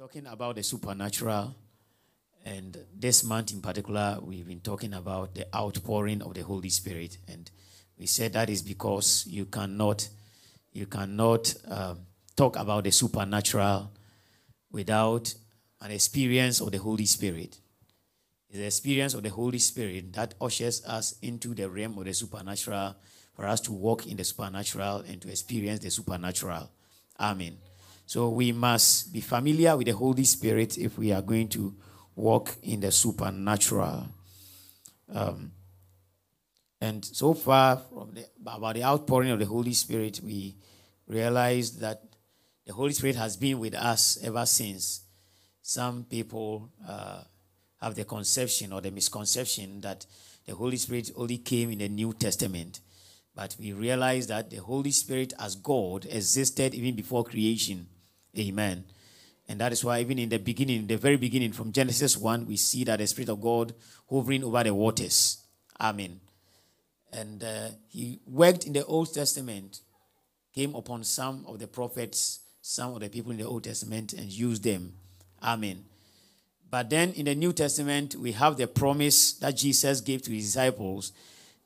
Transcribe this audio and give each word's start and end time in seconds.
talking 0.00 0.26
about 0.28 0.56
the 0.56 0.62
supernatural, 0.62 1.54
and 2.46 2.74
this 2.98 3.22
month 3.22 3.52
in 3.52 3.60
particular, 3.60 4.18
we've 4.22 4.48
been 4.48 4.60
talking 4.60 4.94
about 4.94 5.34
the 5.34 5.46
outpouring 5.54 6.22
of 6.22 6.32
the 6.32 6.40
Holy 6.40 6.70
Spirit, 6.70 7.18
and 7.28 7.50
we 7.98 8.06
said 8.06 8.32
that 8.32 8.48
is 8.48 8.62
because 8.62 9.26
you 9.28 9.44
cannot, 9.44 10.08
you 10.72 10.86
cannot 10.86 11.54
um, 11.68 11.98
talk 12.34 12.56
about 12.56 12.84
the 12.84 12.90
supernatural 12.90 13.90
without 14.72 15.34
an 15.82 15.90
experience 15.90 16.62
of 16.62 16.72
the 16.72 16.78
Holy 16.78 17.04
Spirit. 17.04 17.58
It's 18.48 18.58
the 18.58 18.64
experience 18.64 19.12
of 19.12 19.22
the 19.22 19.28
Holy 19.28 19.58
Spirit 19.58 20.14
that 20.14 20.32
ushers 20.40 20.82
us 20.86 21.16
into 21.20 21.52
the 21.52 21.68
realm 21.68 21.98
of 21.98 22.06
the 22.06 22.14
supernatural 22.14 22.96
for 23.36 23.44
us 23.44 23.60
to 23.60 23.72
walk 23.72 24.06
in 24.06 24.16
the 24.16 24.24
supernatural 24.24 25.04
and 25.06 25.20
to 25.20 25.28
experience 25.28 25.80
the 25.80 25.90
supernatural. 25.90 26.70
Amen. 27.20 27.58
So 28.10 28.28
we 28.28 28.50
must 28.50 29.12
be 29.12 29.20
familiar 29.20 29.76
with 29.76 29.86
the 29.86 29.94
Holy 29.94 30.24
Spirit 30.24 30.76
if 30.76 30.98
we 30.98 31.12
are 31.12 31.22
going 31.22 31.46
to 31.50 31.76
walk 32.16 32.56
in 32.60 32.80
the 32.80 32.90
supernatural. 32.90 34.08
Um, 35.14 35.52
and 36.80 37.04
so 37.04 37.34
far, 37.34 37.76
from 37.76 38.14
the, 38.14 38.26
about 38.40 38.74
the 38.74 38.82
outpouring 38.82 39.30
of 39.30 39.38
the 39.38 39.46
Holy 39.46 39.74
Spirit, 39.74 40.20
we 40.24 40.56
realize 41.06 41.78
that 41.78 42.02
the 42.66 42.72
Holy 42.72 42.92
Spirit 42.94 43.14
has 43.14 43.36
been 43.36 43.60
with 43.60 43.76
us 43.76 44.18
ever 44.24 44.44
since. 44.44 45.02
Some 45.62 46.02
people 46.02 46.68
uh, 46.88 47.22
have 47.80 47.94
the 47.94 48.04
conception 48.04 48.72
or 48.72 48.80
the 48.80 48.90
misconception 48.90 49.82
that 49.82 50.04
the 50.46 50.56
Holy 50.56 50.78
Spirit 50.78 51.12
only 51.14 51.38
came 51.38 51.70
in 51.70 51.78
the 51.78 51.88
New 51.88 52.12
Testament. 52.14 52.80
But 53.36 53.54
we 53.60 53.72
realize 53.72 54.26
that 54.26 54.50
the 54.50 54.56
Holy 54.56 54.90
Spirit 54.90 55.32
as 55.38 55.54
God 55.54 56.06
existed 56.10 56.74
even 56.74 56.96
before 56.96 57.22
creation. 57.22 57.86
Amen. 58.38 58.84
And 59.48 59.60
that 59.60 59.72
is 59.72 59.84
why, 59.84 60.00
even 60.00 60.18
in 60.18 60.28
the 60.28 60.38
beginning, 60.38 60.86
the 60.86 60.96
very 60.96 61.16
beginning, 61.16 61.52
from 61.52 61.72
Genesis 61.72 62.16
1, 62.16 62.46
we 62.46 62.56
see 62.56 62.84
that 62.84 62.98
the 62.98 63.06
Spirit 63.06 63.30
of 63.30 63.40
God 63.40 63.74
hovering 64.08 64.44
over 64.44 64.62
the 64.62 64.72
waters. 64.72 65.38
Amen. 65.80 66.20
And 67.12 67.42
uh, 67.42 67.68
he 67.88 68.20
worked 68.26 68.66
in 68.66 68.72
the 68.72 68.84
Old 68.84 69.12
Testament, 69.12 69.80
came 70.54 70.74
upon 70.76 71.02
some 71.02 71.44
of 71.48 71.58
the 71.58 71.66
prophets, 71.66 72.40
some 72.62 72.94
of 72.94 73.00
the 73.00 73.08
people 73.08 73.32
in 73.32 73.38
the 73.38 73.46
Old 73.46 73.64
Testament, 73.64 74.12
and 74.12 74.30
used 74.30 74.62
them. 74.62 74.92
Amen. 75.42 75.84
But 76.70 76.88
then 76.88 77.12
in 77.14 77.24
the 77.24 77.34
New 77.34 77.52
Testament, 77.52 78.14
we 78.14 78.30
have 78.32 78.56
the 78.56 78.68
promise 78.68 79.32
that 79.34 79.56
Jesus 79.56 80.00
gave 80.00 80.22
to 80.22 80.30
his 80.30 80.44
disciples 80.44 81.12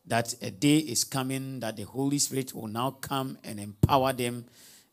that 0.07 0.35
a 0.41 0.51
day 0.51 0.79
is 0.79 1.05
coming 1.05 1.61
that 1.61 1.77
the 1.77 1.83
Holy 1.83 2.19
Spirit 2.19 2.55
will 2.55 2.69
now 2.69 2.93
come 2.93 3.39
and 3.45 3.61
empower 3.61 4.13
them 4.13 4.47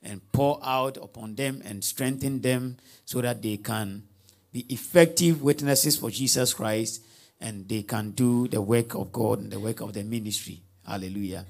and 0.04 0.22
pour 0.32 0.60
out 0.64 0.98
upon 0.98 1.36
them 1.36 1.62
and 1.64 1.84
strengthen 1.84 2.42
them 2.42 2.78
so 3.06 3.22
that 3.22 3.42
they 3.42 3.58
can 3.58 4.04
be 4.52 4.66
effective 4.70 5.42
witnesses 5.42 5.98
for 5.98 6.10
Jesus 6.10 6.54
Christ 6.54 7.04
and 7.40 7.68
they 7.68 7.84
can 7.84 8.12
do 8.12 8.48
the 8.48 8.62
work 8.62 8.94
of 8.96 9.12
God 9.12 9.40
and 9.40 9.52
the 9.52 9.60
work 9.60 9.82
of 9.82 9.94
the 9.94 10.04
ministry. 10.04 10.62
Hallelujah. 10.86 11.46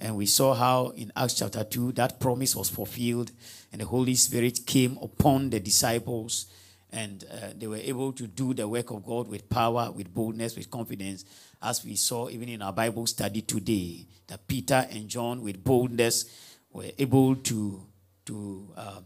And 0.00 0.16
we 0.16 0.26
saw 0.26 0.54
how 0.54 0.88
in 0.90 1.12
Acts 1.16 1.34
chapter 1.34 1.64
2 1.64 1.92
that 1.92 2.20
promise 2.20 2.54
was 2.54 2.68
fulfilled 2.68 3.32
and 3.72 3.80
the 3.80 3.86
Holy 3.86 4.14
Spirit 4.14 4.60
came 4.66 4.98
upon 5.00 5.50
the 5.50 5.60
disciples 5.60 6.46
and 6.92 7.24
uh, 7.30 7.48
they 7.56 7.66
were 7.66 7.76
able 7.76 8.12
to 8.12 8.26
do 8.26 8.54
the 8.54 8.66
work 8.68 8.90
of 8.90 9.04
God 9.04 9.28
with 9.28 9.48
power, 9.48 9.90
with 9.90 10.12
boldness, 10.12 10.56
with 10.56 10.70
confidence, 10.70 11.24
as 11.62 11.84
we 11.84 11.96
saw 11.96 12.28
even 12.28 12.48
in 12.48 12.62
our 12.62 12.72
Bible 12.72 13.06
study 13.06 13.42
today. 13.42 14.06
That 14.28 14.46
Peter 14.46 14.86
and 14.90 15.08
John, 15.08 15.42
with 15.42 15.62
boldness, 15.62 16.24
were 16.72 16.90
able 16.98 17.36
to 17.36 17.86
to 18.26 18.72
uh, 18.76 19.00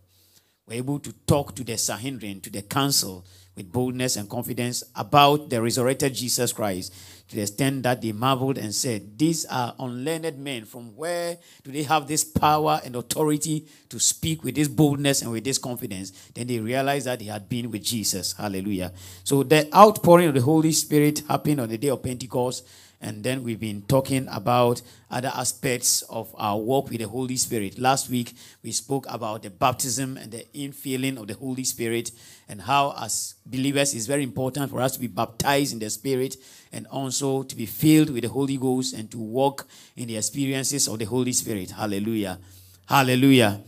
were 0.67 0.75
able 0.75 0.99
to 1.01 1.13
talk 1.27 1.55
to 1.57 1.65
the 1.65 1.77
Sanhedrin, 1.77 2.41
to 2.43 2.51
the 2.51 2.63
council, 2.63 3.25
with 3.57 3.73
boldness 3.73 4.17
and 4.17 4.31
confidence 4.31 4.85
about 4.95 5.51
the 5.51 5.61
resurrected 5.61 6.15
Jesus 6.15 6.53
Christ, 6.53 6.95
to 7.29 7.37
the 7.37 7.43
extent 7.43 7.83
that 7.83 8.01
they 8.01 8.13
marveled 8.13 8.57
and 8.57 8.75
said, 8.75 9.19
These 9.19 9.45
are 9.47 9.75
unlearned 9.79 10.39
men. 10.39 10.65
From 10.65 10.97
where 10.97 11.37
do 11.63 11.73
they 11.73 11.83
have 11.83 12.07
this 12.07 12.25
power 12.25 12.81
and 12.85 12.97
authority 12.97 13.67
to 13.89 13.99
speak 13.99 14.45
with 14.45 14.55
this 14.55 14.69
boldness 14.69 15.23
and 15.23 15.33
with 15.33 15.45
this 15.45 15.59
confidence? 15.59 16.11
Then 16.35 16.47
they 16.47 16.59
realized 16.59 17.07
that 17.07 17.19
they 17.19 17.27
had 17.27 17.49
been 17.49 17.71
with 17.71 17.83
Jesus. 17.83 18.33
Hallelujah. 18.33 18.93
So 19.25 19.43
the 19.43 19.69
outpouring 19.75 20.29
of 20.29 20.35
the 20.35 20.43
Holy 20.43 20.73
Spirit 20.73 21.23
happened 21.29 21.61
on 21.61 21.69
the 21.69 21.79
day 21.79 21.89
of 21.89 22.03
Pentecost 22.03 22.67
and 23.01 23.25
then 23.25 23.43
we've 23.43 23.61
been 23.61 23.83
talking 23.83 24.29
about 24.31 24.83
other 25.11 25.33
aspects 25.35 26.03
of 26.03 26.35
our 26.37 26.59
walk 26.59 26.91
with 26.91 27.01
the 27.01 27.09
Holy 27.09 27.37
Spirit. 27.37 27.79
Last 27.79 28.11
week, 28.11 28.35
we 28.63 28.73
spoke 28.73 29.07
about 29.09 29.43
the 29.43 29.51
baptism 29.51 30.19
and 30.19 30.31
the 30.31 30.47
infilling 30.55 31.17
of 31.19 31.27
the 31.27 31.35
Holy 31.35 31.65
Spirit, 31.65 32.13
and 32.49 32.61
how, 32.61 32.95
as 33.01 33.37
believers, 33.47 33.95
it's 33.95 34.07
very 34.07 34.23
important 34.23 34.71
for 34.71 34.81
us 34.83 34.93
to 34.93 35.01
be 35.01 35.07
baptized 35.07 35.73
in 35.73 35.79
the 35.79 35.89
Spirit 35.89 36.37
and 36.73 36.87
also 36.89 37.43
to 37.43 37.57
be 37.57 37.67
filled 37.67 38.11
with 38.11 38.23
the 38.23 38.29
Holy 38.29 38.57
Ghost 38.57 38.95
and 38.95 39.11
to 39.11 39.19
walk 39.19 39.67
in 39.97 40.07
the 40.07 40.17
experiences 40.17 40.87
of 40.87 40.99
the 40.99 41.07
Holy 41.07 41.33
Spirit. 41.33 41.71
Hallelujah. 41.71 42.39
Hallelujah. 42.87 43.61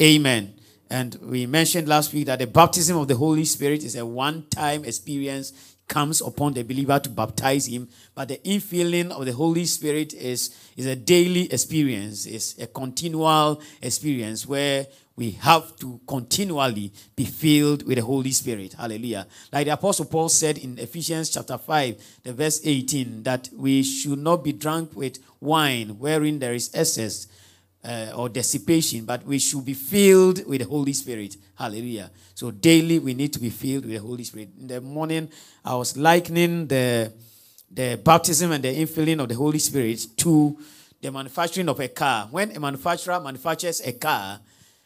Amen. 0.00 0.54
And 0.90 1.14
we 1.22 1.46
mentioned 1.46 1.88
last 1.88 2.12
week 2.12 2.26
that 2.26 2.38
the 2.38 2.46
baptism 2.46 2.98
of 2.98 3.08
the 3.08 3.14
Holy 3.14 3.46
Spirit 3.46 3.82
is 3.82 3.96
a 3.96 4.04
one 4.04 4.44
time 4.50 4.84
experience 4.84 5.71
comes 5.88 6.20
upon 6.20 6.54
the 6.54 6.62
believer 6.62 6.98
to 6.98 7.10
baptize 7.10 7.66
him. 7.66 7.88
But 8.14 8.28
the 8.28 8.38
infilling 8.38 9.10
of 9.10 9.26
the 9.26 9.32
Holy 9.32 9.64
Spirit 9.66 10.14
is, 10.14 10.56
is 10.76 10.86
a 10.86 10.96
daily 10.96 11.52
experience, 11.52 12.26
it's 12.26 12.58
a 12.58 12.66
continual 12.66 13.60
experience 13.80 14.46
where 14.46 14.86
we 15.16 15.32
have 15.32 15.76
to 15.76 16.00
continually 16.06 16.92
be 17.14 17.24
filled 17.24 17.86
with 17.86 17.98
the 17.98 18.04
Holy 18.04 18.30
Spirit. 18.32 18.72
Hallelujah. 18.72 19.26
Like 19.52 19.66
the 19.66 19.74
Apostle 19.74 20.06
Paul 20.06 20.28
said 20.28 20.58
in 20.58 20.78
Ephesians 20.78 21.30
chapter 21.30 21.58
5, 21.58 22.20
the 22.22 22.32
verse 22.32 22.60
18, 22.64 23.22
that 23.24 23.50
we 23.54 23.82
should 23.82 24.18
not 24.18 24.42
be 24.42 24.52
drunk 24.52 24.96
with 24.96 25.18
wine 25.40 25.98
wherein 25.98 26.38
there 26.38 26.54
is 26.54 26.70
excess 26.74 27.26
uh, 27.84 28.12
or 28.14 28.28
dissipation, 28.28 29.04
but 29.04 29.24
we 29.24 29.38
should 29.38 29.64
be 29.64 29.74
filled 29.74 30.46
with 30.46 30.60
the 30.60 30.66
Holy 30.66 30.92
Spirit. 30.92 31.36
Hallelujah. 31.54 32.10
So 32.34 32.50
daily 32.50 32.98
we 32.98 33.14
need 33.14 33.32
to 33.32 33.38
be 33.38 33.50
filled 33.50 33.84
with 33.84 33.94
the 33.94 34.00
Holy 34.00 34.24
Spirit. 34.24 34.50
In 34.58 34.66
the 34.68 34.80
morning, 34.80 35.28
I 35.64 35.74
was 35.74 35.96
likening 35.96 36.66
the, 36.66 37.12
the 37.70 38.00
baptism 38.02 38.52
and 38.52 38.62
the 38.62 38.74
infilling 38.74 39.20
of 39.20 39.28
the 39.28 39.34
Holy 39.34 39.58
Spirit 39.58 40.06
to 40.18 40.58
the 41.00 41.10
manufacturing 41.10 41.68
of 41.68 41.80
a 41.80 41.88
car. 41.88 42.28
When 42.30 42.54
a 42.54 42.60
manufacturer 42.60 43.18
manufactures 43.20 43.80
a 43.80 43.92
car, 43.92 44.40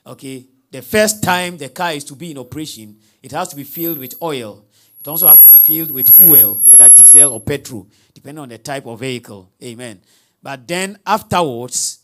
okay, 0.07 0.47
the 0.71 0.83
first 0.83 1.23
time 1.23 1.59
the 1.59 1.69
car 1.69 1.93
is 1.93 2.05
to 2.05 2.17
be 2.17 2.31
in 2.31 2.39
operation, 2.39 2.97
it 3.23 3.33
has 3.33 3.49
to 3.49 3.57
be 3.57 3.65
filled 3.65 3.99
with 3.99 4.15
oil. 4.23 4.65
It 4.99 5.09
also 5.09 5.29
has 5.29 5.43
to 5.43 5.51
be 5.51 5.57
filled 5.57 5.91
with 5.91 6.09
fuel, 6.09 6.63
whether 6.65 6.89
diesel 6.89 7.35
or 7.35 7.41
petrol, 7.41 7.87
depending 8.13 8.43
on 8.43 8.49
the 8.49 8.59
type 8.59 8.87
of 8.87 8.99
vehicle. 9.01 9.53
Amen. 9.63 10.01
But 10.43 10.67
then 10.67 10.99
afterwards, 11.07 12.01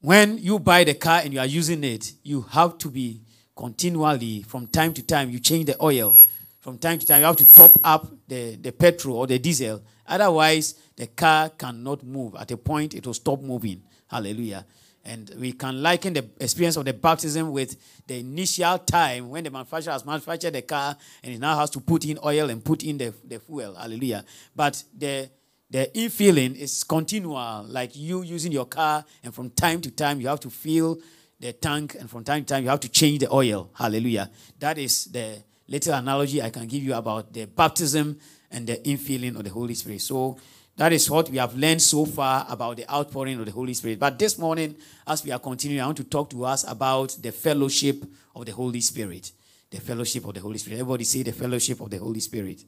when 0.00 0.38
you 0.38 0.58
buy 0.58 0.84
the 0.84 0.94
car 0.94 1.20
and 1.24 1.32
you 1.32 1.40
are 1.40 1.46
using 1.46 1.84
it, 1.84 2.12
you 2.22 2.42
have 2.42 2.78
to 2.78 2.88
be 2.88 3.20
continually, 3.54 4.42
from 4.42 4.66
time 4.66 4.94
to 4.94 5.02
time, 5.02 5.30
you 5.30 5.38
change 5.38 5.66
the 5.66 5.82
oil. 5.82 6.18
From 6.60 6.78
time 6.78 6.98
to 6.98 7.06
time, 7.06 7.20
you 7.20 7.26
have 7.26 7.36
to 7.36 7.44
top 7.44 7.78
up 7.84 8.06
the, 8.26 8.56
the 8.56 8.72
petrol 8.72 9.18
or 9.18 9.26
the 9.26 9.38
diesel. 9.38 9.82
Otherwise, 10.06 10.74
the 10.96 11.06
car 11.06 11.50
cannot 11.50 12.02
move. 12.02 12.34
At 12.38 12.50
a 12.50 12.56
point, 12.56 12.94
it 12.94 13.06
will 13.06 13.14
stop 13.14 13.40
moving. 13.42 13.82
Hallelujah. 14.08 14.66
And 15.04 15.30
we 15.38 15.52
can 15.52 15.82
liken 15.82 16.12
the 16.12 16.28
experience 16.38 16.76
of 16.76 16.84
the 16.84 16.92
baptism 16.92 17.52
with 17.52 17.76
the 18.06 18.20
initial 18.20 18.78
time 18.78 19.30
when 19.30 19.44
the 19.44 19.50
manufacturer 19.50 19.92
has 19.92 20.04
manufactured 20.04 20.50
the 20.50 20.62
car 20.62 20.96
and 21.22 21.34
it 21.34 21.38
now 21.38 21.58
has 21.58 21.70
to 21.70 21.80
put 21.80 22.04
in 22.04 22.18
oil 22.24 22.50
and 22.50 22.62
put 22.62 22.84
in 22.84 22.98
the, 22.98 23.14
the 23.24 23.38
fuel. 23.38 23.74
Hallelujah. 23.74 24.24
But 24.54 24.82
the 24.96 25.30
the 25.70 25.90
infilling 25.94 26.56
is 26.56 26.82
continual, 26.84 27.64
like 27.68 27.94
you 27.94 28.22
using 28.22 28.52
your 28.52 28.66
car, 28.66 29.04
and 29.22 29.32
from 29.32 29.50
time 29.50 29.80
to 29.82 29.90
time 29.90 30.20
you 30.20 30.28
have 30.28 30.40
to 30.40 30.50
fill 30.50 30.98
the 31.38 31.52
tank, 31.52 31.96
and 31.98 32.10
from 32.10 32.24
time 32.24 32.44
to 32.44 32.54
time 32.54 32.64
you 32.64 32.70
have 32.70 32.80
to 32.80 32.88
change 32.88 33.20
the 33.20 33.32
oil. 33.32 33.70
Hallelujah. 33.74 34.30
That 34.58 34.78
is 34.78 35.04
the 35.06 35.42
little 35.68 35.94
analogy 35.94 36.42
I 36.42 36.50
can 36.50 36.66
give 36.66 36.82
you 36.82 36.94
about 36.94 37.32
the 37.32 37.46
baptism 37.46 38.18
and 38.50 38.66
the 38.66 38.76
infilling 38.78 39.36
of 39.36 39.44
the 39.44 39.50
Holy 39.50 39.74
Spirit. 39.74 40.00
So 40.02 40.36
that 40.76 40.92
is 40.92 41.08
what 41.08 41.30
we 41.30 41.38
have 41.38 41.54
learned 41.54 41.80
so 41.80 42.04
far 42.04 42.46
about 42.48 42.76
the 42.76 42.90
outpouring 42.92 43.38
of 43.38 43.46
the 43.46 43.52
Holy 43.52 43.74
Spirit. 43.74 43.98
But 43.98 44.18
this 44.18 44.38
morning, 44.38 44.74
as 45.06 45.24
we 45.24 45.30
are 45.30 45.38
continuing, 45.38 45.82
I 45.82 45.86
want 45.86 45.98
to 45.98 46.04
talk 46.04 46.30
to 46.30 46.44
us 46.44 46.64
about 46.68 47.16
the 47.20 47.32
fellowship 47.32 48.04
of 48.34 48.46
the 48.46 48.52
Holy 48.52 48.80
Spirit. 48.80 49.30
The 49.70 49.80
fellowship 49.80 50.26
of 50.26 50.34
the 50.34 50.40
Holy 50.40 50.58
Spirit. 50.58 50.80
Everybody 50.80 51.04
say 51.04 51.22
the 51.22 51.32
fellowship 51.32 51.80
of 51.80 51.90
the 51.90 51.98
Holy 51.98 52.20
Spirit. 52.20 52.64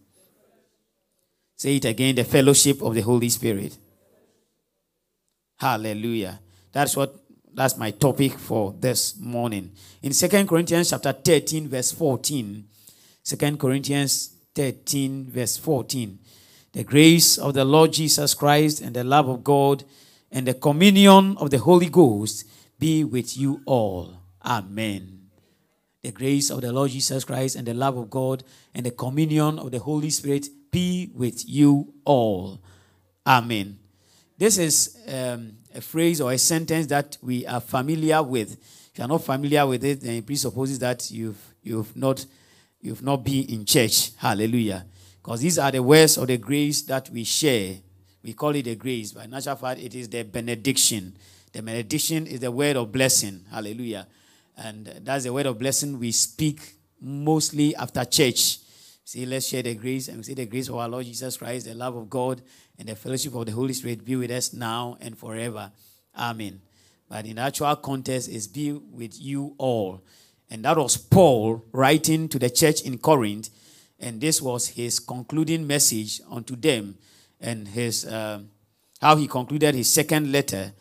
Say 1.63 1.77
it 1.77 1.85
again 1.85 2.17
the 2.17 2.25
fellowship 2.25 2.83
of 2.83 2.93
the 2.93 3.03
Holy 3.03 3.29
Spirit. 3.29 3.79
Hallelujah. 5.61 6.41
That's 6.73 6.97
what 6.97 7.15
that's 7.55 7.77
my 7.77 7.93
topic 7.93 8.33
for 8.33 8.75
this 8.81 9.17
morning. 9.17 9.71
In 10.03 10.13
Second 10.13 10.49
Corinthians 10.49 10.91
chapter 10.91 11.13
13, 11.13 11.69
verse 11.69 11.93
14. 11.93 12.65
2 13.23 13.57
Corinthians 13.59 14.35
13, 14.57 15.27
verse 15.31 15.57
14. 15.57 16.19
The 16.73 16.83
grace 16.83 17.39
of 17.39 17.55
the 17.55 17.65
Lord 17.65 17.93
Jesus 17.93 18.35
Christ 18.35 18.81
and 18.81 18.97
the 18.97 19.05
love 19.05 19.29
of 19.29 19.45
God 19.45 19.85
and 20.33 20.49
the 20.49 20.55
communion 20.55 21.37
of 21.37 21.51
the 21.51 21.59
Holy 21.59 21.89
Ghost 21.89 22.45
be 22.81 23.05
with 23.05 23.37
you 23.37 23.63
all. 23.67 24.17
Amen. 24.45 25.29
the 26.03 26.11
grace 26.11 26.51
of 26.51 26.61
the 26.61 26.73
Lord 26.73 26.91
Jesus 26.91 27.23
Christ 27.23 27.55
and 27.55 27.69
the 27.69 27.75
love 27.75 27.97
of 27.97 28.11
God 28.11 28.43
and 28.75 28.85
the 28.85 28.91
communion 28.91 29.61
of 29.61 29.71
the 29.71 29.79
Holy 29.79 30.11
Spirit 30.11 30.49
be 30.73 31.11
with 31.15 31.49
you 31.49 31.95
all. 32.05 32.61
Amen. 33.25 33.79
This 34.37 34.59
is 34.59 34.99
um, 35.07 35.53
a 35.73 35.81
phrase 35.81 36.21
or 36.21 36.33
a 36.33 36.39
sentence 36.39 36.87
that 36.87 37.17
we 37.23 37.47
are 37.47 37.61
familiar 37.61 38.21
with. 38.23 38.55
If 38.55 38.99
you 38.99 39.05
are 39.05 39.09
not 39.09 39.23
familiar 39.23 39.65
with 39.65 39.85
it, 39.85 40.01
then 40.01 40.15
it 40.15 40.27
presupposes 40.27 40.81
that 40.81 41.09
you've, 41.13 41.39
you've, 41.63 41.95
not, 41.95 42.27
you've 42.81 43.03
not 43.03 43.23
been 43.23 43.45
in 43.45 43.65
church. 43.65 44.11
Hallelujah. 44.17 44.85
Because 45.23 45.43
these 45.43 45.59
are 45.59 45.71
the 45.71 45.83
words 45.83 46.17
of 46.19 46.27
the 46.27 46.39
grace 46.39 46.83
that 46.83 47.09
we 47.11 47.23
share. 47.23 47.77
We 48.25 48.33
call 48.33 48.57
it 48.57 48.67
a 48.67 48.75
grace. 48.75 49.13
but 49.13 49.31
By 49.31 49.37
natural 49.37 49.57
fact, 49.57 49.81
it 49.81 49.95
is 49.95 50.09
the 50.09 50.25
benediction. 50.25 51.17
The 51.53 51.63
benediction 51.63 52.27
is 52.27 52.41
the 52.41 52.51
word 52.51 52.77
of 52.77 52.91
blessing. 52.91 53.45
Hallelujah. 53.51 54.07
And 54.57 54.87
that's 55.03 55.25
the 55.25 55.33
word 55.33 55.47
of 55.47 55.59
blessing 55.59 55.99
we 55.99 56.13
speak 56.13 56.61
mostly 57.01 57.77
after 57.77 58.05
church. 58.05 58.59
See, 59.05 59.27
let's 59.27 59.47
share 59.47 59.63
the 59.63 59.75
grace 59.75 60.09
and 60.09 60.19
we 60.19 60.23
say 60.23 60.35
the 60.35 60.47
grace 60.47 60.69
of 60.69 60.77
our 60.77 60.89
Lord 60.89 61.05
Jesus 61.05 61.37
Christ, 61.37 61.67
the 61.67 61.75
love 61.75 61.97
of 61.97 62.09
God, 62.09 62.41
and 62.79 62.89
the 62.89 62.97
fellowship 62.97 63.35
of 63.35 63.47
the 63.47 63.53
Holy 63.53 63.73
Spirit 63.73 64.05
be 64.05 64.17
with 64.17 64.31
us 64.31 64.53
now 64.53 64.97
and 65.01 65.19
forever. 65.19 65.73
Amen. 66.17 66.61
But 67.09 67.27
in 67.27 67.39
actual 67.39 67.77
context, 67.77 68.29
is 68.29 68.49
be 68.49 68.73
with 68.73 69.21
you 69.21 69.55
all. 69.59 70.03
And 70.51 70.65
that 70.65 70.77
was 70.77 70.97
Paul 70.97 71.65
writing 71.73 72.29
to 72.29 72.39
the 72.39 72.49
church 72.49 72.83
in 72.83 72.99
Corinth 72.99 73.51
and 74.03 74.21
this 74.21 74.43
was 74.43 74.67
his 74.67 74.99
concluding 74.99 75.65
message 75.65 76.21
unto 76.29 76.57
them 76.57 76.99
and 77.41 77.69
his 77.69 78.05
uh, 78.05 78.41
how 79.01 79.17
he 79.17 79.29
concluded 79.29 79.75
his 79.75 79.89
second 79.89 80.31
letter 80.33 80.73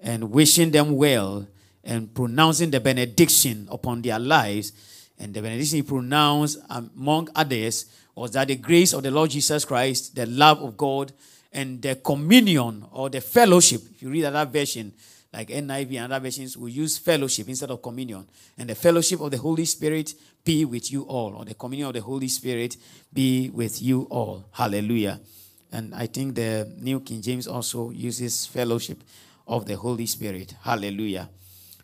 and 0.00 0.30
wishing 0.30 0.70
them 0.70 0.96
well 0.96 1.46
and 1.84 2.12
pronouncing 2.14 2.70
the 2.70 2.80
benediction 2.80 3.68
upon 3.70 4.00
their 4.02 4.18
lives 4.18 4.72
and 5.20 5.32
the 5.34 5.40
benediction 5.40 5.76
he 5.76 5.82
pronounced 5.82 6.58
among 6.68 7.28
others 7.34 7.86
was 8.14 8.32
that 8.32 8.48
the 8.48 8.56
grace 8.56 8.92
of 8.92 9.02
the 9.02 9.10
lord 9.10 9.30
jesus 9.30 9.64
christ 9.64 10.14
the 10.16 10.26
love 10.26 10.60
of 10.62 10.76
god 10.76 11.12
and 11.52 11.80
the 11.82 11.94
communion 11.96 12.84
or 12.92 13.08
the 13.08 13.20
fellowship 13.20 13.80
if 13.94 14.02
you 14.02 14.10
read 14.10 14.22
that 14.22 14.52
version 14.52 14.92
like 15.32 15.48
NIV 15.48 15.96
and 15.96 16.12
other 16.12 16.22
versions, 16.24 16.56
we 16.56 16.72
use 16.72 16.98
fellowship 16.98 17.48
instead 17.48 17.70
of 17.70 17.80
communion. 17.80 18.26
And 18.58 18.68
the 18.68 18.74
fellowship 18.74 19.20
of 19.20 19.30
the 19.30 19.38
Holy 19.38 19.64
Spirit 19.64 20.14
be 20.44 20.64
with 20.64 20.90
you 20.90 21.02
all, 21.02 21.36
or 21.36 21.44
the 21.44 21.54
communion 21.54 21.88
of 21.88 21.94
the 21.94 22.00
Holy 22.00 22.28
Spirit 22.28 22.76
be 23.12 23.50
with 23.50 23.80
you 23.80 24.08
all. 24.10 24.44
Hallelujah. 24.50 25.20
And 25.72 25.94
I 25.94 26.06
think 26.06 26.34
the 26.34 26.72
New 26.78 27.00
King 27.00 27.22
James 27.22 27.46
also 27.46 27.90
uses 27.90 28.46
fellowship 28.46 29.02
of 29.46 29.66
the 29.66 29.76
Holy 29.76 30.06
Spirit. 30.06 30.54
Hallelujah. 30.62 31.28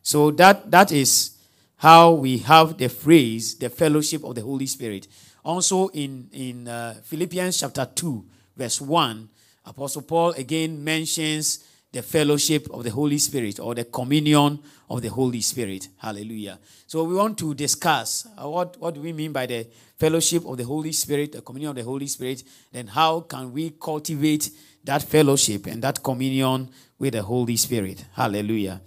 So 0.02 0.32
that 0.32 0.68
that 0.70 0.90
is 0.90 1.35
how 1.78 2.12
we 2.12 2.38
have 2.38 2.78
the 2.78 2.88
phrase 2.88 3.56
the 3.56 3.70
fellowship 3.70 4.25
of 4.25 4.34
the 4.34 4.43
Holy 4.43 4.67
Spirit. 4.67 5.08
Also 5.44 5.88
in 5.88 6.28
in 6.32 6.69
uh, 6.69 6.94
Philippians 7.05 7.58
chapter 7.58 7.87
2 7.94 8.25
verse 8.56 8.81
1 8.81 9.28
Apostle 9.67 10.02
Paul 10.02 10.31
again 10.32 10.82
mentions 10.82 11.64
the 11.93 12.02
fellowship 12.02 12.69
of 12.70 12.84
the 12.84 12.90
Holy 12.90 13.19
Spirit 13.19 13.58
or 13.58 13.75
the 13.75 13.84
communion 13.84 14.58
of 14.90 15.02
the 15.02 15.08
Holy 15.08 15.40
Spirit. 15.40 15.88
Hallelujah. 15.96 16.58
So 16.87 17.05
we 17.05 17.14
want 17.14 17.38
to 17.38 17.55
discuss 17.55 18.26
uh, 18.37 18.49
what, 18.49 18.79
what 18.79 18.94
do 18.94 19.00
we 19.00 19.12
mean 19.12 19.32
by 19.32 19.46
the 19.46 19.67
fellowship 19.99 20.44
of 20.44 20.58
the 20.58 20.64
Holy 20.64 20.93
Spirit, 20.93 21.32
the 21.32 21.40
communion 21.40 21.70
of 21.70 21.76
the 21.76 21.84
Holy 21.84 22.06
Spirit, 22.06 22.43
then 22.70 22.88
how 22.88 23.20
can 23.20 23.52
we 23.52 23.70
cultivate 23.70 24.50
that 24.87 25.02
fellowship 25.02 25.67
and 25.67 25.82
that 25.82 26.02
communion 26.02 26.70
with 26.99 27.12
the 27.14 27.22
Holy 27.22 27.56
Spirit. 27.56 28.05
Hallelujah. 28.14 28.81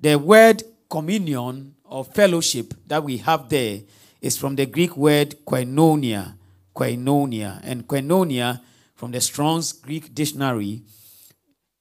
The 0.00 0.16
word 0.18 0.62
communion 0.88 1.74
or 1.90 2.04
fellowship 2.04 2.72
that 2.86 3.02
we 3.02 3.18
have 3.18 3.48
there 3.48 3.80
is 4.20 4.36
from 4.36 4.56
the 4.56 4.64
Greek 4.66 4.96
word 4.96 5.34
koinonia, 5.46 6.34
koinonia, 6.74 7.60
and 7.64 7.86
koinonia 7.86 8.60
from 8.94 9.10
the 9.10 9.20
Strong's 9.20 9.72
Greek 9.72 10.14
dictionary 10.14 10.82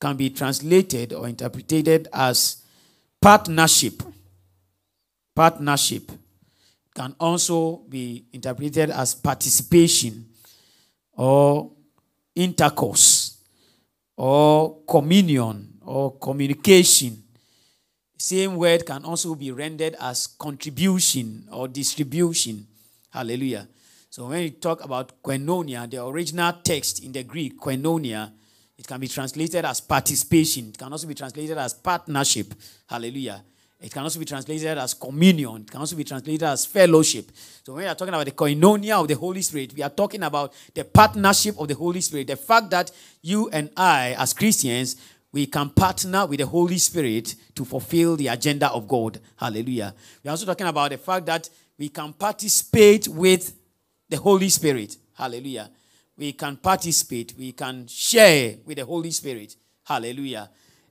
can 0.01 0.15
be 0.15 0.29
translated 0.29 1.13
or 1.13 1.27
interpreted 1.27 2.07
as 2.13 2.63
partnership. 3.21 4.01
Partnership 5.35 6.11
can 6.95 7.15
also 7.19 7.77
be 7.89 8.25
interpreted 8.33 8.89
as 8.89 9.13
participation 9.13 10.25
or 11.13 11.71
intercourse 12.35 13.37
or 14.17 14.79
communion 14.87 15.73
or 15.85 16.17
communication. 16.17 17.23
Same 18.21 18.57
word 18.57 18.85
can 18.85 19.05
also 19.05 19.33
be 19.33 19.49
rendered 19.49 19.95
as 19.97 20.27
contribution 20.27 21.47
or 21.53 21.69
distribution. 21.69 22.67
Hallelujah. 23.11 23.65
So 24.09 24.27
when 24.27 24.43
you 24.43 24.49
talk 24.49 24.83
about 24.83 25.23
koinonia, 25.23 25.89
the 25.89 26.05
original 26.05 26.51
text 26.61 27.01
in 27.01 27.13
the 27.13 27.23
Greek, 27.23 27.57
koinonia, 27.57 28.29
it 28.77 28.85
can 28.85 28.99
be 28.99 29.07
translated 29.07 29.63
as 29.63 29.79
participation. 29.79 30.67
It 30.67 30.77
can 30.77 30.91
also 30.91 31.07
be 31.07 31.13
translated 31.13 31.57
as 31.57 31.73
partnership. 31.73 32.53
Hallelujah. 32.89 33.41
It 33.79 33.93
can 33.93 34.03
also 34.03 34.19
be 34.19 34.25
translated 34.25 34.77
as 34.77 34.93
communion. 34.93 35.61
It 35.61 35.71
can 35.71 35.79
also 35.79 35.95
be 35.95 36.03
translated 36.03 36.43
as 36.43 36.65
fellowship. 36.65 37.31
So 37.63 37.73
when 37.73 37.83
we 37.83 37.87
are 37.87 37.95
talking 37.95 38.13
about 38.13 38.25
the 38.25 38.33
koinonia 38.33 38.99
of 38.99 39.07
the 39.07 39.15
Holy 39.15 39.41
Spirit, 39.41 39.73
we 39.73 39.81
are 39.81 39.89
talking 39.89 40.23
about 40.23 40.53
the 40.73 40.83
partnership 40.83 41.57
of 41.57 41.69
the 41.69 41.75
Holy 41.75 42.01
Spirit. 42.01 42.27
The 42.27 42.35
fact 42.35 42.69
that 42.71 42.91
you 43.21 43.49
and 43.53 43.69
I, 43.77 44.15
as 44.17 44.33
Christians, 44.33 44.97
we 45.31 45.45
can 45.45 45.69
partner 45.69 46.25
with 46.25 46.39
the 46.39 46.45
Holy 46.45 46.77
Spirit 46.77 47.35
to 47.55 47.65
fulfill 47.65 48.15
the 48.15 48.27
agenda 48.27 48.69
of 48.71 48.87
God. 48.87 49.19
Hallelujah. 49.37 49.93
We're 50.23 50.31
also 50.31 50.45
talking 50.45 50.67
about 50.67 50.91
the 50.91 50.97
fact 50.97 51.25
that 51.27 51.49
we 51.77 51.89
can 51.89 52.13
participate 52.13 53.07
with 53.07 53.53
the 54.09 54.17
Holy 54.17 54.49
Spirit. 54.49 54.97
Hallelujah 55.13 55.69
we 56.19 56.33
can 56.33 56.57
participate, 56.57 57.33
we 57.37 57.53
can 57.53 57.87
share 57.87 58.57
with 58.65 58.77
the 58.77 58.85
Holy 58.85 59.09
Spirit. 59.09 59.55
Hallelujah. 59.85 60.49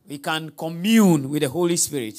We 0.08 0.18
can 0.18 0.50
commune 0.50 1.28
with 1.28 1.42
the 1.42 1.50
Holy 1.50 1.76
Spirit. 1.76 2.18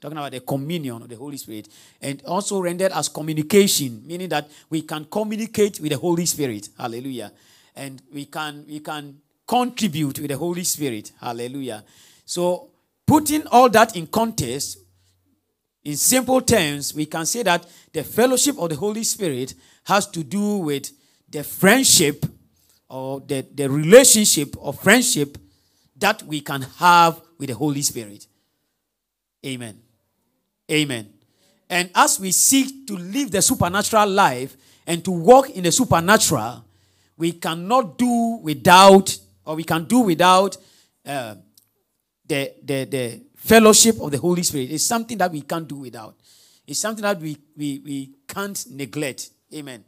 Talking 0.00 0.18
about 0.18 0.30
the 0.30 0.40
communion 0.40 1.02
of 1.02 1.08
the 1.08 1.16
Holy 1.16 1.36
Spirit. 1.36 1.68
And 2.00 2.22
also 2.26 2.60
rendered 2.60 2.92
as 2.92 3.08
communication, 3.08 4.02
meaning 4.06 4.28
that 4.28 4.48
we 4.70 4.82
can 4.82 5.06
communicate 5.06 5.80
with 5.80 5.90
the 5.90 5.98
Holy 5.98 6.26
Spirit. 6.26 6.68
Hallelujah. 6.78 7.32
And 7.74 8.00
we 8.12 8.26
can 8.26 8.64
we 8.68 8.78
can 8.78 9.16
contribute 9.46 10.18
with 10.18 10.30
the 10.30 10.36
Holy 10.36 10.64
Spirit. 10.64 11.12
Hallelujah. 11.20 11.84
So 12.24 12.70
putting 13.06 13.46
all 13.48 13.68
that 13.70 13.96
in 13.96 14.06
context, 14.06 14.78
in 15.84 15.96
simple 15.96 16.40
terms, 16.40 16.94
we 16.94 17.06
can 17.06 17.26
say 17.26 17.42
that 17.42 17.66
the 17.92 18.02
fellowship 18.02 18.58
of 18.58 18.70
the 18.70 18.76
Holy 18.76 19.04
Spirit 19.04 19.54
has 19.84 20.06
to 20.08 20.24
do 20.24 20.58
with 20.58 20.90
the 21.28 21.44
friendship 21.44 22.24
or 22.88 23.20
the, 23.20 23.46
the 23.54 23.68
relationship 23.68 24.56
of 24.60 24.80
friendship 24.80 25.36
that 25.96 26.22
we 26.22 26.40
can 26.40 26.62
have 26.78 27.20
with 27.38 27.48
the 27.48 27.54
Holy 27.54 27.82
Spirit. 27.82 28.26
Amen. 29.44 29.78
Amen. 30.70 31.12
And 31.68 31.90
as 31.94 32.18
we 32.20 32.30
seek 32.30 32.86
to 32.86 32.96
live 32.96 33.30
the 33.30 33.42
supernatural 33.42 34.08
life 34.08 34.56
and 34.86 35.04
to 35.04 35.10
walk 35.10 35.50
in 35.50 35.64
the 35.64 35.72
supernatural, 35.72 36.64
we 37.16 37.32
cannot 37.32 37.98
do 37.98 38.38
without, 38.42 39.16
or 39.44 39.54
we 39.56 39.64
can 39.64 39.84
do 39.84 40.00
without 40.00 40.56
uh, 41.06 41.34
the, 42.26 42.54
the, 42.62 42.84
the 42.84 43.22
fellowship 43.36 44.00
of 44.00 44.10
the 44.10 44.18
Holy 44.18 44.42
Spirit. 44.42 44.70
It's 44.70 44.84
something 44.84 45.18
that 45.18 45.30
we 45.30 45.42
can't 45.42 45.68
do 45.68 45.76
without. 45.76 46.16
It's 46.66 46.80
something 46.80 47.02
that 47.02 47.20
we, 47.20 47.36
we, 47.56 47.80
we 47.84 48.10
can't 48.26 48.64
neglect. 48.70 49.30
Amen. 49.52 49.84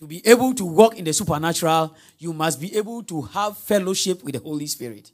To 0.00 0.06
be 0.06 0.26
able 0.26 0.54
to 0.54 0.64
walk 0.64 0.96
in 0.96 1.04
the 1.04 1.12
supernatural, 1.12 1.94
you 2.18 2.32
must 2.32 2.60
be 2.60 2.76
able 2.76 3.02
to 3.04 3.22
have 3.22 3.58
fellowship 3.58 4.22
with 4.22 4.34
the 4.34 4.40
Holy 4.40 4.66
Spirit. 4.66 5.10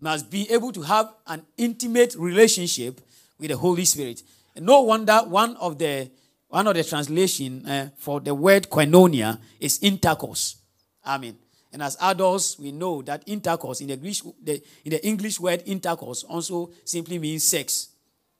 must 0.00 0.30
be 0.30 0.50
able 0.50 0.72
to 0.72 0.82
have 0.82 1.12
an 1.26 1.42
intimate 1.56 2.14
relationship 2.18 3.00
with 3.38 3.50
the 3.50 3.56
Holy 3.56 3.84
Spirit. 3.84 4.22
And 4.54 4.66
no 4.66 4.82
wonder 4.82 5.18
one 5.26 5.56
of 5.56 5.78
the 5.78 6.10
one 6.48 6.66
of 6.68 6.74
the 6.74 6.84
translation 6.84 7.66
uh, 7.66 7.90
for 7.96 8.20
the 8.20 8.34
word 8.34 8.70
koinonia 8.70 9.38
is 9.58 9.80
intercourse. 9.82 10.56
Amen. 11.06 11.36
And 11.72 11.82
as 11.82 11.96
adults, 12.00 12.58
we 12.58 12.72
know 12.72 13.02
that 13.02 13.22
intercourse 13.26 13.80
in 13.80 13.88
the 13.88 13.94
English, 13.94 14.22
the, 14.42 14.62
in 14.84 14.90
the 14.90 15.06
English 15.06 15.38
word 15.38 15.62
intercourse 15.66 16.24
also 16.24 16.70
simply 16.84 17.18
means 17.18 17.44
sex. 17.44 17.88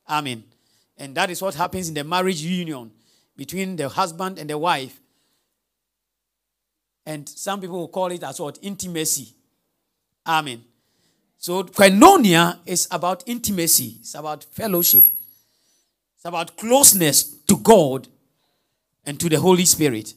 Amen. 0.08 0.44
And 0.96 1.14
that 1.14 1.30
is 1.30 1.42
what 1.42 1.54
happens 1.54 1.88
in 1.88 1.94
the 1.94 2.04
marriage 2.04 2.40
union 2.40 2.90
between 3.36 3.76
the 3.76 3.88
husband 3.88 4.38
and 4.38 4.48
the 4.48 4.56
wife. 4.56 4.98
And 7.04 7.28
some 7.28 7.60
people 7.60 7.78
will 7.78 7.88
call 7.88 8.10
it 8.10 8.22
as 8.22 8.40
what? 8.40 8.58
Intimacy. 8.62 9.34
Amen. 10.26 10.64
So 11.38 11.62
koinonia 11.62 12.58
is 12.66 12.88
about 12.90 13.22
intimacy. 13.26 13.98
It's 14.00 14.14
about 14.14 14.44
fellowship. 14.44 15.08
It's 16.16 16.24
about 16.24 16.56
closeness 16.56 17.22
to 17.46 17.56
God 17.58 18.08
and 19.04 19.20
to 19.20 19.28
the 19.28 19.38
Holy 19.38 19.64
Spirit. 19.64 20.14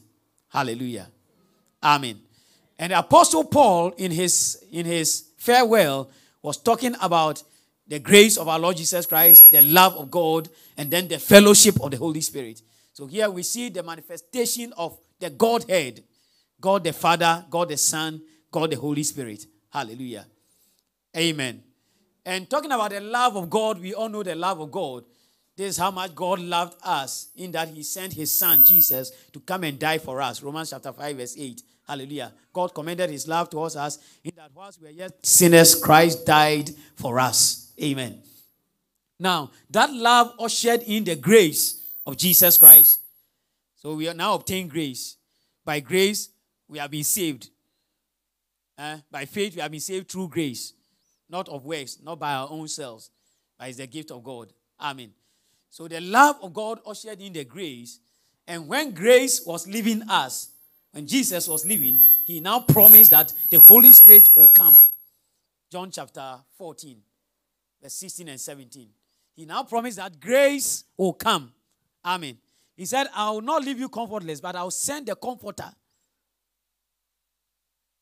Hallelujah. 0.48 1.08
Amen. 1.82 2.18
And 2.80 2.94
Apostle 2.94 3.44
Paul 3.44 3.90
in 3.98 4.10
his 4.10 4.64
in 4.72 4.86
his 4.86 5.26
farewell 5.36 6.10
was 6.42 6.56
talking 6.56 6.96
about 7.02 7.42
the 7.86 7.98
grace 7.98 8.38
of 8.38 8.48
our 8.48 8.58
Lord 8.58 8.78
Jesus 8.78 9.04
Christ, 9.04 9.50
the 9.50 9.60
love 9.60 9.96
of 9.96 10.10
God, 10.10 10.48
and 10.78 10.90
then 10.90 11.06
the 11.06 11.18
fellowship 11.18 11.78
of 11.82 11.90
the 11.90 11.98
Holy 11.98 12.22
Spirit. 12.22 12.62
So 12.94 13.06
here 13.06 13.28
we 13.28 13.42
see 13.42 13.68
the 13.68 13.82
manifestation 13.82 14.72
of 14.78 14.98
the 15.18 15.28
Godhead 15.28 16.02
God 16.58 16.84
the 16.84 16.94
Father, 16.94 17.44
God 17.50 17.68
the 17.68 17.76
Son, 17.76 18.22
God 18.50 18.70
the 18.70 18.76
Holy 18.76 19.02
Spirit. 19.02 19.44
Hallelujah. 19.70 20.26
Amen. 21.14 21.62
And 22.24 22.48
talking 22.48 22.72
about 22.72 22.92
the 22.92 23.00
love 23.00 23.36
of 23.36 23.50
God, 23.50 23.78
we 23.78 23.92
all 23.92 24.08
know 24.08 24.22
the 24.22 24.34
love 24.34 24.58
of 24.58 24.70
God. 24.70 25.04
This 25.54 25.70
is 25.70 25.76
how 25.76 25.90
much 25.90 26.14
God 26.14 26.38
loved 26.38 26.78
us, 26.82 27.28
in 27.36 27.50
that 27.52 27.68
He 27.68 27.82
sent 27.82 28.14
His 28.14 28.30
Son, 28.30 28.62
Jesus, 28.62 29.10
to 29.32 29.40
come 29.40 29.64
and 29.64 29.78
die 29.78 29.98
for 29.98 30.22
us. 30.22 30.42
Romans 30.42 30.70
chapter 30.70 30.92
5, 30.92 31.16
verse 31.16 31.36
8. 31.38 31.62
Hallelujah. 31.90 32.32
God 32.52 32.72
commended 32.72 33.10
His 33.10 33.26
love 33.26 33.50
to 33.50 33.58
us, 33.62 33.74
as 33.74 33.98
in 34.22 34.30
that 34.36 34.52
whilst 34.54 34.80
we 34.80 34.86
were 34.86 34.92
yet 34.92 35.26
sinners, 35.26 35.74
Christ 35.74 36.24
died 36.24 36.70
for 36.94 37.18
us. 37.18 37.72
Amen. 37.82 38.22
Now, 39.18 39.50
that 39.70 39.92
love 39.92 40.34
ushered 40.38 40.84
in 40.84 41.02
the 41.02 41.16
grace 41.16 41.82
of 42.06 42.16
Jesus 42.16 42.56
Christ. 42.56 43.00
So 43.74 43.94
we 43.96 44.08
are 44.08 44.14
now 44.14 44.34
obtain 44.34 44.68
grace. 44.68 45.16
By 45.64 45.80
grace, 45.80 46.28
we 46.68 46.78
have 46.78 46.92
been 46.92 47.02
saved. 47.02 47.50
Uh, 48.78 48.98
by 49.10 49.24
faith, 49.24 49.56
we 49.56 49.60
have 49.60 49.72
been 49.72 49.80
saved 49.80 50.08
through 50.08 50.28
grace, 50.28 50.74
not 51.28 51.48
of 51.48 51.64
works, 51.64 51.98
not 52.00 52.20
by 52.20 52.34
our 52.34 52.48
own 52.50 52.68
selves, 52.68 53.10
but 53.58 53.68
it's 53.68 53.78
the 53.78 53.88
gift 53.88 54.12
of 54.12 54.22
God. 54.22 54.52
Amen. 54.80 55.10
So 55.70 55.88
the 55.88 56.00
love 56.00 56.36
of 56.40 56.54
God 56.54 56.78
ushered 56.86 57.20
in 57.20 57.32
the 57.32 57.44
grace. 57.44 57.98
And 58.46 58.68
when 58.68 58.92
grace 58.92 59.44
was 59.44 59.66
leaving 59.66 60.02
us, 60.08 60.50
when 60.92 61.06
Jesus 61.06 61.46
was 61.48 61.64
leaving, 61.64 62.00
he 62.24 62.40
now 62.40 62.60
promised 62.60 63.12
that 63.12 63.32
the 63.48 63.60
Holy 63.60 63.90
Spirit 63.90 64.30
will 64.34 64.48
come. 64.48 64.80
John 65.70 65.90
chapter 65.90 66.38
14, 66.58 66.96
verse 67.80 67.94
16 67.94 68.28
and 68.28 68.40
17. 68.40 68.88
He 69.36 69.44
now 69.44 69.62
promised 69.62 69.98
that 69.98 70.18
grace 70.20 70.84
will 70.96 71.12
come. 71.12 71.52
Amen. 72.04 72.38
He 72.76 72.86
said, 72.86 73.06
I 73.14 73.30
will 73.30 73.42
not 73.42 73.64
leave 73.64 73.78
you 73.78 73.88
comfortless, 73.88 74.40
but 74.40 74.56
I 74.56 74.62
will 74.62 74.70
send 74.70 75.06
the 75.06 75.14
comforter. 75.14 75.70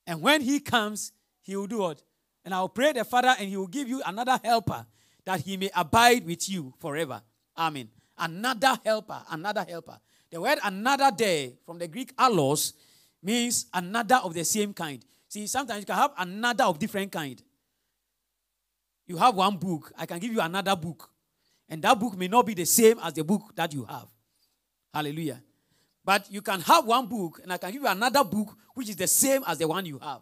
And 0.07 0.23
when 0.23 0.41
he 0.41 0.61
comes, 0.61 1.13
he 1.43 1.57
will 1.57 1.67
do 1.67 1.79
what? 1.81 2.03
And 2.45 2.55
I 2.55 2.61
will 2.61 2.71
pray 2.71 2.93
the 2.93 3.05
Father, 3.05 3.35
and 3.39 3.49
he 3.49 3.57
will 3.57 3.67
give 3.67 3.89
you 3.89 4.03
another 4.07 4.41
helper 4.43 4.87
that 5.27 5.41
he 5.41 5.59
may 5.59 5.71
abide 5.77 6.25
with 6.25 6.49
you 6.49 6.73
forever. 6.79 7.21
Amen. 7.57 7.91
Another 8.17 8.79
helper, 8.83 9.21
another 9.31 9.67
helper. 9.69 9.99
The 10.31 10.41
word 10.41 10.59
another 10.63 11.11
day 11.11 11.55
from 11.65 11.79
the 11.79 11.89
Greek 11.89 12.15
allos 12.17 12.75
means 13.23 13.67
another 13.73 14.17
of 14.17 14.35
the 14.35 14.45
same 14.45 14.73
kind. 14.75 15.05
See, 15.29 15.47
sometimes 15.47 15.81
you 15.81 15.87
can 15.87 15.97
have 15.97 16.13
another 16.19 16.65
of 16.65 16.79
different 16.79 17.13
kind. 17.13 17.43
You 19.07 19.17
have 19.17 19.35
one 19.35 19.57
book, 19.57 19.93
I 19.97 20.07
can 20.07 20.19
give 20.19 20.33
you 20.33 20.41
another 20.41 20.77
book. 20.77 21.11
And 21.69 21.83
that 21.83 21.99
book 21.99 22.17
may 22.17 22.29
not 22.29 22.47
be 22.47 22.55
the 22.55 22.65
same 22.65 22.99
as 23.03 23.13
the 23.13 23.25
book 23.25 23.55
that 23.55 23.73
you 23.73 23.85
have. 23.85 24.09
Hallelujah. 24.93 25.43
But 26.05 26.31
you 26.31 26.41
can 26.41 26.61
have 26.63 26.87
one 26.87 27.07
book, 27.07 27.41
and 27.43 27.53
I 27.53 27.59
can 27.59 27.71
give 27.71 27.83
you 27.83 27.89
another 27.89 28.25
book 28.25 28.57
which 28.75 28.89
is 28.89 28.97
the 28.97 29.07
same 29.07 29.43
as 29.47 29.59
the 29.59 29.69
one 29.69 29.85
you 29.85 29.99
have. 29.99 30.21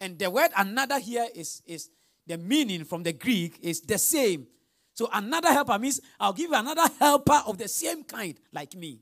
And 0.00 0.18
the 0.18 0.30
word 0.30 0.50
another 0.56 0.98
here 0.98 1.26
is, 1.34 1.62
is 1.66 1.90
the 2.26 2.38
meaning 2.38 2.84
from 2.84 3.02
the 3.02 3.12
Greek 3.12 3.58
is 3.62 3.80
the 3.80 3.98
same. 3.98 4.46
So 5.00 5.08
another 5.14 5.50
helper 5.50 5.78
means 5.78 5.98
I'll 6.20 6.34
give 6.34 6.50
you 6.50 6.56
another 6.56 6.86
helper 6.98 7.40
of 7.46 7.56
the 7.56 7.68
same 7.68 8.04
kind 8.04 8.38
like 8.52 8.74
me. 8.74 9.00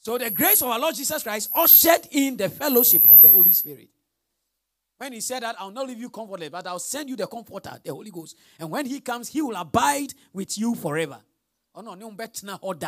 So 0.00 0.16
the 0.16 0.30
grace 0.30 0.62
of 0.62 0.68
our 0.68 0.80
Lord 0.80 0.94
Jesus 0.94 1.22
Christ 1.22 1.50
ushered 1.54 2.08
in 2.12 2.38
the 2.38 2.48
fellowship 2.48 3.10
of 3.10 3.20
the 3.20 3.28
Holy 3.28 3.52
Spirit. 3.52 3.90
When 4.96 5.12
he 5.12 5.20
said 5.20 5.42
that, 5.42 5.56
I'll 5.58 5.70
not 5.70 5.86
leave 5.86 6.00
you 6.00 6.08
comfortless, 6.08 6.48
but 6.48 6.66
I'll 6.66 6.78
send 6.78 7.10
you 7.10 7.16
the 7.16 7.26
comforter, 7.26 7.78
the 7.84 7.92
Holy 7.92 8.10
Ghost. 8.10 8.38
And 8.58 8.70
when 8.70 8.86
he 8.86 9.00
comes, 9.00 9.28
he 9.28 9.42
will 9.42 9.56
abide 9.56 10.14
with 10.32 10.56
you 10.56 10.74
forever. 10.74 11.20
Oh 11.74 11.82
no, 11.82 11.92
no 11.92 12.10
better 12.12 12.56
order. 12.62 12.86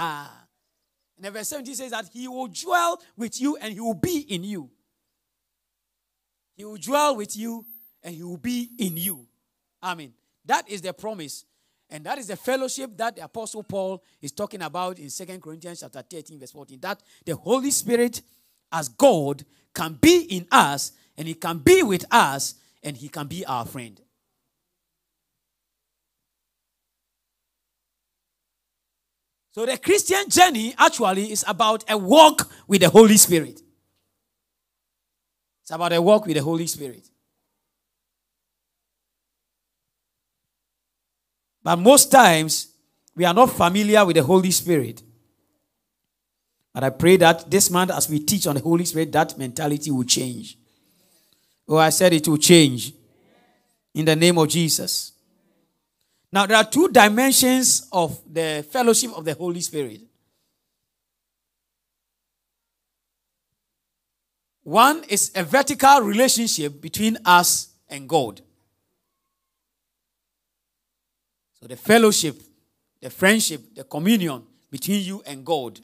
And 1.23 1.35
verse 1.35 1.49
17 1.49 1.75
says 1.75 1.91
that 1.91 2.09
he 2.11 2.27
will 2.27 2.49
dwell 2.49 3.03
with 3.19 3.39
you 3.39 3.59
and 3.59 3.75
he 3.75 3.81
will 3.81 3.93
be 3.93 4.21
in 4.21 4.45
you. 4.45 4.71
He 6.57 6.65
will 6.65 6.79
dwell 6.79 7.17
with 7.17 7.37
you 7.37 7.67
and 8.07 8.15
he 8.15 8.23
will 8.23 8.37
be 8.37 8.71
in 8.79 8.97
you. 8.97 9.27
Amen. 9.83 10.13
That 10.45 10.69
is 10.71 10.81
the 10.81 10.93
promise. 10.93 11.45
And 11.91 12.05
that 12.07 12.19
is 12.19 12.29
the 12.29 12.37
fellowship 12.37 12.97
that 12.97 13.17
the 13.17 13.25
Apostle 13.25 13.65
Paul 13.65 14.03
is 14.23 14.31
talking 14.31 14.63
about 14.63 15.01
in 15.01 15.11
Second 15.11 15.43
Corinthians 15.43 15.81
chapter 15.81 16.03
13, 16.03 16.39
verse 16.39 16.53
14. 16.53 16.79
That 16.81 17.03
the 17.25 17.35
Holy 17.35 17.73
Spirit, 17.73 18.23
as 18.71 18.89
God, 18.89 19.45
can 19.75 19.99
be 20.01 20.21
in 20.21 20.47
us 20.53 20.93
and 21.19 21.27
he 21.27 21.35
can 21.35 21.59
be 21.59 21.83
with 21.83 22.05
us 22.13 22.55
and 22.83 22.97
he 22.97 23.09
can 23.09 23.27
be 23.27 23.45
our 23.45 23.67
friend. 23.67 24.01
So 29.51 29.67
the 29.67 29.79
Christian 29.79 30.29
journey 30.29 30.75
actually 30.79 31.33
is 31.33 31.45
about 31.49 31.83
a 31.91 31.99
walk 31.99 32.49
with 32.69 32.83
the 32.83 32.89
Holy 32.89 33.17
Spirit. 33.17 33.61
It's 35.63 35.73
about 35.73 35.93
a 35.93 36.01
walk 36.01 36.27
with 36.27 36.37
the 36.37 36.43
Holy 36.43 36.69
Spirit. 36.69 37.09
But 41.67 41.81
most 41.81 42.13
times, 42.13 42.69
we 43.17 43.25
are 43.25 43.35
not 43.35 43.51
familiar 43.51 44.07
with 44.07 44.15
the 44.15 44.23
Holy 44.23 44.53
Spirit. 44.53 45.03
But 46.73 46.85
I 46.85 46.91
pray 46.91 47.17
that 47.17 47.51
this 47.51 47.71
month, 47.71 47.91
as 47.91 48.09
we 48.09 48.21
teach 48.21 48.47
on 48.47 48.55
the 48.55 48.61
Holy 48.61 48.85
Spirit, 48.85 49.11
that 49.11 49.37
mentality 49.37 49.91
will 49.91 50.05
change. 50.05 50.57
Oh, 51.69 51.77
I 51.77 51.89
said 51.89 52.13
it 52.13 52.29
will 52.29 52.37
change. 52.39 52.93
In 53.95 54.05
the 54.05 54.15
name 54.15 54.39
of 54.39 54.47
Jesus. 54.47 55.11
Now, 56.31 56.47
there 56.47 56.57
are 56.57 56.63
two 56.63 56.87
dimensions 56.87 57.89
of 57.91 58.17
the 58.33 58.65
fellowship 58.71 59.11
of 59.17 59.25
the 59.25 59.35
Holy 59.35 59.61
Spirit. 59.61 60.03
One 64.63 65.03
is 65.09 65.33
a 65.35 65.43
vertical 65.43 66.03
relationship 66.03 66.81
between 66.81 67.19
us 67.25 67.71
and 67.89 68.09
God. 68.09 68.41
The 71.67 71.77
fellowship, 71.77 72.41
the 73.01 73.11
friendship, 73.11 73.75
the 73.75 73.85
communion 73.85 74.43
between 74.71 75.05
you 75.05 75.23
and 75.27 75.45
God 75.45 75.81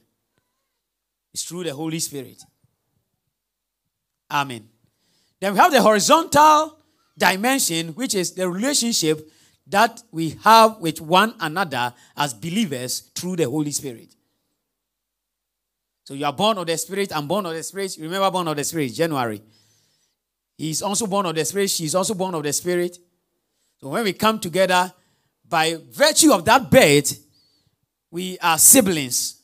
is 1.35 1.43
through 1.43 1.65
the 1.65 1.75
Holy 1.75 1.99
Spirit. 1.99 2.43
Amen. 4.31 4.69
Then 5.41 5.53
we 5.53 5.59
have 5.59 5.73
the 5.73 5.83
horizontal 5.83 6.79
dimension, 7.19 7.89
which 7.89 8.15
is 8.15 8.33
the 8.33 8.49
relationship 8.49 9.29
that 9.67 10.03
we 10.13 10.31
have 10.45 10.79
with 10.79 11.01
one 11.01 11.35
another 11.41 11.93
as 12.17 12.33
believers 12.33 13.11
through 13.15 13.37
the 13.37 13.49
Holy 13.49 13.73
Spirit. 13.73 14.15
So 16.05 16.15
you 16.15 16.25
are 16.27 16.33
born 16.33 16.59
of 16.59 16.67
the 16.67 16.77
Spirit, 16.79 17.15
I'm 17.15 17.27
born 17.27 17.47
of 17.47 17.55
the 17.55 17.63
Spirit. 17.63 17.97
Remember, 18.01 18.31
born 18.31 18.49
of 18.49 18.57
the 18.57 18.65
Spirit, 18.65 18.93
January. 18.93 19.43
He's 20.57 20.83
also 20.83 21.07
born 21.07 21.27
of 21.27 21.35
the 21.35 21.45
Spirit, 21.45 21.71
she's 21.71 21.95
also 21.95 22.15
born 22.15 22.35
of 22.35 22.43
the 22.43 22.53
Spirit. 22.53 22.99
So 23.81 23.89
when 23.89 24.05
we 24.05 24.13
come 24.13 24.39
together, 24.39 24.93
by 25.53 25.77
virtue 25.91 26.33
of 26.33 26.47
that 26.47 26.71
birth, 26.71 27.23
we 28.11 28.39
are 28.39 28.57
siblings, 28.57 29.43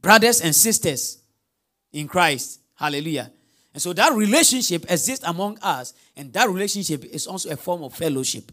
brothers 0.00 0.40
and 0.40 0.52
sisters 0.52 1.22
in 1.92 2.08
Christ. 2.08 2.58
Hallelujah. 2.74 3.30
And 3.72 3.80
so 3.80 3.92
that 3.92 4.14
relationship 4.14 4.82
exists 4.90 5.24
among 5.24 5.60
us, 5.62 5.94
and 6.16 6.32
that 6.32 6.48
relationship 6.48 7.04
is 7.04 7.28
also 7.28 7.50
a 7.50 7.56
form 7.56 7.84
of 7.84 7.94
fellowship. 7.94 8.50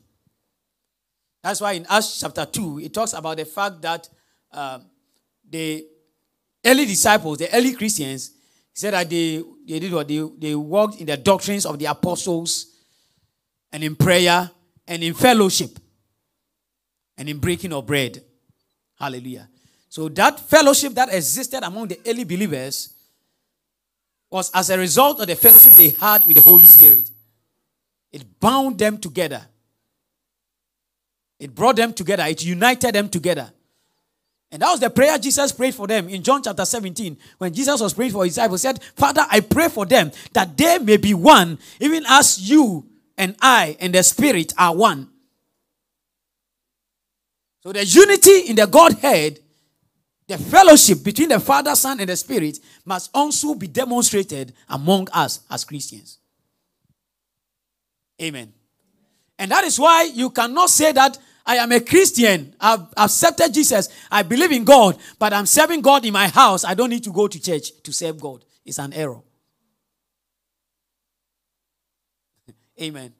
That's 1.41 1.59
why 1.59 1.71
in 1.71 1.88
Acts 1.89 2.19
chapter 2.19 2.45
2, 2.45 2.81
it 2.81 2.93
talks 2.93 3.13
about 3.13 3.38
the 3.38 3.45
fact 3.45 3.81
that 3.81 4.07
uh, 4.51 4.77
the 5.49 5.83
early 6.63 6.85
disciples, 6.85 7.39
the 7.39 7.51
early 7.51 7.73
Christians, 7.73 8.29
said 8.75 8.93
that 8.93 9.09
they, 9.09 9.41
they 9.67 9.79
did 9.79 9.91
what? 9.91 10.07
They, 10.07 10.23
they 10.38 10.53
walked 10.53 10.99
in 11.01 11.07
the 11.07 11.17
doctrines 11.17 11.65
of 11.65 11.79
the 11.79 11.85
apostles 11.85 12.67
and 13.71 13.83
in 13.83 13.95
prayer 13.95 14.51
and 14.88 15.03
in 15.03 15.15
fellowship 15.15 15.79
and 17.19 17.29
in 17.29 17.38
breaking 17.38 17.73
of 17.73 17.85
bread. 17.85 18.23
Hallelujah. 18.97 19.47
So 19.89 20.07
that 20.09 20.39
fellowship 20.39 20.93
that 20.93 21.13
existed 21.13 21.61
among 21.63 21.89
the 21.89 21.99
early 22.07 22.23
believers 22.23 22.93
was 24.31 24.49
as 24.53 24.69
a 24.69 24.77
result 24.77 25.19
of 25.19 25.27
the 25.27 25.35
fellowship 25.35 25.73
they 25.73 25.89
had 25.89 26.23
with 26.25 26.38
the 26.38 26.41
Holy 26.49 26.65
Spirit. 26.65 27.11
It 28.11 28.39
bound 28.39 28.79
them 28.79 28.97
together. 28.97 29.41
It 31.39 31.53
brought 31.53 31.75
them 31.75 31.93
together, 31.93 32.23
it 32.23 32.43
united 32.43 32.95
them 32.95 33.09
together. 33.09 33.51
And 34.51 34.61
that 34.61 34.71
was 34.71 34.79
the 34.79 34.89
prayer 34.89 35.17
Jesus 35.17 35.51
prayed 35.51 35.75
for 35.75 35.88
them 35.88 36.09
in 36.09 36.23
John 36.23 36.41
chapter 36.41 36.65
17. 36.65 37.17
When 37.38 37.53
Jesus 37.53 37.79
was 37.79 37.93
praying 37.93 38.11
for 38.11 38.25
his 38.25 38.33
disciples, 38.33 38.61
said, 38.61 38.81
Father, 38.95 39.25
I 39.29 39.41
pray 39.41 39.69
for 39.69 39.85
them 39.85 40.11
that 40.33 40.57
they 40.57 40.79
may 40.79 40.97
be 40.97 41.13
one, 41.13 41.59
even 41.79 42.03
as 42.07 42.49
you 42.49 42.85
and 43.17 43.35
I 43.41 43.77
and 43.79 43.93
the 43.93 44.01
Spirit 44.03 44.53
are 44.57 44.75
one. 44.75 45.08
So 47.61 47.71
the 47.73 47.85
unity 47.85 48.49
in 48.49 48.55
the 48.55 48.67
Godhead, 48.67 49.39
the 50.27 50.37
fellowship 50.37 51.03
between 51.03 51.29
the 51.29 51.39
Father, 51.39 51.75
Son, 51.75 51.99
and 51.99 52.09
the 52.09 52.15
Spirit 52.15 52.59
must 52.85 53.09
also 53.13 53.55
be 53.55 53.67
demonstrated 53.67 54.53
among 54.69 55.07
us 55.11 55.41
as 55.49 55.65
Christians. 55.65 56.19
Amen. 58.21 58.53
And 59.37 59.51
that 59.51 59.63
is 59.63 59.79
why 59.79 60.03
you 60.13 60.29
cannot 60.29 60.69
say 60.69 60.91
that 60.91 61.17
I 61.45 61.55
am 61.55 61.71
a 61.71 61.79
Christian. 61.79 62.53
I've 62.59 62.85
accepted 62.95 63.53
Jesus. 63.53 63.89
I 64.11 64.23
believe 64.23 64.51
in 64.51 64.63
God, 64.63 64.97
but 65.17 65.33
I'm 65.33 65.45
serving 65.45 65.81
God 65.81 66.05
in 66.05 66.13
my 66.13 66.27
house. 66.27 66.63
I 66.63 66.73
don't 66.73 66.89
need 66.89 67.03
to 67.05 67.11
go 67.11 67.27
to 67.27 67.41
church 67.41 67.71
to 67.83 67.91
serve 67.91 68.19
God. 68.19 68.45
It's 68.65 68.77
an 68.77 68.93
error. 68.93 69.21
Amen. 72.81 73.13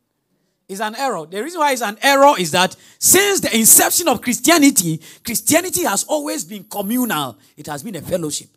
It's 0.70 0.82
an 0.82 0.96
error. 0.96 1.26
The 1.26 1.44
reason 1.44 1.60
why 1.60 1.72
it's 1.72 1.82
an 1.82 1.98
error 2.00 2.36
is 2.38 2.52
that 2.52 2.76
since 3.00 3.40
the 3.40 3.58
inception 3.58 4.08
of 4.08 4.22
Christianity, 4.22 5.02
Christianity 5.26 5.84
has 5.84 6.04
always 6.04 6.46
been 6.46 6.64
communal, 6.64 7.40
it 7.58 7.66
has 7.66 7.82
been 7.82 7.96
a 7.96 8.02
fellowship. 8.02 8.50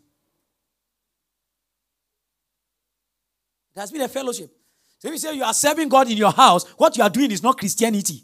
It 3.74 3.80
has 3.80 3.90
been 3.90 4.02
a 4.02 4.08
fellowship. 4.08 4.54
So 4.98 5.08
if 5.08 5.12
you 5.14 5.18
say 5.18 5.34
you 5.34 5.42
are 5.42 5.54
serving 5.54 5.88
God 5.88 6.10
in 6.10 6.18
your 6.18 6.30
house, 6.30 6.68
what 6.72 6.94
you 6.98 7.02
are 7.02 7.08
doing 7.08 7.30
is 7.30 7.42
not 7.42 7.56
Christianity. 7.56 8.22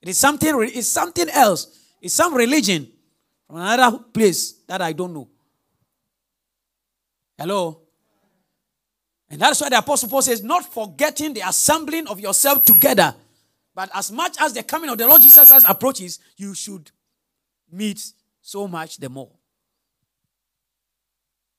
It 0.00 0.08
is 0.08 0.16
something, 0.16 0.50
it's 0.74 0.88
something 0.88 1.28
else. 1.28 1.78
It's 2.00 2.14
some 2.14 2.32
religion 2.34 2.90
from 3.46 3.56
another 3.56 3.98
place 3.98 4.52
that 4.66 4.80
I 4.80 4.94
don't 4.94 5.12
know. 5.12 5.28
Hello? 7.36 7.82
And 9.30 9.40
that's 9.40 9.60
why 9.60 9.68
the 9.68 9.78
Apostle 9.78 10.08
Paul 10.08 10.22
says, 10.22 10.42
not 10.42 10.72
forgetting 10.72 11.34
the 11.34 11.48
assembling 11.48 12.08
of 12.08 12.18
yourself 12.18 12.64
together, 12.64 13.14
but 13.74 13.88
as 13.94 14.10
much 14.10 14.36
as 14.40 14.52
the 14.52 14.64
coming 14.64 14.90
of 14.90 14.98
the 14.98 15.06
Lord 15.06 15.22
Jesus 15.22 15.48
Christ 15.48 15.66
approaches, 15.68 16.18
you 16.36 16.52
should 16.54 16.90
meet 17.70 18.04
so 18.42 18.66
much 18.66 18.96
the 18.96 19.08
more. 19.08 19.30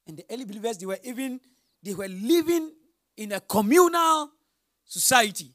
And 0.06 0.18
the 0.18 0.26
early 0.30 0.44
believers, 0.44 0.78
they 0.78 0.86
were 0.86 1.00
even, 1.04 1.40
they 1.82 1.94
were 1.94 2.10
living 2.10 2.72
in 3.16 3.32
a 3.32 3.40
communal 3.40 4.30
society. 4.84 5.54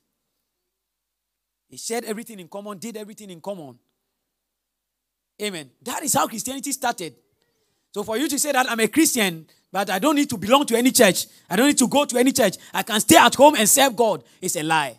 They 1.70 1.76
shared 1.76 2.04
everything 2.04 2.40
in 2.40 2.48
common, 2.48 2.78
did 2.78 2.96
everything 2.96 3.28
in 3.28 3.40
common. 3.42 3.78
Amen. 5.42 5.70
That 5.82 6.02
is 6.02 6.14
how 6.14 6.26
Christianity 6.26 6.72
started. 6.72 7.14
So 7.92 8.02
for 8.02 8.16
you 8.16 8.28
to 8.28 8.38
say 8.38 8.52
that 8.52 8.70
I'm 8.70 8.80
a 8.80 8.88
Christian, 8.88 9.46
but 9.72 9.90
I 9.90 9.98
don't 9.98 10.16
need 10.16 10.30
to 10.30 10.36
belong 10.36 10.66
to 10.66 10.76
any 10.76 10.90
church, 10.90 11.26
I 11.48 11.56
don't 11.56 11.66
need 11.66 11.78
to 11.78 11.88
go 11.88 12.04
to 12.04 12.18
any 12.18 12.32
church, 12.32 12.56
I 12.72 12.82
can 12.82 13.00
stay 13.00 13.16
at 13.16 13.34
home 13.34 13.54
and 13.56 13.68
serve 13.68 13.96
God, 13.96 14.24
it's 14.40 14.56
a 14.56 14.62
lie. 14.62 14.98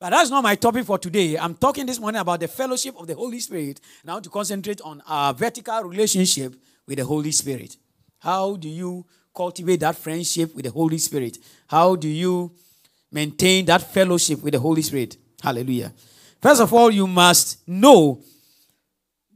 But 0.00 0.10
that's 0.10 0.30
not 0.30 0.42
my 0.42 0.54
topic 0.54 0.86
for 0.86 0.98
today. 0.98 1.36
I'm 1.36 1.54
talking 1.54 1.84
this 1.84 2.00
morning 2.00 2.22
about 2.22 2.40
the 2.40 2.48
fellowship 2.48 2.98
of 2.98 3.06
the 3.06 3.14
Holy 3.14 3.38
Spirit. 3.38 3.82
Want 4.02 4.24
to 4.24 4.30
concentrate 4.30 4.80
on 4.80 5.02
our 5.06 5.34
vertical 5.34 5.82
relationship 5.82 6.54
with 6.86 6.96
the 6.96 7.04
Holy 7.04 7.30
Spirit. 7.32 7.76
How 8.18 8.56
do 8.56 8.66
you 8.66 9.04
cultivate 9.36 9.80
that 9.80 9.96
friendship 9.96 10.54
with 10.54 10.64
the 10.64 10.70
Holy 10.70 10.96
Spirit? 10.96 11.36
How 11.66 11.96
do 11.96 12.08
you 12.08 12.50
maintain 13.12 13.66
that 13.66 13.82
fellowship 13.92 14.42
with 14.42 14.54
the 14.54 14.58
Holy 14.58 14.80
Spirit? 14.80 15.18
Hallelujah. 15.42 15.92
First 16.40 16.62
of 16.62 16.72
all, 16.72 16.90
you 16.90 17.06
must 17.06 17.68
know 17.68 18.22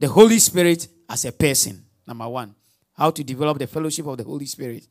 the 0.05 0.11
Holy 0.11 0.37
Spirit 0.37 0.87
as 1.09 1.25
a 1.25 1.31
person. 1.31 1.83
Number 2.05 2.29
one, 2.29 2.53
how 2.93 3.09
to 3.09 3.23
develop 3.23 3.57
the 3.57 3.65
fellowship 3.65 4.05
of 4.05 4.15
the 4.15 4.23
Holy 4.23 4.45
Spirit. 4.45 4.87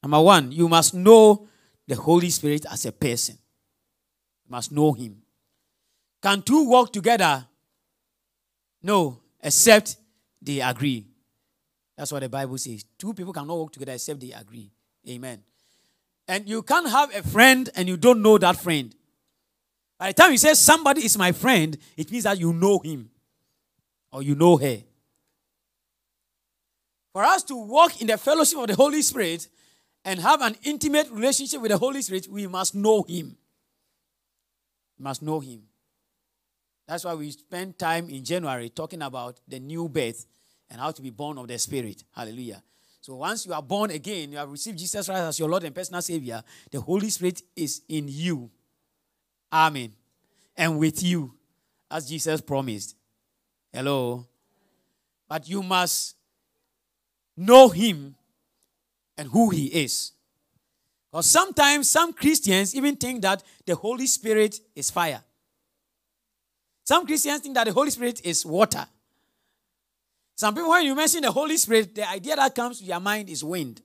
Number 0.00 0.20
one, 0.20 0.52
you 0.52 0.68
must 0.68 0.94
know 0.94 1.48
the 1.84 1.96
Holy 1.96 2.30
Spirit 2.30 2.64
as 2.70 2.86
a 2.86 2.92
person. 2.92 3.36
You 4.44 4.52
must 4.52 4.70
know 4.70 4.92
Him. 4.92 5.20
Can 6.22 6.42
two 6.42 6.68
walk 6.68 6.92
together? 6.92 7.44
No, 8.84 9.18
except 9.42 9.96
they 10.40 10.60
agree. 10.60 11.04
That's 11.98 12.12
what 12.12 12.22
the 12.22 12.28
Bible 12.28 12.56
says. 12.56 12.84
Two 12.96 13.14
people 13.14 13.32
cannot 13.32 13.58
work 13.58 13.72
together 13.72 13.94
except 13.94 14.20
they 14.20 14.30
agree. 14.30 14.70
Amen. 15.08 15.42
And 16.28 16.48
you 16.48 16.62
can't 16.62 16.88
have 16.88 17.12
a 17.12 17.24
friend 17.24 17.68
and 17.74 17.88
you 17.88 17.96
don't 17.96 18.22
know 18.22 18.38
that 18.38 18.58
friend. 18.58 18.94
By 19.98 20.12
the 20.12 20.14
time 20.14 20.30
you 20.30 20.38
say 20.38 20.54
somebody 20.54 21.04
is 21.04 21.18
my 21.18 21.32
friend, 21.32 21.76
it 21.96 22.12
means 22.12 22.22
that 22.22 22.38
you 22.38 22.52
know 22.52 22.78
him 22.78 23.10
or 24.14 24.22
you 24.22 24.36
know 24.36 24.56
her. 24.56 24.78
For 27.12 27.24
us 27.24 27.42
to 27.44 27.56
walk 27.56 28.00
in 28.00 28.06
the 28.06 28.16
fellowship 28.16 28.58
of 28.58 28.68
the 28.68 28.74
Holy 28.76 29.02
Spirit 29.02 29.48
and 30.04 30.20
have 30.20 30.40
an 30.40 30.56
intimate 30.62 31.10
relationship 31.10 31.60
with 31.60 31.72
the 31.72 31.78
Holy 31.78 32.00
Spirit, 32.00 32.28
we 32.30 32.46
must 32.46 32.74
know 32.74 33.02
him. 33.02 33.36
We 34.98 35.02
must 35.02 35.20
know 35.20 35.40
him. 35.40 35.62
That's 36.86 37.04
why 37.04 37.14
we 37.14 37.30
spend 37.32 37.78
time 37.78 38.08
in 38.08 38.24
January 38.24 38.68
talking 38.68 39.02
about 39.02 39.40
the 39.48 39.58
new 39.58 39.88
birth 39.88 40.26
and 40.70 40.80
how 40.80 40.92
to 40.92 41.02
be 41.02 41.10
born 41.10 41.36
of 41.38 41.48
the 41.48 41.58
Spirit. 41.58 42.04
Hallelujah. 42.14 42.62
So 43.00 43.16
once 43.16 43.46
you 43.46 43.52
are 43.52 43.62
born 43.62 43.90
again, 43.90 44.30
you 44.30 44.38
have 44.38 44.50
received 44.50 44.78
Jesus 44.78 45.06
Christ 45.06 45.22
as 45.22 45.38
your 45.38 45.48
Lord 45.48 45.64
and 45.64 45.74
personal 45.74 46.02
Savior, 46.02 46.42
the 46.70 46.80
Holy 46.80 47.10
Spirit 47.10 47.42
is 47.56 47.82
in 47.88 48.06
you. 48.08 48.50
Amen. 49.52 49.92
And 50.56 50.78
with 50.78 51.02
you, 51.02 51.34
as 51.90 52.08
Jesus 52.08 52.40
promised. 52.40 52.96
Hello. 53.74 54.24
But 55.28 55.48
you 55.48 55.60
must 55.60 56.14
know 57.36 57.68
Him 57.68 58.14
and 59.18 59.28
who 59.28 59.50
He 59.50 59.66
is. 59.66 60.12
Because 61.10 61.26
sometimes 61.26 61.88
some 61.88 62.12
Christians 62.12 62.74
even 62.74 62.94
think 62.94 63.22
that 63.22 63.42
the 63.66 63.74
Holy 63.74 64.06
Spirit 64.06 64.60
is 64.76 64.90
fire. 64.90 65.22
Some 66.84 67.04
Christians 67.04 67.40
think 67.40 67.56
that 67.56 67.66
the 67.66 67.72
Holy 67.72 67.90
Spirit 67.90 68.20
is 68.24 68.46
water. 68.46 68.86
Some 70.36 70.54
people, 70.54 70.70
when 70.70 70.84
you 70.84 70.94
mention 70.94 71.22
the 71.22 71.32
Holy 71.32 71.56
Spirit, 71.56 71.96
the 71.96 72.08
idea 72.08 72.36
that 72.36 72.54
comes 72.54 72.78
to 72.78 72.84
your 72.84 73.00
mind 73.00 73.28
is 73.28 73.42
wind. 73.42 73.82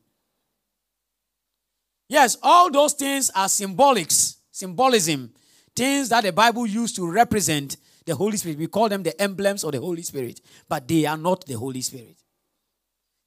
Yes, 2.08 2.38
all 2.44 2.70
those 2.72 2.94
things 2.94 3.32
are 3.36 3.48
symbolics, 3.48 4.38
symbolism, 4.52 5.32
things 5.76 6.10
that 6.10 6.24
the 6.24 6.32
Bible 6.32 6.68
used 6.68 6.96
to 6.96 7.10
represent 7.10 7.78
the 8.10 8.16
Holy 8.16 8.38
Spirit. 8.38 8.58
We 8.58 8.66
call 8.66 8.90
them 8.90 9.04
the 9.04 9.20
emblems 9.22 9.64
of 9.64 9.72
the 9.72 9.80
Holy 9.80 10.02
Spirit, 10.02 10.42
but 10.68 10.88
they 10.88 11.06
are 11.06 11.16
not 11.16 11.46
the 11.46 11.54
Holy 11.54 11.82
Spirit. 11.82 12.18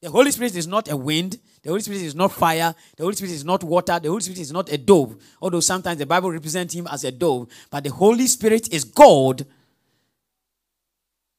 The 0.01 0.11
Holy 0.11 0.33
Spirit 0.33 0.57
is 0.57 0.67
not 0.67 0.91
a 0.91 0.97
wind. 0.97 1.39
The 1.63 1.69
Holy 1.69 1.81
Spirit 1.81 2.03
is 2.03 2.17
not 2.17 2.33
fire. 2.33 2.75
The 2.97 3.05
Holy 3.05 3.15
Spirit 3.15 3.33
is 3.33 3.45
not 3.45 3.63
water. 3.63 4.01
The 4.01 4.09
Holy 4.09 4.21
Spirit 4.21 4.41
is 4.41 4.51
not 4.51 4.73
a 4.73 4.77
dove. 4.77 5.17
Although 5.41 5.61
sometimes 5.61 5.99
the 5.99 6.07
Bible 6.07 6.33
represents 6.33 6.75
him 6.75 6.89
as 6.91 7.05
a 7.05 7.13
dove. 7.13 7.49
But 7.71 7.85
the 7.85 7.93
Holy 7.93 8.27
Spirit 8.27 8.75
is 8.75 8.83
God 8.83 9.47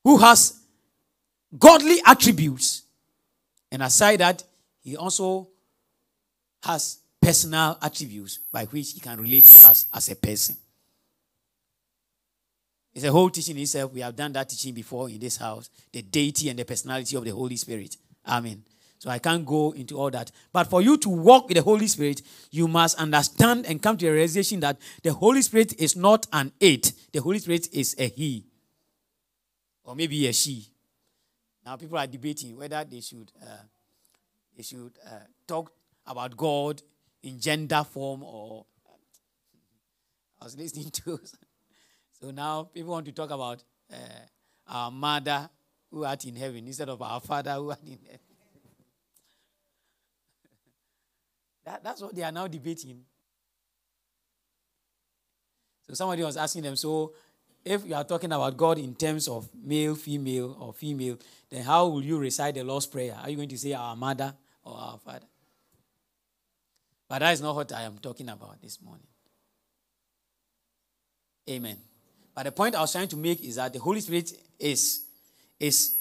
who 0.05 0.17
has 0.19 0.61
godly 1.59 1.97
attributes. 2.05 2.83
And 3.69 3.83
aside 3.83 4.21
that, 4.21 4.41
he 4.81 4.95
also 4.95 5.49
has 6.63 6.99
personal 7.21 7.77
attributes 7.81 8.39
by 8.53 8.63
which 8.65 8.93
he 8.93 9.01
can 9.01 9.19
relate 9.19 9.43
to 9.43 9.67
us 9.67 9.87
as 9.93 10.09
a 10.09 10.15
person. 10.15 10.55
It's 12.93 13.05
a 13.05 13.11
whole 13.11 13.29
teaching 13.29 13.57
itself. 13.57 13.91
We 13.91 14.01
have 14.01 14.15
done 14.15 14.33
that 14.33 14.49
teaching 14.49 14.73
before 14.73 15.09
in 15.09 15.19
this 15.19 15.37
house 15.37 15.69
the 15.91 16.01
deity 16.01 16.49
and 16.49 16.59
the 16.59 16.65
personality 16.65 17.15
of 17.15 17.23
the 17.23 17.31
Holy 17.31 17.55
Spirit. 17.55 17.97
Amen. 18.27 18.63
So 18.99 19.09
I 19.09 19.19
can't 19.19 19.45
go 19.45 19.71
into 19.71 19.97
all 19.99 20.09
that. 20.11 20.31
But 20.53 20.67
for 20.69 20.81
you 20.81 20.97
to 20.97 21.09
walk 21.09 21.49
with 21.49 21.57
the 21.57 21.63
Holy 21.63 21.87
Spirit, 21.87 22.21
you 22.51 22.67
must 22.67 22.97
understand 22.97 23.65
and 23.65 23.81
come 23.81 23.97
to 23.97 24.05
the 24.05 24.11
realization 24.11 24.61
that 24.61 24.77
the 25.01 25.11
Holy 25.11 25.41
Spirit 25.41 25.73
is 25.77 25.95
not 25.95 26.25
an 26.31 26.53
it, 26.59 26.93
the 27.11 27.19
Holy 27.19 27.39
Spirit 27.39 27.67
is 27.73 27.95
a 27.97 28.07
he. 28.07 28.45
Or 29.83 29.95
maybe 29.95 30.25
a 30.27 30.33
she. 30.33 30.67
Now 31.65 31.75
people 31.75 31.97
are 31.97 32.07
debating 32.07 32.55
whether 32.55 32.83
they 32.83 33.01
should 33.01 33.31
uh, 33.41 33.63
they 34.55 34.63
should 34.63 34.97
uh, 35.05 35.25
talk 35.47 35.71
about 36.05 36.37
God 36.37 36.81
in 37.23 37.39
gender 37.39 37.83
form 37.83 38.23
or 38.23 38.65
I 40.39 40.45
was 40.45 40.57
listening 40.57 40.91
to. 40.91 41.19
so 42.23 42.31
now 42.31 42.69
people 42.73 42.91
want 42.91 43.05
to 43.05 43.11
talk 43.11 43.31
about 43.31 43.61
uh, 43.91 43.97
our 44.65 44.89
mother 44.89 45.49
who 45.91 46.05
art 46.05 46.23
in 46.23 46.37
heaven 46.37 46.65
instead 46.65 46.87
of 46.87 47.01
our 47.01 47.19
father 47.19 47.51
who 47.55 47.71
art 47.71 47.83
in 47.85 47.99
heaven. 48.01 48.19
that, 51.65 51.83
that's 51.83 52.01
what 52.01 52.15
they 52.15 52.23
are 52.23 52.31
now 52.31 52.47
debating. 52.47 53.01
So 55.85 55.95
somebody 55.95 56.23
was 56.23 56.37
asking 56.37 56.63
them, 56.63 56.77
so 56.77 57.11
if 57.65 57.85
you 57.85 57.93
are 57.93 58.05
talking 58.05 58.31
about 58.31 58.55
God 58.55 58.77
in 58.77 58.95
terms 58.95 59.27
of 59.27 59.49
male, 59.61 59.93
female, 59.93 60.55
or 60.61 60.73
female, 60.73 61.17
then 61.49 61.63
how 61.63 61.89
will 61.89 62.05
you 62.05 62.17
recite 62.17 62.55
the 62.55 62.63
Lord's 62.63 62.87
Prayer? 62.87 63.17
Are 63.21 63.29
you 63.29 63.35
going 63.35 63.49
to 63.49 63.57
say 63.57 63.73
our 63.73 63.97
mother 63.97 64.33
or 64.63 64.77
our 64.77 64.97
father? 64.97 65.27
But 67.09 67.19
that 67.19 67.33
is 67.33 67.41
not 67.41 67.53
what 67.53 67.73
I 67.73 67.81
am 67.81 67.97
talking 67.97 68.29
about 68.29 68.61
this 68.61 68.81
morning. 68.81 69.07
Amen. 71.49 71.77
But 72.35 72.43
the 72.43 72.51
point 72.51 72.75
I 72.75 72.81
was 72.81 72.91
trying 72.91 73.07
to 73.09 73.17
make 73.17 73.41
is 73.41 73.55
that 73.55 73.73
the 73.73 73.79
Holy 73.79 74.01
Spirit 74.01 74.31
is, 74.59 75.03
is 75.59 75.97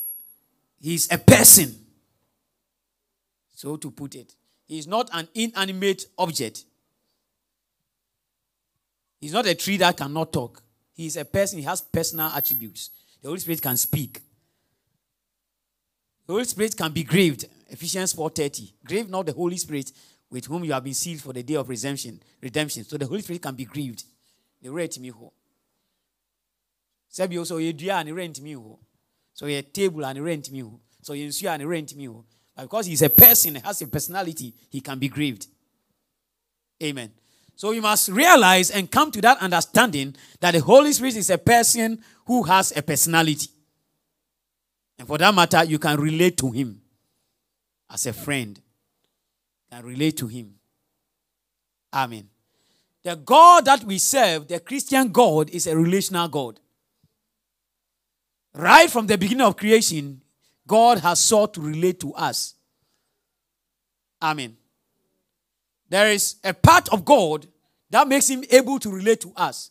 he's 0.81 1.11
a 1.12 1.18
person. 1.18 1.75
So 3.55 3.77
to 3.77 3.90
put 3.90 4.14
it. 4.14 4.35
He's 4.66 4.87
not 4.87 5.11
an 5.12 5.29
inanimate 5.35 6.07
object. 6.18 6.64
He's 9.21 9.33
not 9.33 9.47
a 9.47 9.55
tree 9.55 9.77
that 9.77 9.97
cannot 9.97 10.33
talk. 10.33 10.62
He 10.95 11.07
is 11.07 11.16
a 11.16 11.25
person, 11.25 11.59
he 11.59 11.64
has 11.64 11.81
personal 11.81 12.27
attributes. 12.27 12.90
The 13.21 13.29
Holy 13.29 13.38
Spirit 13.38 13.62
can 13.62 13.77
speak. 13.77 14.21
The 16.27 16.33
Holy 16.33 16.45
Spirit 16.45 16.77
can 16.77 16.92
be 16.92 17.05
grieved. 17.05 17.47
Ephesians 17.68 18.14
4:30. 18.14 18.73
Grieve 18.85 19.09
not 19.09 19.27
the 19.27 19.33
Holy 19.33 19.57
Spirit 19.57 19.92
with 20.31 20.47
whom 20.47 20.64
you 20.64 20.73
have 20.73 20.85
been 20.85 20.95
sealed 20.95 21.21
for 21.21 21.33
the 21.33 21.42
day 21.42 21.55
of 21.55 21.68
redemption. 21.68 22.21
Redemption. 22.40 22.85
So 22.85 22.97
the 22.97 23.07
Holy 23.07 23.23
Spirit 23.23 23.42
can 23.42 23.55
be 23.55 23.64
grieved. 23.64 24.05
The 24.61 24.71
rate 24.71 24.99
me 24.99 25.12
Sabi 27.12 27.38
also 27.38 27.59
ye 27.59 27.72
dua 27.72 27.96
and 27.96 28.16
rent 28.16 28.40
me 28.40 28.55
ho. 28.55 28.79
So 29.35 29.44
ye 29.44 29.61
table 29.61 30.05
and 30.07 30.25
rent 30.25 30.51
me 30.51 30.61
ho. 30.61 30.81
So 31.03 31.12
ye 31.12 31.27
ensure 31.27 31.51
and 31.51 31.68
rent 31.68 31.94
me 31.94 32.07
ho. 32.07 32.25
But 32.57 32.62
because 32.62 32.87
he's 32.87 33.03
a 33.03 33.11
person, 33.11 33.57
has 33.57 33.83
a 33.83 33.87
personality, 33.87 34.55
he 34.70 34.81
can 34.81 34.98
be 34.98 35.09
grieved. 35.09 35.46
Amen. 36.83 37.12
So 37.55 37.72
you 37.72 37.83
must 37.83 38.09
realize 38.09 38.70
and 38.70 38.90
come 38.90 39.11
to 39.11 39.20
that 39.20 39.38
understanding 39.42 40.16
that 40.40 40.53
the 40.53 40.61
Holy 40.61 40.90
Spirit 40.92 41.16
is 41.16 41.29
a 41.29 41.37
person 41.37 42.03
who 42.27 42.44
has 42.44 42.75
a 42.75 42.81
personality. 42.81 43.51
And 44.98 45.07
for 45.07 45.18
that 45.18 45.35
matter, 45.35 45.64
you 45.64 45.79
can 45.79 46.01
relate 46.01 46.38
to 46.38 46.51
him 46.51 46.81
as 47.90 48.07
a 48.07 48.14
friend. 48.14 48.59
You 49.70 49.77
can 49.77 49.85
relate 49.85 50.16
to 50.16 50.29
him. 50.29 50.55
Amen. 51.92 52.31
The 53.03 53.16
God 53.16 53.66
that 53.66 53.85
we 53.85 53.98
serve, 53.98 54.48
the 54.48 54.61
Christian 54.61 55.12
God, 55.12 55.51
is 55.51 55.66
a 55.66 55.77
relational 55.77 56.29
God. 56.29 56.59
Right 58.55 58.91
from 58.91 59.07
the 59.07 59.17
beginning 59.17 59.47
of 59.47 59.57
creation, 59.57 60.21
God 60.67 60.99
has 60.99 61.21
sought 61.21 61.55
to 61.55 61.61
relate 61.61 62.01
to 62.01 62.12
us. 62.15 62.55
Amen. 64.21 64.57
There 65.88 66.11
is 66.11 66.37
a 66.45 66.55
part 66.55 66.88
of 66.91 67.05
God 67.05 67.47
that 67.91 68.09
makes 68.09 68.29
him 68.29 68.45
able 68.51 68.79
to 68.79 68.91
relate 68.91 69.21
to 69.23 69.33
us 69.37 69.71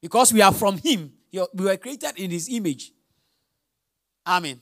because 0.00 0.32
we 0.32 0.42
are 0.42 0.52
from 0.52 0.78
him. 0.78 1.12
We 1.32 1.64
were 1.64 1.76
created 1.76 2.12
in 2.16 2.30
his 2.30 2.48
image. 2.48 2.92
Amen. 4.26 4.60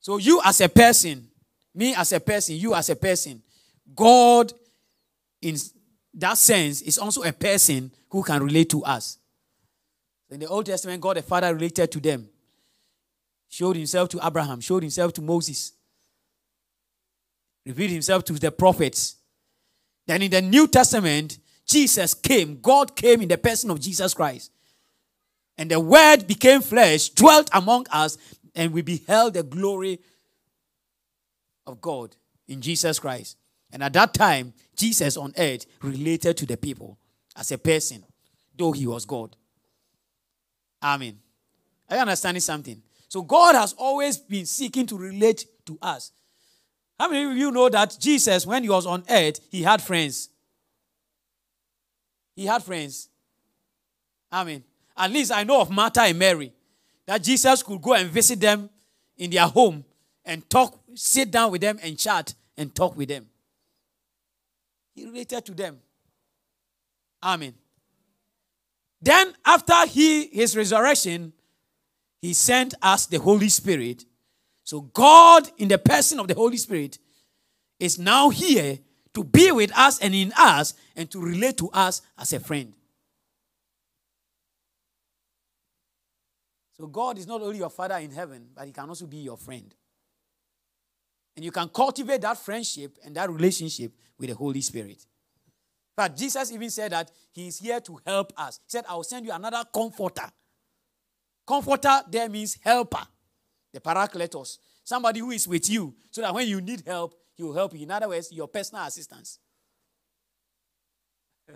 So, 0.00 0.18
you 0.18 0.40
as 0.44 0.60
a 0.60 0.68
person, 0.68 1.28
me 1.74 1.94
as 1.94 2.12
a 2.12 2.20
person, 2.20 2.56
you 2.56 2.74
as 2.74 2.88
a 2.88 2.96
person, 2.96 3.42
God, 3.94 4.52
in 5.42 5.56
that 6.14 6.38
sense, 6.38 6.80
is 6.82 6.98
also 6.98 7.22
a 7.22 7.32
person 7.32 7.90
who 8.08 8.22
can 8.22 8.42
relate 8.42 8.70
to 8.70 8.84
us. 8.84 9.18
In 10.30 10.40
the 10.40 10.46
Old 10.46 10.66
Testament, 10.66 11.00
God 11.00 11.16
the 11.16 11.22
Father 11.22 11.52
related 11.54 11.90
to 11.92 12.00
them, 12.00 12.28
showed 13.54 13.76
himself 13.76 14.08
to 14.08 14.18
Abraham, 14.26 14.60
showed 14.60 14.82
himself 14.82 15.12
to 15.12 15.22
Moses, 15.22 15.72
revealed 17.64 17.92
himself 17.92 18.24
to 18.24 18.32
the 18.32 18.50
prophets. 18.50 19.14
Then 20.06 20.22
in 20.22 20.30
the 20.32 20.42
New 20.42 20.66
Testament, 20.66 21.38
Jesus 21.64 22.14
came, 22.14 22.60
God 22.60 22.96
came 22.96 23.22
in 23.22 23.28
the 23.28 23.38
person 23.38 23.70
of 23.70 23.78
Jesus 23.80 24.12
Christ. 24.12 24.50
And 25.56 25.70
the 25.70 25.78
Word 25.78 26.26
became 26.26 26.62
flesh, 26.62 27.10
dwelt 27.10 27.48
among 27.52 27.86
us, 27.92 28.18
and 28.56 28.72
we 28.72 28.82
beheld 28.82 29.34
the 29.34 29.44
glory 29.44 30.00
of 31.64 31.80
God 31.80 32.16
in 32.48 32.60
Jesus 32.60 32.98
Christ. 32.98 33.36
And 33.72 33.84
at 33.84 33.92
that 33.92 34.14
time, 34.14 34.52
Jesus 34.74 35.16
on 35.16 35.32
earth 35.38 35.64
related 35.80 36.36
to 36.38 36.46
the 36.46 36.56
people 36.56 36.98
as 37.36 37.52
a 37.52 37.58
person, 37.58 38.02
though 38.56 38.72
he 38.72 38.88
was 38.88 39.04
God. 39.04 39.36
Amen. 40.82 41.20
Are 41.88 41.96
you 41.96 42.02
understanding 42.02 42.40
something? 42.40 42.82
So 43.14 43.22
God 43.22 43.54
has 43.54 43.74
always 43.74 44.16
been 44.16 44.44
seeking 44.44 44.86
to 44.86 44.98
relate 44.98 45.46
to 45.66 45.78
us. 45.80 46.10
How 46.98 47.08
many 47.08 47.30
of 47.30 47.36
you 47.36 47.52
know 47.52 47.68
that 47.68 47.96
Jesus, 48.00 48.44
when 48.44 48.64
he 48.64 48.68
was 48.68 48.86
on 48.86 49.04
earth, 49.08 49.38
he 49.52 49.62
had 49.62 49.80
friends? 49.80 50.30
He 52.34 52.46
had 52.46 52.64
friends. 52.64 53.08
Amen. 54.32 54.64
At 54.96 55.12
least 55.12 55.30
I 55.30 55.44
know 55.44 55.60
of 55.60 55.70
Martha 55.70 56.00
and 56.00 56.18
Mary 56.18 56.52
that 57.06 57.22
Jesus 57.22 57.62
could 57.62 57.80
go 57.80 57.94
and 57.94 58.10
visit 58.10 58.40
them 58.40 58.68
in 59.16 59.30
their 59.30 59.46
home 59.46 59.84
and 60.24 60.50
talk, 60.50 60.76
sit 60.96 61.30
down 61.30 61.52
with 61.52 61.60
them 61.60 61.78
and 61.84 61.96
chat 61.96 62.34
and 62.56 62.74
talk 62.74 62.96
with 62.96 63.10
them. 63.10 63.28
He 64.92 65.04
related 65.04 65.44
to 65.44 65.54
them. 65.54 65.78
Amen. 67.22 67.54
Then, 69.00 69.32
after 69.46 69.86
he, 69.86 70.26
his 70.26 70.56
resurrection, 70.56 71.32
he 72.24 72.32
sent 72.32 72.72
us 72.80 73.04
the 73.04 73.18
Holy 73.18 73.50
Spirit. 73.50 74.06
So, 74.62 74.80
God, 74.80 75.46
in 75.58 75.68
the 75.68 75.76
person 75.76 76.18
of 76.18 76.26
the 76.26 76.32
Holy 76.32 76.56
Spirit, 76.56 76.98
is 77.78 77.98
now 77.98 78.30
here 78.30 78.78
to 79.12 79.22
be 79.22 79.52
with 79.52 79.70
us 79.76 79.98
and 79.98 80.14
in 80.14 80.32
us 80.34 80.72
and 80.96 81.10
to 81.10 81.20
relate 81.20 81.58
to 81.58 81.68
us 81.68 82.00
as 82.16 82.32
a 82.32 82.40
friend. 82.40 82.72
So 86.78 86.86
God 86.86 87.18
is 87.18 87.26
not 87.26 87.42
only 87.42 87.58
your 87.58 87.68
father 87.68 87.96
in 87.96 88.10
heaven, 88.10 88.46
but 88.54 88.64
he 88.64 88.72
can 88.72 88.88
also 88.88 89.04
be 89.04 89.18
your 89.18 89.36
friend. 89.36 89.74
And 91.36 91.44
you 91.44 91.50
can 91.50 91.68
cultivate 91.68 92.22
that 92.22 92.38
friendship 92.38 92.96
and 93.04 93.14
that 93.16 93.28
relationship 93.28 93.92
with 94.18 94.30
the 94.30 94.34
Holy 94.34 94.62
Spirit. 94.62 95.04
But 95.94 96.16
Jesus 96.16 96.50
even 96.50 96.70
said 96.70 96.92
that 96.92 97.10
he 97.32 97.48
is 97.48 97.58
here 97.58 97.80
to 97.80 98.00
help 98.06 98.32
us. 98.38 98.60
He 98.64 98.70
said, 98.70 98.86
I 98.88 98.94
will 98.94 99.04
send 99.04 99.26
you 99.26 99.32
another 99.32 99.62
comforter. 99.74 100.30
Comforter 101.46 102.02
there 102.08 102.28
means 102.28 102.58
helper, 102.62 103.06
the 103.72 103.80
paracletos. 103.80 104.58
Somebody 104.82 105.20
who 105.20 105.30
is 105.30 105.46
with 105.48 105.68
you 105.68 105.94
so 106.10 106.20
that 106.20 106.34
when 106.34 106.46
you 106.48 106.60
need 106.60 106.82
help, 106.86 107.14
he 107.34 107.42
will 107.42 107.54
help 107.54 107.74
you. 107.74 107.82
In 107.82 107.90
other 107.90 108.08
words, 108.08 108.30
your 108.32 108.48
personal 108.48 108.84
assistance. 108.84 109.38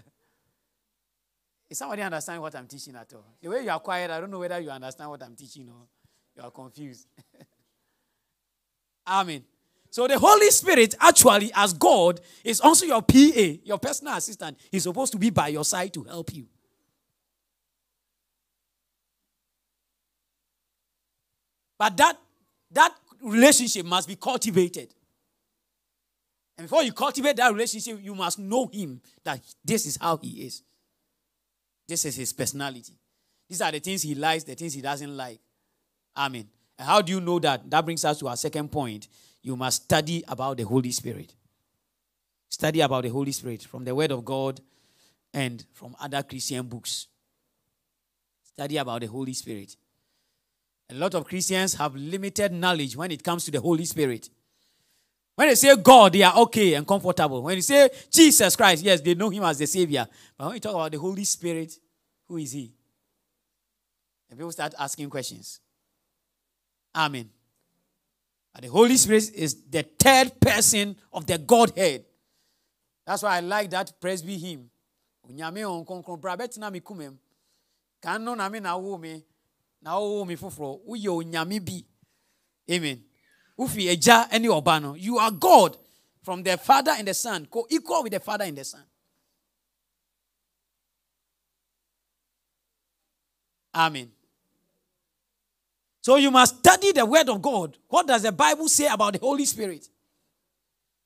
Is 1.70 1.78
somebody 1.78 2.02
understand 2.02 2.42
what 2.42 2.54
I'm 2.56 2.66
teaching 2.66 2.96
at 2.96 3.12
all? 3.14 3.36
The 3.40 3.48
way 3.48 3.62
you 3.62 3.70
are 3.70 3.78
quiet, 3.78 4.10
I 4.10 4.20
don't 4.20 4.30
know 4.30 4.40
whether 4.40 4.58
you 4.58 4.70
understand 4.70 5.10
what 5.10 5.22
I'm 5.22 5.36
teaching 5.36 5.68
or 5.68 5.86
you 6.36 6.42
are 6.42 6.50
confused. 6.50 7.06
Amen. 9.06 9.44
So 9.90 10.06
the 10.06 10.18
Holy 10.18 10.50
Spirit, 10.50 10.94
actually, 11.00 11.50
as 11.54 11.72
God, 11.72 12.20
is 12.44 12.60
also 12.60 12.84
your 12.84 13.02
PA, 13.02 13.58
your 13.64 13.78
personal 13.78 14.14
assistant. 14.16 14.58
He's 14.70 14.82
supposed 14.82 15.12
to 15.12 15.18
be 15.18 15.30
by 15.30 15.48
your 15.48 15.64
side 15.64 15.94
to 15.94 16.04
help 16.04 16.34
you. 16.34 16.46
But 21.78 21.96
that, 21.96 22.18
that 22.72 22.94
relationship 23.22 23.86
must 23.86 24.08
be 24.08 24.16
cultivated. 24.16 24.88
And 26.56 26.66
before 26.66 26.82
you 26.82 26.92
cultivate 26.92 27.36
that 27.36 27.52
relationship, 27.52 28.00
you 28.02 28.14
must 28.14 28.38
know 28.38 28.66
him 28.66 29.00
that 29.22 29.40
this 29.64 29.86
is 29.86 29.96
how 30.00 30.16
he 30.16 30.46
is. 30.46 30.62
This 31.86 32.04
is 32.04 32.16
his 32.16 32.32
personality. 32.32 32.94
These 33.48 33.62
are 33.62 33.70
the 33.70 33.78
things 33.78 34.02
he 34.02 34.14
likes, 34.14 34.44
the 34.44 34.54
things 34.54 34.74
he 34.74 34.82
doesn't 34.82 35.16
like. 35.16 35.38
Amen. 36.16 36.48
And 36.78 36.88
how 36.88 37.00
do 37.00 37.12
you 37.12 37.20
know 37.20 37.38
that? 37.38 37.70
That 37.70 37.84
brings 37.84 38.04
us 38.04 38.18
to 38.18 38.28
our 38.28 38.36
second 38.36 38.70
point. 38.70 39.08
You 39.40 39.56
must 39.56 39.84
study 39.84 40.24
about 40.26 40.56
the 40.56 40.64
Holy 40.64 40.90
Spirit. 40.90 41.32
Study 42.50 42.80
about 42.80 43.04
the 43.04 43.08
Holy 43.08 43.32
Spirit 43.32 43.62
from 43.62 43.84
the 43.84 43.94
Word 43.94 44.10
of 44.10 44.24
God 44.24 44.60
and 45.32 45.64
from 45.72 45.94
other 46.00 46.22
Christian 46.22 46.66
books. 46.66 47.06
Study 48.42 48.76
about 48.78 49.00
the 49.00 49.06
Holy 49.06 49.32
Spirit. 49.32 49.76
A 50.90 50.94
lot 50.94 51.14
of 51.14 51.24
Christians 51.24 51.74
have 51.74 51.94
limited 51.94 52.52
knowledge 52.52 52.96
when 52.96 53.10
it 53.10 53.22
comes 53.22 53.44
to 53.44 53.50
the 53.50 53.60
Holy 53.60 53.84
Spirit. 53.84 54.30
When 55.34 55.48
they 55.48 55.54
say 55.54 55.76
God, 55.76 56.14
they 56.14 56.22
are 56.22 56.36
okay 56.38 56.74
and 56.74 56.86
comfortable. 56.86 57.42
When 57.42 57.56
you 57.56 57.62
say 57.62 57.88
Jesus 58.10 58.56
Christ, 58.56 58.82
yes, 58.82 59.00
they 59.00 59.14
know 59.14 59.28
him 59.28 59.44
as 59.44 59.58
the 59.58 59.66
Savior. 59.66 60.06
But 60.36 60.46
when 60.46 60.54
you 60.54 60.60
talk 60.60 60.74
about 60.74 60.90
the 60.90 60.98
Holy 60.98 61.24
Spirit, 61.24 61.74
who 62.26 62.38
is 62.38 62.52
he? 62.52 62.72
And 64.30 64.38
people 64.38 64.50
start 64.50 64.74
asking 64.78 65.08
questions. 65.10 65.60
Amen. 66.94 67.30
But 68.52 68.62
the 68.62 68.68
Holy 68.68 68.96
Spirit 68.96 69.30
is 69.34 69.56
the 69.70 69.82
third 69.82 70.40
person 70.40 70.96
of 71.12 71.26
the 71.26 71.38
Godhead. 71.38 72.04
That's 73.06 73.22
why 73.22 73.36
I 73.36 73.40
like 73.40 73.70
that 73.70 73.92
no 78.02 78.34
na 78.34 78.48
me 78.48 78.60
na 78.60 78.76
wo 78.76 78.98
me. 78.98 79.22
Na 79.82 80.24
me 80.24 80.36
foforo. 80.36 80.80
Uye 80.86 81.08
unyame 81.08 81.60
bi. 81.60 81.84
Amen 82.70 83.04
ufi 83.58 83.88
eja 83.88 84.28
any 84.30 84.48
obano. 84.48 84.94
You 84.96 85.18
are 85.18 85.30
God 85.30 85.76
from 86.22 86.42
the 86.42 86.56
Father 86.56 86.92
and 86.96 87.08
the 87.08 87.14
Son, 87.14 87.46
co-equal 87.50 88.04
with 88.04 88.12
the 88.12 88.20
Father 88.20 88.44
and 88.44 88.56
the 88.56 88.64
Son. 88.64 88.82
Amen. 93.74 94.10
So 96.00 96.16
you 96.16 96.30
must 96.30 96.58
study 96.58 96.92
the 96.92 97.04
Word 97.04 97.28
of 97.28 97.42
God. 97.42 97.76
What 97.88 98.06
does 98.06 98.22
the 98.22 98.32
Bible 98.32 98.68
say 98.68 98.86
about 98.86 99.12
the 99.14 99.18
Holy 99.18 99.44
Spirit? 99.44 99.88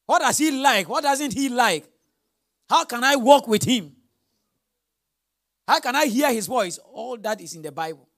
What 0.07 0.21
does 0.21 0.39
He 0.39 0.51
like? 0.51 0.89
What 0.89 1.03
doesn't 1.03 1.33
He 1.33 1.49
like? 1.49 1.89
How 2.69 2.85
can 2.85 3.03
I 3.03 3.17
walk 3.17 3.49
with 3.49 3.65
Him? 3.65 3.93
How 5.67 5.81
can 5.81 5.97
I 5.97 6.07
hear 6.07 6.33
His 6.33 6.47
voice? 6.47 6.79
All 6.79 7.17
that 7.19 7.41
is 7.41 7.55
in 7.55 7.63
the 7.63 7.73
Bible. 7.73 8.09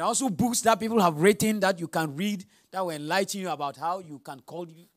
Also 0.00 0.28
books 0.28 0.60
that 0.62 0.78
people 0.78 1.00
have 1.00 1.16
written 1.16 1.60
that 1.60 1.78
you 1.80 1.88
can 1.88 2.16
read 2.16 2.44
that 2.70 2.84
will 2.84 2.90
enlighten 2.90 3.40
you 3.40 3.50
about 3.50 3.76
how 3.76 3.98
you 3.98 4.18
can 4.20 4.40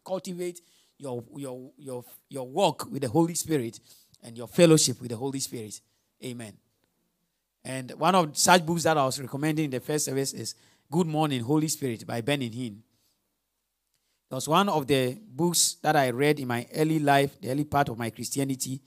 cultivate 0.06 0.62
your, 0.98 1.24
your, 1.36 1.72
your, 1.78 2.06
your 2.30 2.48
walk 2.48 2.90
with 2.92 3.02
the 3.02 3.10
Holy 3.10 3.36
Spirit 3.36 3.80
and 4.22 4.38
your 4.38 4.48
fellowship 4.48 5.02
with 5.02 5.12
the 5.12 5.18
Holy 5.18 5.40
Spirit. 5.40 5.82
Amen. 6.24 6.54
And 7.66 7.92
one 7.92 8.16
of 8.16 8.38
such 8.38 8.66
books 8.66 8.84
that 8.84 8.98
I 8.98 9.06
was 9.06 9.20
recommending 9.20 9.66
in 9.66 9.72
the 9.72 9.80
first 9.80 10.06
service 10.06 10.34
is 10.34 10.56
Good 10.92 11.08
Morning, 11.08 11.42
Holy 11.42 11.68
Spirit 11.68 12.06
by 12.06 12.22
Benny 12.22 12.50
Hinn. 12.50 12.80
It 14.30 14.36
was 14.36 14.48
one 14.48 14.70
of 14.70 14.88
the 14.88 15.18
books 15.28 15.76
that 15.82 15.96
I 15.96 16.10
read 16.10 16.40
in 16.40 16.48
my 16.48 16.68
early 16.76 17.00
life, 17.00 17.40
the 17.40 17.52
early 17.52 17.66
part 17.66 17.90
of 17.90 17.98
my 17.98 18.10
Christianity, 18.10 18.82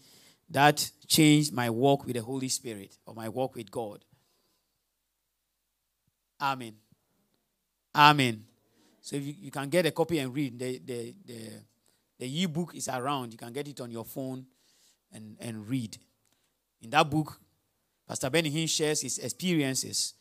that 0.51 0.91
changed 1.07 1.53
my 1.53 1.71
walk 1.71 2.05
with 2.05 2.17
the 2.17 2.23
Holy 2.23 2.49
Spirit 2.49 2.97
or 3.07 3.15
my 3.15 3.29
walk 3.29 3.55
with 3.55 3.71
God. 3.71 4.05
Amen. 6.41 6.75
Amen. 7.95 8.45
So 9.01 9.17
if 9.17 9.25
you, 9.25 9.35
you 9.41 9.51
can 9.51 9.69
get 9.69 9.87
a 9.87 9.91
copy 9.91 10.19
and 10.19 10.35
read, 10.35 10.59
the, 10.59 10.81
the, 10.85 11.15
the, 11.25 11.39
the 12.19 12.43
e-book 12.43 12.75
is 12.75 12.89
around. 12.89 13.33
You 13.33 13.39
can 13.39 13.53
get 13.53 13.69
it 13.69 13.81
on 13.81 13.91
your 13.91 14.05
phone 14.05 14.47
and, 15.13 15.37
and 15.41 15.69
read. 15.69 15.97
In 16.83 16.91
that 16.91 17.09
book, 17.09 17.41
Pastor 18.07 18.31
Benny 18.31 18.51
Hinn 18.51 18.69
shares 18.69 19.01
his 19.01 19.19
experiences 19.19 20.15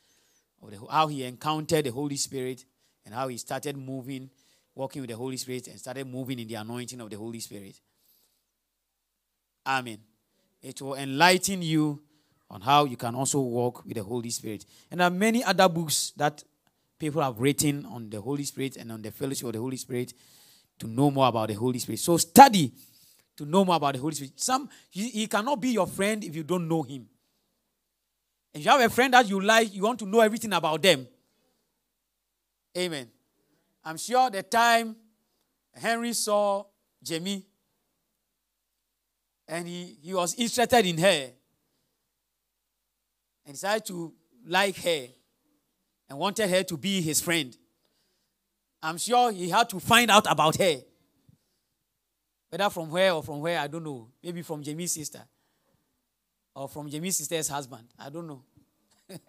of 0.62 0.72
the, 0.72 0.80
how 0.90 1.08
he 1.08 1.24
encountered 1.24 1.86
the 1.86 1.92
Holy 1.92 2.16
Spirit 2.16 2.66
and 3.06 3.14
how 3.14 3.28
he 3.28 3.38
started 3.38 3.78
moving, 3.78 4.30
walking 4.74 5.02
with 5.02 5.10
the 5.10 5.18
Holy 5.18 5.38
Spirit, 5.38 5.68
and 5.68 5.80
started 5.80 6.08
moving 6.08 6.40
in 6.40 6.48
the 6.48 6.56
anointing 6.56 7.02
of 7.02 7.10
the 7.10 7.18
Holy 7.18 7.40
Spirit. 7.40 7.80
Amen. 9.68 10.00
It 10.62 10.82
will 10.82 10.96
enlighten 10.96 11.62
you 11.62 12.02
on 12.50 12.62
how 12.62 12.86
you 12.86 12.98
can 12.98 13.16
also 13.16 13.40
walk 13.42 13.86
with 13.86 13.96
the 13.96 14.04
Holy 14.04 14.30
Spirit. 14.30 14.66
And 14.92 15.00
there 15.00 15.08
are 15.08 15.12
many 15.12 15.44
other 15.44 15.68
books 15.68 16.14
that 16.18 16.44
people 17.00 17.22
have 17.22 17.40
written 17.40 17.86
on 17.86 18.10
the 18.10 18.22
Holy 18.22 18.44
Spirit 18.44 18.78
and 18.78 18.92
on 18.92 19.02
the 19.02 19.12
fellowship 19.12 19.48
of 19.48 19.54
the 19.54 19.60
Holy 19.60 19.78
Spirit 19.78 20.14
to 20.80 20.88
know 20.88 21.12
more 21.12 21.28
about 21.28 21.50
the 21.50 21.56
Holy 21.56 21.80
Spirit. 21.80 22.00
So 22.00 22.18
study 22.18 22.72
to 23.38 23.46
know 23.46 23.66
more 23.66 23.76
about 23.76 23.96
the 23.96 24.00
Holy 24.00 24.16
Spirit. 24.16 24.40
Some 24.40 24.70
he, 24.90 25.10
he 25.10 25.28
cannot 25.28 25.60
be 25.60 25.70
your 25.70 25.88
friend 25.88 26.24
if 26.24 26.36
you 26.36 26.44
don't 26.44 26.68
know 26.68 26.84
him. 26.84 27.08
If 28.54 28.64
you 28.64 28.72
have 28.72 28.82
a 28.82 28.90
friend 28.90 29.14
that 29.14 29.28
you 29.28 29.42
like, 29.42 29.74
you 29.74 29.84
want 29.84 30.00
to 30.00 30.06
know 30.06 30.22
everything 30.22 30.54
about 30.54 30.82
them. 30.82 31.08
Amen. 32.78 33.10
I'm 33.84 33.98
sure 33.98 34.30
the 34.30 34.44
time 34.44 34.96
Henry 35.74 36.14
saw 36.14 36.64
Jamie 37.04 37.46
and 39.48 39.68
he, 39.68 39.98
he 40.02 40.14
was 40.14 40.36
interested 40.36 40.86
in 40.86 40.98
her 40.98 41.32
and 43.46 43.54
decided 43.54 43.86
to 43.88 44.14
like 44.48 44.78
her 44.78 45.08
and 46.10 46.20
wanted 46.20 46.50
her 46.50 46.64
to 46.64 46.78
be 46.78 47.02
his 47.02 47.22
friend. 47.22 47.56
I'm 48.82 48.98
sure 48.98 49.32
he 49.32 49.50
had 49.50 49.70
to 49.70 49.80
find 49.80 50.12
out 50.12 50.30
about 50.30 50.58
her. 50.58 50.82
Whether 52.50 52.70
from 52.70 52.90
where 52.92 53.14
or 53.14 53.24
from 53.24 53.42
where, 53.42 53.60
I 53.60 53.68
don't 53.68 53.84
know. 53.84 54.10
Maybe 54.24 54.42
from 54.42 54.62
Jamie's 54.62 54.94
sister 54.94 55.22
or 56.56 56.70
from 56.70 56.90
Jamie's 56.90 57.18
sister's 57.18 57.48
husband. 57.48 57.88
I 58.00 58.10
don't 58.10 58.28
know. 58.28 58.44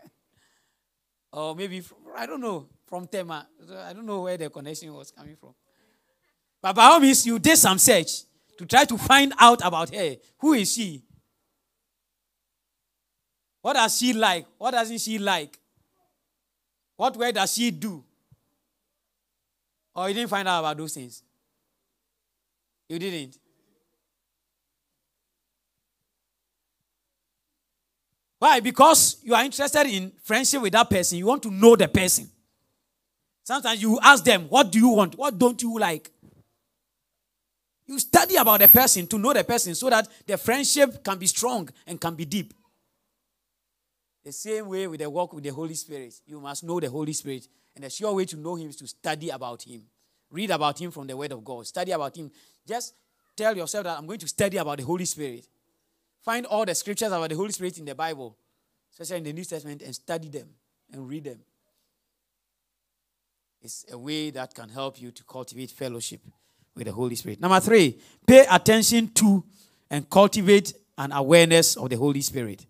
or 1.32 1.56
maybe, 1.56 1.80
from, 1.80 1.98
I 2.16 2.26
don't 2.26 2.40
know, 2.40 2.68
from 2.86 3.06
Tema. 3.06 3.46
I 3.84 3.92
don't 3.92 4.06
know 4.06 4.22
where 4.22 4.36
the 4.36 4.48
connection 4.48 4.94
was 4.94 5.10
coming 5.10 5.36
from. 5.36 5.54
But 6.62 6.74
by 6.74 6.84
all 6.84 7.00
means, 7.00 7.26
you 7.26 7.38
did 7.38 7.56
some 7.56 7.78
search 7.78 8.22
to 8.58 8.64
try 8.64 8.84
to 8.84 8.96
find 8.96 9.32
out 9.38 9.60
about 9.64 9.94
her. 9.94 10.16
Who 10.38 10.52
is 10.54 10.72
she? 10.72 11.02
What 13.66 13.72
does 13.72 13.98
she 13.98 14.12
like? 14.12 14.46
What 14.58 14.70
doesn't 14.70 15.00
she 15.00 15.18
like? 15.18 15.58
What 16.96 17.16
way 17.16 17.32
does 17.32 17.52
she 17.52 17.72
do? 17.72 18.04
Or 19.92 20.06
you 20.06 20.14
didn't 20.14 20.30
find 20.30 20.46
out 20.46 20.60
about 20.60 20.76
those 20.76 20.94
things? 20.94 21.20
You 22.88 23.00
didn't? 23.00 23.36
Why? 28.38 28.60
Because 28.60 29.16
you 29.24 29.34
are 29.34 29.42
interested 29.42 29.84
in 29.88 30.12
friendship 30.22 30.62
with 30.62 30.72
that 30.74 30.88
person. 30.88 31.18
You 31.18 31.26
want 31.26 31.42
to 31.42 31.50
know 31.50 31.74
the 31.74 31.88
person. 31.88 32.30
Sometimes 33.42 33.82
you 33.82 33.98
ask 34.00 34.22
them, 34.22 34.42
What 34.42 34.70
do 34.70 34.78
you 34.78 34.90
want? 34.90 35.18
What 35.18 35.36
don't 35.36 35.60
you 35.60 35.76
like? 35.76 36.08
You 37.88 37.98
study 37.98 38.36
about 38.36 38.60
the 38.60 38.68
person 38.68 39.08
to 39.08 39.18
know 39.18 39.32
the 39.32 39.42
person 39.42 39.74
so 39.74 39.90
that 39.90 40.06
the 40.24 40.38
friendship 40.38 41.02
can 41.02 41.18
be 41.18 41.26
strong 41.26 41.68
and 41.84 42.00
can 42.00 42.14
be 42.14 42.24
deep. 42.24 42.54
The 44.26 44.32
same 44.32 44.66
way 44.66 44.88
with 44.88 44.98
the 44.98 45.08
walk 45.08 45.34
with 45.34 45.44
the 45.44 45.50
Holy 45.50 45.74
Spirit. 45.74 46.12
You 46.26 46.40
must 46.40 46.64
know 46.64 46.80
the 46.80 46.90
Holy 46.90 47.12
Spirit. 47.12 47.46
And 47.76 47.84
the 47.84 47.90
sure 47.90 48.12
way 48.12 48.24
to 48.24 48.36
know 48.36 48.56
Him 48.56 48.70
is 48.70 48.76
to 48.78 48.86
study 48.88 49.30
about 49.30 49.62
Him. 49.62 49.82
Read 50.32 50.50
about 50.50 50.80
Him 50.80 50.90
from 50.90 51.06
the 51.06 51.16
Word 51.16 51.30
of 51.30 51.44
God. 51.44 51.64
Study 51.64 51.92
about 51.92 52.16
Him. 52.16 52.32
Just 52.66 52.94
tell 53.36 53.56
yourself 53.56 53.84
that 53.84 53.96
I'm 53.96 54.04
going 54.04 54.18
to 54.18 54.26
study 54.26 54.56
about 54.56 54.78
the 54.78 54.84
Holy 54.84 55.04
Spirit. 55.04 55.46
Find 56.24 56.44
all 56.46 56.64
the 56.64 56.74
scriptures 56.74 57.12
about 57.12 57.30
the 57.30 57.36
Holy 57.36 57.52
Spirit 57.52 57.78
in 57.78 57.84
the 57.84 57.94
Bible, 57.94 58.36
especially 58.90 59.18
in 59.18 59.22
the 59.22 59.32
New 59.32 59.44
Testament, 59.44 59.80
and 59.82 59.94
study 59.94 60.28
them 60.28 60.48
and 60.92 61.08
read 61.08 61.22
them. 61.22 61.38
It's 63.62 63.84
a 63.92 63.96
way 63.96 64.30
that 64.30 64.52
can 64.56 64.70
help 64.70 65.00
you 65.00 65.12
to 65.12 65.22
cultivate 65.22 65.70
fellowship 65.70 66.20
with 66.74 66.86
the 66.86 66.92
Holy 66.92 67.14
Spirit. 67.14 67.40
Number 67.40 67.60
three, 67.60 68.00
pay 68.26 68.44
attention 68.50 69.06
to 69.14 69.44
and 69.88 70.10
cultivate 70.10 70.74
an 70.98 71.12
awareness 71.12 71.76
of 71.76 71.90
the 71.90 71.96
Holy 71.96 72.22
Spirit 72.22 72.66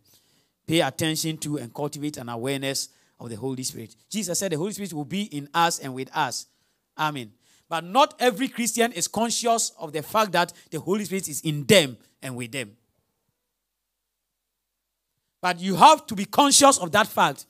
pay 0.66 0.80
attention 0.80 1.38
to 1.38 1.58
and 1.58 1.72
cultivate 1.72 2.16
an 2.16 2.28
awareness 2.28 2.88
of 3.20 3.30
the 3.30 3.36
Holy 3.36 3.62
Spirit. 3.62 3.94
Jesus 4.10 4.38
said 4.38 4.52
the 4.52 4.58
Holy 4.58 4.72
Spirit 4.72 4.92
will 4.92 5.04
be 5.04 5.22
in 5.24 5.48
us 5.54 5.78
and 5.78 5.94
with 5.94 6.14
us. 6.14 6.46
Amen. 6.98 7.32
But 7.68 7.84
not 7.84 8.14
every 8.18 8.48
Christian 8.48 8.92
is 8.92 9.08
conscious 9.08 9.72
of 9.78 9.92
the 9.92 10.02
fact 10.02 10.32
that 10.32 10.52
the 10.70 10.78
Holy 10.78 11.04
Spirit 11.04 11.28
is 11.28 11.40
in 11.40 11.64
them 11.64 11.96
and 12.22 12.36
with 12.36 12.52
them. 12.52 12.76
But 15.40 15.60
you 15.60 15.76
have 15.76 16.06
to 16.06 16.14
be 16.14 16.24
conscious 16.24 16.78
of 16.78 16.92
that 16.92 17.06
fact 17.06 17.46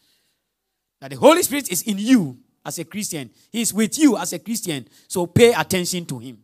that 1.00 1.10
the 1.10 1.16
Holy 1.16 1.42
Spirit 1.42 1.70
is 1.70 1.82
in 1.82 1.98
you 1.98 2.38
as 2.64 2.78
a 2.78 2.84
Christian. 2.84 3.30
He 3.50 3.60
is 3.60 3.72
with 3.72 3.98
you 3.98 4.16
as 4.16 4.32
a 4.32 4.38
Christian. 4.38 4.88
So 5.08 5.26
pay 5.26 5.52
attention 5.52 6.04
to 6.06 6.18
him. 6.18 6.42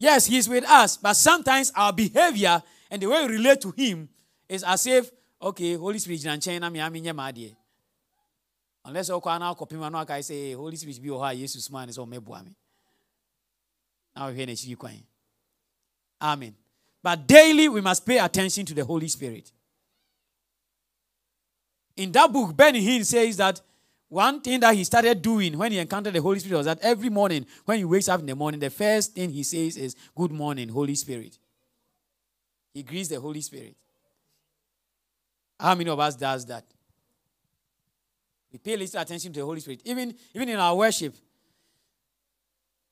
Yes, 0.00 0.26
he 0.26 0.36
is 0.36 0.48
with 0.48 0.64
us, 0.64 0.96
but 0.96 1.14
sometimes 1.14 1.72
our 1.74 1.92
behavior 1.92 2.62
and 2.90 3.02
the 3.02 3.06
way 3.06 3.26
we 3.26 3.34
relate 3.34 3.60
to 3.62 3.70
him 3.72 4.08
is 4.48 4.64
as 4.64 4.86
if, 4.86 5.10
okay, 5.40 5.74
Holy 5.74 5.98
Spirit, 5.98 6.24
Unless 8.84 9.08
you 9.08 9.20
now 9.24 9.54
copy 9.54 9.76
man, 9.76 9.94
I 9.94 10.20
say, 10.22 10.52
Holy 10.52 10.76
Spirit 10.76 11.02
be 11.02 11.08
oha 11.08 11.36
Jesus 11.36 11.70
man 11.70 11.88
is 11.88 11.98
all 11.98 12.06
me. 12.06 12.18
Now 14.16 14.30
we 14.30 14.44
hear. 14.44 14.78
Amen. 16.20 16.54
But 17.02 17.26
daily 17.26 17.68
we 17.68 17.80
must 17.80 18.04
pay 18.04 18.18
attention 18.18 18.64
to 18.66 18.74
the 18.74 18.84
Holy 18.84 19.08
Spirit. 19.08 19.52
In 21.96 22.12
that 22.12 22.32
book, 22.32 22.56
Benny 22.56 22.84
Hinn 22.84 23.04
says 23.04 23.36
that 23.36 23.60
one 24.08 24.40
thing 24.40 24.60
that 24.60 24.74
he 24.74 24.84
started 24.84 25.20
doing 25.20 25.58
when 25.58 25.70
he 25.70 25.78
encountered 25.78 26.14
the 26.14 26.22
Holy 26.22 26.38
Spirit 26.38 26.58
was 26.58 26.66
that 26.66 26.78
every 26.80 27.10
morning, 27.10 27.44
when 27.66 27.78
he 27.78 27.84
wakes 27.84 28.08
up 28.08 28.20
in 28.20 28.26
the 28.26 28.34
morning, 28.34 28.58
the 28.58 28.70
first 28.70 29.14
thing 29.14 29.30
he 29.30 29.42
says 29.42 29.76
is, 29.76 29.94
Good 30.16 30.32
morning, 30.32 30.68
Holy 30.68 30.94
Spirit. 30.94 31.38
He 32.78 32.84
greets 32.84 33.08
the 33.08 33.18
Holy 33.18 33.40
Spirit. 33.40 33.74
How 35.58 35.74
many 35.74 35.90
of 35.90 35.98
us 35.98 36.14
does 36.14 36.46
that? 36.46 36.64
We 38.52 38.60
pay 38.60 38.76
little 38.76 39.00
attention 39.00 39.32
to 39.32 39.40
the 39.40 39.44
Holy 39.44 39.58
Spirit. 39.58 39.80
Even, 39.84 40.14
even 40.32 40.48
in 40.48 40.60
our 40.60 40.76
worship, 40.76 41.12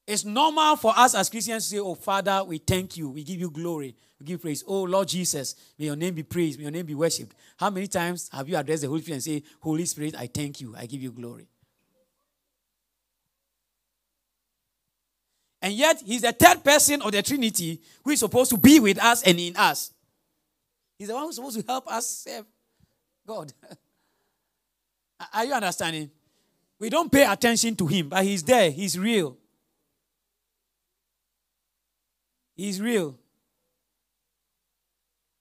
it's 0.04 0.24
normal 0.24 0.74
for 0.74 0.92
us 0.96 1.14
as 1.14 1.30
Christians 1.30 1.68
to 1.68 1.76
say, 1.76 1.78
Oh, 1.78 1.94
Father, 1.94 2.42
we 2.42 2.58
thank 2.58 2.96
you. 2.96 3.10
We 3.10 3.22
give 3.22 3.38
you 3.38 3.48
glory. 3.48 3.94
We 4.18 4.26
give 4.26 4.42
praise. 4.42 4.64
Oh, 4.66 4.82
Lord 4.82 5.06
Jesus, 5.06 5.54
may 5.78 5.84
your 5.84 5.94
name 5.94 6.14
be 6.14 6.24
praised. 6.24 6.58
May 6.58 6.64
your 6.64 6.72
name 6.72 6.86
be 6.86 6.96
worshipped. 6.96 7.36
How 7.56 7.70
many 7.70 7.86
times 7.86 8.28
have 8.32 8.48
you 8.48 8.56
addressed 8.56 8.82
the 8.82 8.88
Holy 8.88 9.02
Spirit 9.02 9.14
and 9.14 9.22
say, 9.22 9.42
Holy 9.60 9.84
Spirit, 9.84 10.16
I 10.18 10.26
thank 10.26 10.60
you. 10.60 10.74
I 10.76 10.86
give 10.86 11.00
you 11.00 11.12
glory. 11.12 11.46
And 15.66 15.74
yet, 15.74 16.00
he's 16.06 16.22
the 16.22 16.30
third 16.30 16.62
person 16.62 17.02
of 17.02 17.10
the 17.10 17.20
Trinity 17.24 17.80
who 18.04 18.12
is 18.12 18.20
supposed 18.20 18.50
to 18.50 18.56
be 18.56 18.78
with 18.78 19.02
us 19.02 19.24
and 19.24 19.36
in 19.40 19.56
us. 19.56 19.92
He's 20.96 21.08
the 21.08 21.14
one 21.14 21.24
who's 21.24 21.34
supposed 21.34 21.58
to 21.58 21.66
help 21.66 21.88
us 21.88 22.06
serve 22.18 22.44
God. 23.26 23.52
Are 25.34 25.44
you 25.44 25.52
understanding? 25.52 26.08
We 26.78 26.88
don't 26.88 27.10
pay 27.10 27.24
attention 27.24 27.74
to 27.74 27.86
him, 27.88 28.10
but 28.10 28.22
he's 28.22 28.44
there. 28.44 28.70
He's 28.70 28.96
real. 28.96 29.36
He's 32.54 32.80
real. 32.80 33.18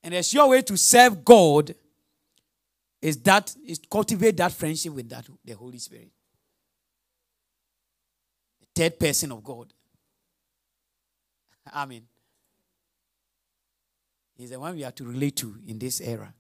And 0.02 0.16
the 0.16 0.24
sure 0.24 0.50
way 0.50 0.64
to 0.64 0.76
serve 0.76 1.24
God 1.24 1.76
is 3.00 3.18
that 3.18 3.56
is 3.64 3.78
to 3.78 3.88
cultivate 3.88 4.38
that 4.38 4.54
friendship 4.54 4.92
with 4.92 5.08
that 5.10 5.28
the 5.46 5.54
Holy 5.54 5.78
Spirit. 5.78 6.10
The 8.62 8.82
third 8.82 9.00
person 9.00 9.32
of 9.32 9.44
God. 9.44 9.72
Amen. 11.74 12.04
He's 14.38 14.50
the 14.50 14.60
one 14.60 14.76
we 14.76 14.82
have 14.82 14.96
to 14.96 15.06
relate 15.06 15.38
to 15.38 15.56
in 15.68 15.80
this 15.80 16.02
era, 16.02 16.34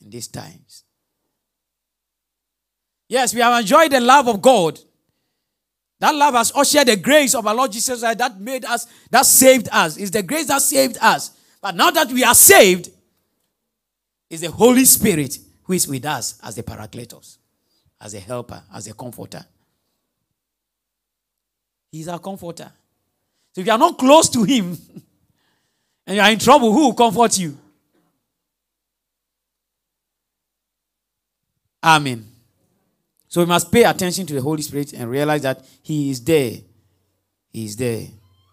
in 0.00 0.10
these 0.10 0.28
times. 0.28 0.84
Yes, 3.08 3.34
we 3.34 3.40
have 3.40 3.58
enjoyed 3.58 3.90
the 3.90 4.00
love 4.00 4.28
of 4.28 4.42
God. 4.42 4.78
That 6.00 6.14
love 6.14 6.34
has 6.34 6.52
ushered 6.54 6.86
the 6.88 6.96
grace 6.96 7.34
of 7.34 7.46
our 7.46 7.54
Lord 7.54 7.72
Jesus 7.72 8.00
Christ 8.00 8.18
that 8.18 8.38
made 8.38 8.64
us, 8.64 8.86
that 9.10 9.24
saved 9.24 9.68
us. 9.72 9.96
It's 9.96 10.10
the 10.10 10.22
grace 10.22 10.46
that 10.46 10.62
saved 10.62 10.98
us. 11.00 11.32
But 11.60 11.74
now 11.74 11.90
that 11.90 12.12
we 12.12 12.22
are 12.22 12.34
saved, 12.34 12.90
it's 14.30 14.42
the 14.42 14.50
Holy 14.50 14.84
Spirit 14.84 15.38
who 15.64 15.72
is 15.72 15.88
with 15.88 16.04
us 16.04 16.38
as 16.42 16.54
the 16.54 16.62
Paracletos, 16.62 17.38
as 18.00 18.14
a 18.14 18.20
helper, 18.20 18.62
as 18.72 18.86
a 18.86 18.94
comforter. 18.94 19.44
He's 21.90 22.08
our 22.08 22.18
comforter. 22.18 22.70
So 23.58 23.62
if 23.62 23.66
you 23.66 23.72
are 23.72 23.78
not 23.78 23.98
close 23.98 24.28
to 24.28 24.44
Him 24.44 24.78
and 26.06 26.16
you 26.16 26.22
are 26.22 26.30
in 26.30 26.38
trouble, 26.38 26.72
who 26.72 26.86
will 26.86 26.94
comfort 26.94 27.36
you? 27.38 27.58
Amen. 31.82 32.24
So 33.26 33.40
we 33.40 33.46
must 33.46 33.72
pay 33.72 33.82
attention 33.82 34.26
to 34.26 34.34
the 34.34 34.40
Holy 34.40 34.62
Spirit 34.62 34.92
and 34.92 35.10
realize 35.10 35.42
that 35.42 35.66
He 35.82 36.08
is 36.08 36.22
there. 36.22 36.52
He 37.50 37.64
is 37.64 37.74
there. 37.74 38.06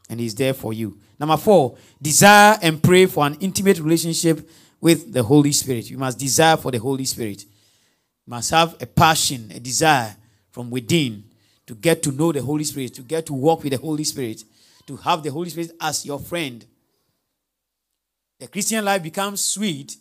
And 0.09 0.19
He 0.19 0.25
is 0.25 0.33
there 0.33 0.55
for 0.55 0.73
you. 0.73 0.97
Number 1.19 1.37
four, 1.37 1.77
desire 2.01 2.57
and 2.63 2.81
pray 2.81 3.05
for 3.05 3.27
an 3.27 3.37
intimate 3.39 3.77
relationship 3.77 4.49
with 4.81 5.13
the 5.13 5.21
Holy 5.21 5.51
Spirit. 5.51 5.87
You 5.91 5.99
must 5.99 6.17
desire 6.17 6.57
for 6.57 6.71
the 6.71 6.79
Holy 6.79 7.05
Spirit. 7.05 7.43
You 7.43 8.31
must 8.31 8.49
have 8.49 8.75
a 8.81 8.87
passion, 8.87 9.51
a 9.53 9.59
desire 9.59 10.15
from 10.49 10.71
within 10.71 11.25
to 11.67 11.75
get 11.75 12.01
to 12.01 12.11
know 12.11 12.31
the 12.31 12.41
Holy 12.41 12.63
Spirit, 12.63 12.95
to 12.95 13.03
get 13.03 13.27
to 13.27 13.33
walk 13.33 13.61
with 13.61 13.73
the 13.73 13.77
Holy 13.77 14.03
Spirit, 14.03 14.43
to 14.87 14.95
have 14.97 15.23
the 15.23 15.31
Holy 15.31 15.49
Spirit 15.49 15.71
as 15.81 16.05
your 16.05 16.19
friend. 16.19 16.65
The 18.39 18.47
Christian 18.47 18.83
life 18.83 19.01
becomes 19.03 19.43
sweet 19.43 19.95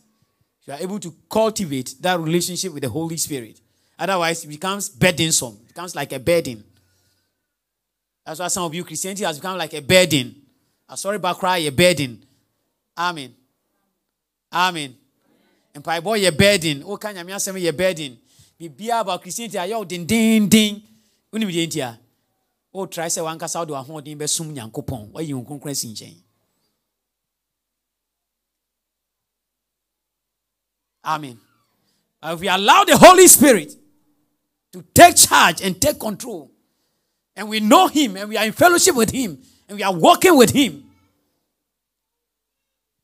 you 0.66 0.72
are 0.72 0.80
able 0.80 0.98
to 0.98 1.14
cultivate 1.30 1.94
that 2.00 2.18
relationship 2.18 2.72
with 2.72 2.82
the 2.82 2.88
Holy 2.88 3.16
Spirit. 3.18 3.60
Otherwise, 3.98 4.44
it 4.44 4.48
becomes 4.48 4.88
burdensome. 4.88 5.58
It 5.62 5.68
becomes 5.68 5.94
like 5.94 6.12
a 6.12 6.18
burden. 6.18 6.64
That's 8.24 8.40
why 8.40 8.48
some 8.48 8.64
of 8.64 8.74
you 8.74 8.82
Christianity 8.82 9.24
has 9.24 9.38
become 9.38 9.58
like 9.58 9.74
a 9.74 9.82
burden. 9.82 10.34
I'm 10.88 10.96
sorry 10.96 11.18
back 11.18 11.36
cry, 11.36 11.58
a 11.58 11.70
burden. 11.70 12.24
Amen. 12.96 13.34
Amen. 14.52 14.96
mpaebɔ 15.74 16.28
a 16.28 16.30
burden 16.30 16.82
woka 16.84 17.12
nyame 17.12 17.32
asɛm 17.34 17.56
yɛ 17.58 17.72
burden 17.76 18.16
biribia 18.58 19.00
about 19.00 19.20
christianity 19.22 19.58
ayɛ 19.58 19.76
wo 19.76 19.84
dendenden 19.84 20.82
wonim 21.32 21.50
deɛ 21.50 21.66
nti 21.66 21.80
a 21.82 21.98
wotrae 22.74 23.08
sɛ 23.08 23.22
wankasa 23.22 23.60
wode 23.60 23.70
wahoɔden 23.72 24.18
bɛsom 24.18 24.52
nyankopɔn 24.52 25.12
wayi 25.12 25.34
wo 25.34 25.42
kronkron 25.42 25.70
asi 25.70 25.88
nkyɛn 25.88 26.16
amen 31.04 31.38
if 32.22 32.40
we 32.40 32.48
allow 32.48 32.84
the 32.84 32.96
holy 32.96 33.28
spirit 33.28 33.76
to 34.72 34.82
take 34.94 35.16
charge 35.16 35.60
and 35.62 35.80
take 35.80 35.98
control 36.00 36.50
and 37.36 37.48
we 37.48 37.60
know 37.60 37.86
him 37.88 38.16
and 38.16 38.28
we 38.28 38.36
are 38.36 38.46
in 38.46 38.52
fellowship 38.52 38.94
with 38.96 39.10
him 39.10 39.40
and 39.68 39.76
we 39.76 39.82
are 39.82 39.94
walking 39.94 40.36
with 40.36 40.50
him 40.50 40.84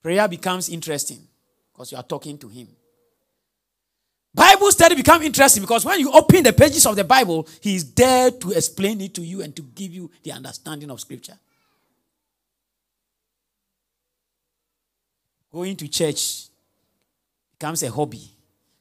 prayer 0.03 0.27
becomes 0.29 0.69
interesting 0.69 1.27
because 1.73 1.93
you 1.93 1.99
are 1.99 2.03
talking 2.05 2.37
to 2.39 2.49
him. 2.49 2.69
Bible 4.33 4.71
study 4.71 4.95
become 4.95 5.23
interesting 5.23 5.63
because 5.63 5.85
when 5.85 5.99
you 5.99 6.13
open 6.13 6.45
the 6.45 6.53
pages 6.53 6.87
of 6.87 6.95
the 6.95 7.05
Bible, 7.05 7.49
he 7.61 7.75
is 7.75 7.93
there 7.93 8.31
to 8.31 8.53
explain 8.53 9.01
it 9.01 9.15
to 9.15 9.23
you 9.23 9.43
and 9.43 9.55
to 9.57 9.63
give 9.63 9.93
you 9.93 10.11
the 10.23 10.33
understanding 10.33 10.91
of 10.91 11.01
scripture. 11.01 11.37
Going 15.53 15.75
to 15.77 15.89
church 15.89 16.47
becomes 17.59 17.83
a 17.83 17.91
hobby 17.91 18.31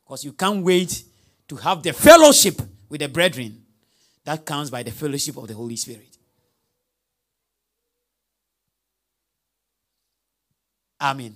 because 0.03 0.23
you 0.23 0.33
can't 0.33 0.63
wait 0.63 1.03
to 1.47 1.55
have 1.55 1.81
the 1.81 1.93
fellowship 1.93 2.61
with 2.87 3.01
the 3.01 3.09
brethren 3.09 3.63
that 4.23 4.45
comes 4.45 4.69
by 4.69 4.83
the 4.83 4.91
fellowship 4.91 5.35
of 5.37 5.47
the 5.47 5.55
Holy 5.55 5.75
Spirit. 5.75 6.15
Amen. 11.01 11.33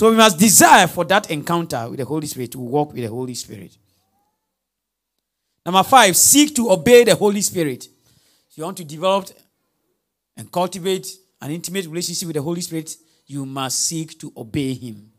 So 0.00 0.08
we 0.08 0.16
must 0.16 0.38
desire 0.38 0.86
for 0.86 1.04
that 1.04 1.30
encounter 1.30 1.90
with 1.90 1.98
the 1.98 2.06
Holy 2.06 2.26
Spirit, 2.26 2.52
to 2.52 2.58
walk 2.58 2.94
with 2.94 3.02
the 3.02 3.10
Holy 3.10 3.34
Spirit. 3.34 3.76
Number 5.66 5.82
five, 5.82 6.16
seek 6.16 6.54
to 6.56 6.70
obey 6.70 7.04
the 7.04 7.14
Holy 7.14 7.42
Spirit. 7.42 7.84
If 8.50 8.56
you 8.56 8.64
want 8.64 8.78
to 8.78 8.84
develop 8.84 9.28
and 10.38 10.50
cultivate 10.50 11.06
an 11.42 11.50
intimate 11.50 11.84
relationship 11.84 12.28
with 12.28 12.36
the 12.36 12.40
Holy 12.40 12.62
Spirit, 12.62 12.96
you 13.26 13.44
must 13.44 13.78
seek 13.78 14.18
to 14.20 14.32
obey 14.34 14.72
Him. 14.72 15.12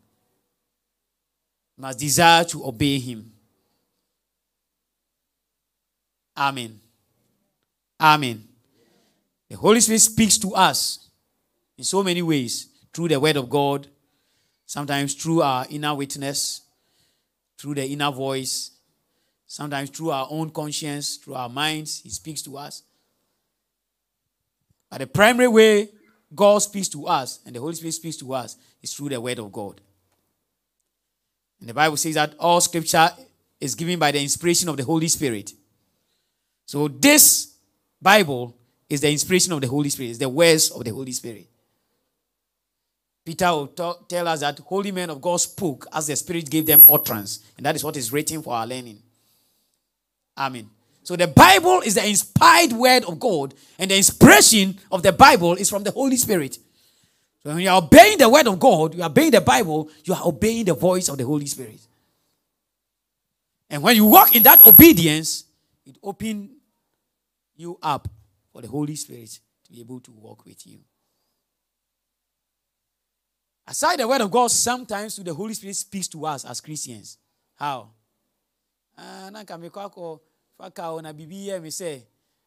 You 1.77 1.81
must 1.83 1.99
desire 1.99 2.43
to 2.45 2.65
obey 2.65 2.97
Him. 2.97 3.31
Amen. 6.35 6.79
Amen. 7.99 8.47
The 9.47 9.57
Holy 9.57 9.79
Spirit 9.79 10.01
speaks 10.01 10.39
to 10.39 10.55
us 10.55 11.07
in 11.77 11.83
so 11.83 12.01
many 12.01 12.23
ways 12.23 12.67
through 12.91 13.09
the 13.09 13.19
Word 13.19 13.37
of 13.37 13.47
God 13.47 13.87
sometimes 14.71 15.13
through 15.15 15.41
our 15.41 15.65
inner 15.69 15.93
witness, 15.93 16.61
through 17.57 17.75
the 17.75 17.85
inner 17.85 18.09
voice, 18.09 18.71
sometimes 19.45 19.89
through 19.89 20.11
our 20.11 20.25
own 20.29 20.49
conscience, 20.49 21.17
through 21.17 21.33
our 21.33 21.49
minds, 21.49 21.99
He 21.99 22.09
speaks 22.09 22.41
to 22.43 22.57
us. 22.57 22.81
But 24.89 24.99
the 24.99 25.07
primary 25.07 25.49
way 25.49 25.89
God 26.33 26.59
speaks 26.59 26.87
to 26.87 27.05
us 27.05 27.41
and 27.45 27.53
the 27.53 27.59
Holy 27.59 27.73
Spirit 27.73 27.95
speaks 27.95 28.15
to 28.15 28.33
us 28.33 28.55
is 28.81 28.93
through 28.93 29.09
the 29.09 29.19
Word 29.19 29.39
of 29.39 29.51
God. 29.51 29.81
And 31.59 31.67
the 31.67 31.73
Bible 31.73 31.97
says 31.97 32.15
that 32.15 32.35
all 32.39 32.61
scripture 32.61 33.09
is 33.59 33.75
given 33.75 33.99
by 33.99 34.11
the 34.11 34.21
inspiration 34.21 34.69
of 34.69 34.77
the 34.77 34.85
Holy 34.85 35.09
Spirit. 35.09 35.51
So 36.65 36.87
this 36.87 37.57
Bible 38.01 38.55
is 38.89 39.01
the 39.01 39.11
inspiration 39.11 39.51
of 39.51 39.59
the 39.59 39.67
Holy 39.67 39.89
Spirit, 39.89 40.11
it's 40.11 40.19
the 40.19 40.29
words 40.29 40.71
of 40.71 40.85
the 40.85 40.91
Holy 40.91 41.11
Spirit. 41.11 41.50
Peter 43.23 43.51
will 43.51 43.67
tell 43.67 44.27
us 44.27 44.39
that 44.39 44.59
holy 44.59 44.91
men 44.91 45.09
of 45.09 45.21
God 45.21 45.39
spoke 45.39 45.85
as 45.93 46.07
the 46.07 46.15
Spirit 46.15 46.49
gave 46.49 46.65
them 46.65 46.81
utterance. 46.89 47.39
And 47.55 47.65
that 47.65 47.75
is 47.75 47.83
what 47.83 47.95
is 47.95 48.11
written 48.11 48.41
for 48.41 48.53
our 48.53 48.65
learning. 48.65 49.01
Amen. 50.37 50.69
So 51.03 51.15
the 51.15 51.27
Bible 51.27 51.81
is 51.81 51.95
the 51.95 52.07
inspired 52.07 52.73
word 52.73 53.05
of 53.05 53.19
God, 53.19 53.53
and 53.77 53.89
the 53.91 53.97
inspiration 53.97 54.77
of 54.91 55.03
the 55.03 55.11
Bible 55.11 55.53
is 55.53 55.69
from 55.69 55.83
the 55.83 55.91
Holy 55.91 56.15
Spirit. 56.17 56.57
So 57.43 57.49
when 57.49 57.59
you 57.59 57.69
are 57.69 57.81
obeying 57.81 58.19
the 58.19 58.29
word 58.29 58.47
of 58.47 58.59
God, 58.59 58.95
you 58.95 59.01
are 59.01 59.09
obeying 59.09 59.31
the 59.31 59.41
Bible, 59.41 59.89
you 60.03 60.13
are 60.13 60.21
obeying 60.25 60.65
the 60.65 60.75
voice 60.75 61.09
of 61.09 61.17
the 61.17 61.25
Holy 61.25 61.47
Spirit. 61.47 61.79
And 63.69 63.81
when 63.81 63.95
you 63.95 64.05
walk 64.05 64.35
in 64.35 64.43
that 64.43 64.65
obedience, 64.67 65.45
it 65.85 65.97
opens 66.03 66.51
you 67.55 67.77
up 67.81 68.07
for 68.51 68.61
the 68.61 68.67
Holy 68.67 68.95
Spirit 68.95 69.39
to 69.65 69.71
be 69.71 69.79
able 69.79 69.99
to 70.01 70.11
walk 70.11 70.45
with 70.45 70.67
you. 70.67 70.79
Aside 73.71 73.99
the 73.99 74.07
word 74.07 74.19
of 74.19 74.29
God, 74.29 74.51
sometimes 74.51 75.15
the 75.15 75.33
Holy 75.33 75.53
Spirit 75.53 75.77
speaks 75.77 76.09
to 76.09 76.25
us 76.25 76.43
as 76.43 76.59
Christians. 76.59 77.17
How? 77.55 77.91
Ah, 78.97 79.29
na 79.31 79.43
nka 79.43 79.55
mekɔ 79.57 79.87
akɔ 79.87 80.19
fa 80.57 80.69
kaa 80.69 80.99
na 80.99 81.13
biribi 81.13 81.45
yɛ 81.47 81.61
me 81.61 81.69
sɛ 81.69 82.03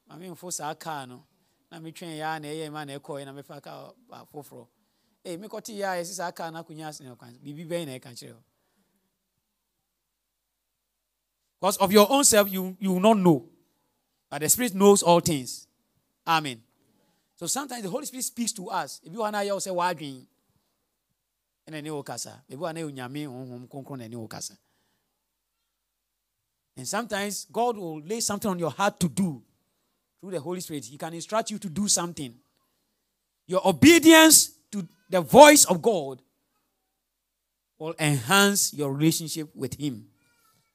na 0.07 0.17
metwɛn 1.81 2.19
yɛ 2.21 2.37
a 2.37 2.41
na 2.41 2.49
ɛyɛ 2.49 2.71
ma 2.71 2.85
na 2.85 2.99
na 3.25 3.33
mefa 3.33 3.63
kaa 3.63 4.25
foforɔ 4.31 4.69
ee 5.25 5.39
mekɔte 5.39 5.73
yɛ 5.73 5.85
a 5.89 6.03
yɛsi 6.03 6.13
saa 6.13 6.51
na 6.51 6.63
kwan 6.63 7.39
biribi 7.43 7.67
bɛyɛ 7.67 7.87
na 7.87 7.93
ɛka 7.99 8.13
kyerɛ 8.13 8.37
because 11.59 11.79
of 11.79 11.91
your 11.91 12.07
own 12.13 12.25
self 12.25 12.53
you 12.53 12.77
you 12.79 12.93
will 12.93 13.01
not 13.01 13.17
know. 13.17 13.49
But 14.29 14.43
the 14.43 14.51
spirit 14.51 14.75
knows 14.75 15.03
all 15.03 15.21
things. 15.21 15.67
Amen. 16.27 16.63
So 17.37 17.47
sometimes 17.47 17.83
the 17.83 17.89
holy 17.89 18.05
spirit 18.05 18.25
speaks 18.25 18.53
to 18.53 18.69
us. 18.69 19.01
If 19.03 19.11
you 19.11 19.21
want 19.21 19.35
to 19.37 19.41
hear 19.41 19.59
say 19.59 19.71
wadwin 19.71 20.27
ɛna 21.69 21.91
wo 21.91 22.03
kasa. 22.03 22.43
Onyame 22.51 23.27
honhom 23.27 23.69
kronkron 23.69 24.11
na 24.11 24.19
wo 24.19 24.29
kasa. 24.29 24.57
And 26.77 26.87
sometimes 26.89 27.47
god 27.53 27.77
will 27.77 28.01
lay 28.01 28.21
something 28.21 28.51
on 28.51 28.59
your 28.59 28.71
heart 28.71 28.99
to 29.01 29.09
do. 29.09 29.43
Through 30.21 30.33
the 30.33 30.41
holy 30.41 30.61
spirit 30.61 30.85
he 30.85 30.99
can 30.99 31.15
instruct 31.15 31.51
you 31.51 31.59
to 31.59 31.69
do 31.69 31.89
something. 31.89 32.35
Your 33.47 33.67
obedience 33.67 34.51
to 34.73 34.87
the 35.09 35.21
voice 35.21 35.65
of 35.67 35.81
god 35.81 36.23
will 37.79 37.95
enhance 37.99 38.73
your 38.75 38.93
relationship 38.93 39.55
with 39.55 39.75
him 39.75 40.07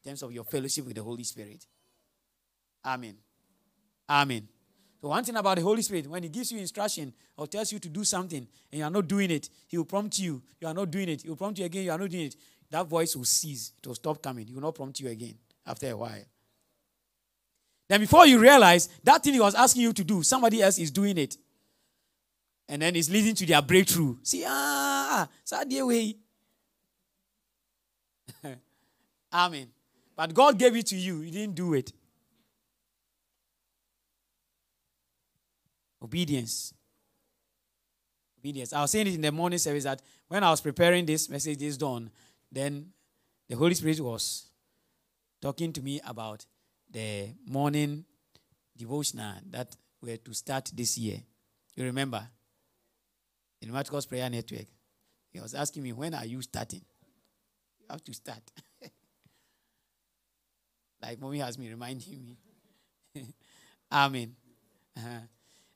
in 0.03 0.09
terms 0.09 0.23
of 0.23 0.31
your 0.31 0.43
fellowship 0.43 0.85
with 0.85 0.95
the 0.95 1.03
holy 1.03 1.23
spirit. 1.23 1.65
Amen. 2.85 3.17
Amen 4.07 4.47
so, 5.01 5.07
one 5.07 5.23
thing 5.23 5.37
about 5.37 5.55
the 5.55 5.63
Holy 5.63 5.81
Spirit, 5.81 6.07
when 6.07 6.23
He 6.23 6.29
gives 6.29 6.51
you 6.51 6.59
instruction 6.59 7.13
or 7.37 7.47
tells 7.47 7.71
you 7.71 7.79
to 7.79 7.87
do 7.87 8.03
something 8.03 8.45
and 8.71 8.79
you 8.79 8.83
are 8.83 8.89
not 8.89 9.07
doing 9.07 9.31
it, 9.31 9.49
He 9.67 9.77
will 9.77 9.85
prompt 9.85 10.19
you. 10.19 10.41
You 10.59 10.67
are 10.67 10.73
not 10.73 10.91
doing 10.91 11.07
it. 11.07 11.21
He 11.21 11.29
will 11.29 11.37
prompt 11.37 11.57
you 11.57 11.65
again. 11.65 11.85
You 11.85 11.91
are 11.91 11.97
not 11.97 12.09
doing 12.09 12.25
it. 12.25 12.35
That 12.69 12.85
voice 12.85 13.15
will 13.15 13.23
cease. 13.23 13.71
It 13.81 13.87
will 13.87 13.95
stop 13.95 14.21
coming. 14.21 14.45
He 14.45 14.53
will 14.53 14.61
not 14.61 14.75
prompt 14.75 14.99
you 14.99 15.07
again 15.07 15.35
after 15.65 15.89
a 15.89 15.95
while. 15.95 16.25
Then, 17.87 18.01
before 18.01 18.27
you 18.27 18.39
realize 18.39 18.89
that 19.03 19.23
thing 19.23 19.33
He 19.33 19.39
was 19.39 19.55
asking 19.55 19.83
you 19.83 19.93
to 19.93 20.03
do, 20.03 20.21
somebody 20.21 20.61
else 20.61 20.77
is 20.77 20.91
doing 20.91 21.17
it. 21.17 21.37
And 22.67 22.81
then 22.81 22.95
it's 22.95 23.09
leading 23.09 23.35
to 23.35 23.45
their 23.45 23.61
breakthrough. 23.61 24.17
See, 24.21 24.43
ah, 24.45 25.27
sad 25.45 25.67
way. 25.71 26.17
Amen. 29.33 29.69
But 30.15 30.33
God 30.33 30.59
gave 30.59 30.75
it 30.75 30.87
to 30.87 30.97
you. 30.97 31.21
You 31.21 31.31
didn't 31.31 31.55
do 31.55 31.73
it. 31.73 31.93
Obedience. 36.01 36.73
Obedience. 38.39 38.73
I 38.73 38.81
was 38.81 38.91
saying 38.91 39.07
it 39.07 39.15
in 39.15 39.21
the 39.21 39.31
morning 39.31 39.59
service 39.59 39.83
that 39.83 40.01
when 40.27 40.43
I 40.43 40.49
was 40.49 40.61
preparing 40.61 41.05
this 41.05 41.29
message 41.29 41.59
this 41.59 41.77
dawn, 41.77 42.09
then 42.51 42.91
the 43.47 43.55
Holy 43.55 43.73
Spirit 43.73 43.99
was 43.99 44.47
talking 45.41 45.73
to 45.73 45.81
me 45.81 45.99
about 46.05 46.45
the 46.91 47.29
morning 47.45 48.05
devotional 48.77 49.35
that 49.49 49.75
were 50.01 50.17
to 50.17 50.33
start 50.33 50.71
this 50.73 50.97
year. 50.97 51.19
You 51.75 51.85
remember? 51.85 52.27
In 53.61 53.71
Marcos 53.71 54.05
Prayer 54.05 54.29
Network. 54.29 54.65
He 55.31 55.39
was 55.39 55.53
asking 55.53 55.83
me, 55.83 55.93
when 55.93 56.13
are 56.13 56.25
you 56.25 56.41
starting? 56.41 56.81
You 57.79 57.85
have 57.89 58.03
to 58.03 58.13
start. 58.13 58.41
like 61.01 61.19
mommy 61.19 61.39
has 61.39 61.57
me 61.57 61.69
reminding 61.69 62.23
me. 62.23 62.37
Amen. 63.91 64.35
Uh-huh. 64.97 65.19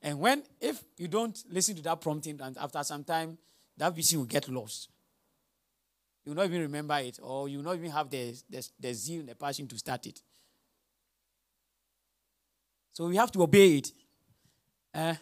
And 0.03 0.19
when, 0.19 0.43
if 0.59 0.83
you 0.97 1.07
don't 1.07 1.41
listen 1.49 1.75
to 1.77 1.81
that 1.83 2.01
prompting, 2.01 2.39
and 2.41 2.57
after 2.57 2.83
some 2.83 3.05
time, 3.05 3.37
that 3.77 3.95
vision 3.95 4.19
will 4.19 4.25
get 4.25 4.49
lost. 4.49 4.89
You 6.25 6.31
will 6.31 6.35
not 6.35 6.45
even 6.45 6.61
remember 6.61 6.97
it, 6.99 7.19
or 7.21 7.47
you 7.47 7.57
will 7.57 7.65
not 7.65 7.75
even 7.75 7.89
have 7.89 8.09
the, 8.09 8.35
the, 8.49 8.67
the 8.79 8.93
zeal, 8.93 9.21
and 9.21 9.29
the 9.29 9.35
passion 9.35 9.65
to 9.67 9.77
start 9.77 10.05
it. 10.05 10.21
So 12.91 13.07
we 13.07 13.15
have 13.15 13.31
to 13.31 13.41
obey 13.41 13.77
it. 13.77 13.91
Uh, 14.93 15.15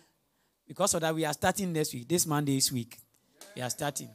because 0.68 0.94
of 0.96 1.02
that, 1.02 1.14
we 1.14 1.26
are 1.26 1.34
starting 1.34 1.72
next 1.72 1.94
week. 1.94 2.08
This 2.08 2.26
Monday 2.26 2.58
is 2.58 2.72
week. 2.72 2.98
We 3.56 3.62
are 3.62 3.70
starting. 3.70 4.10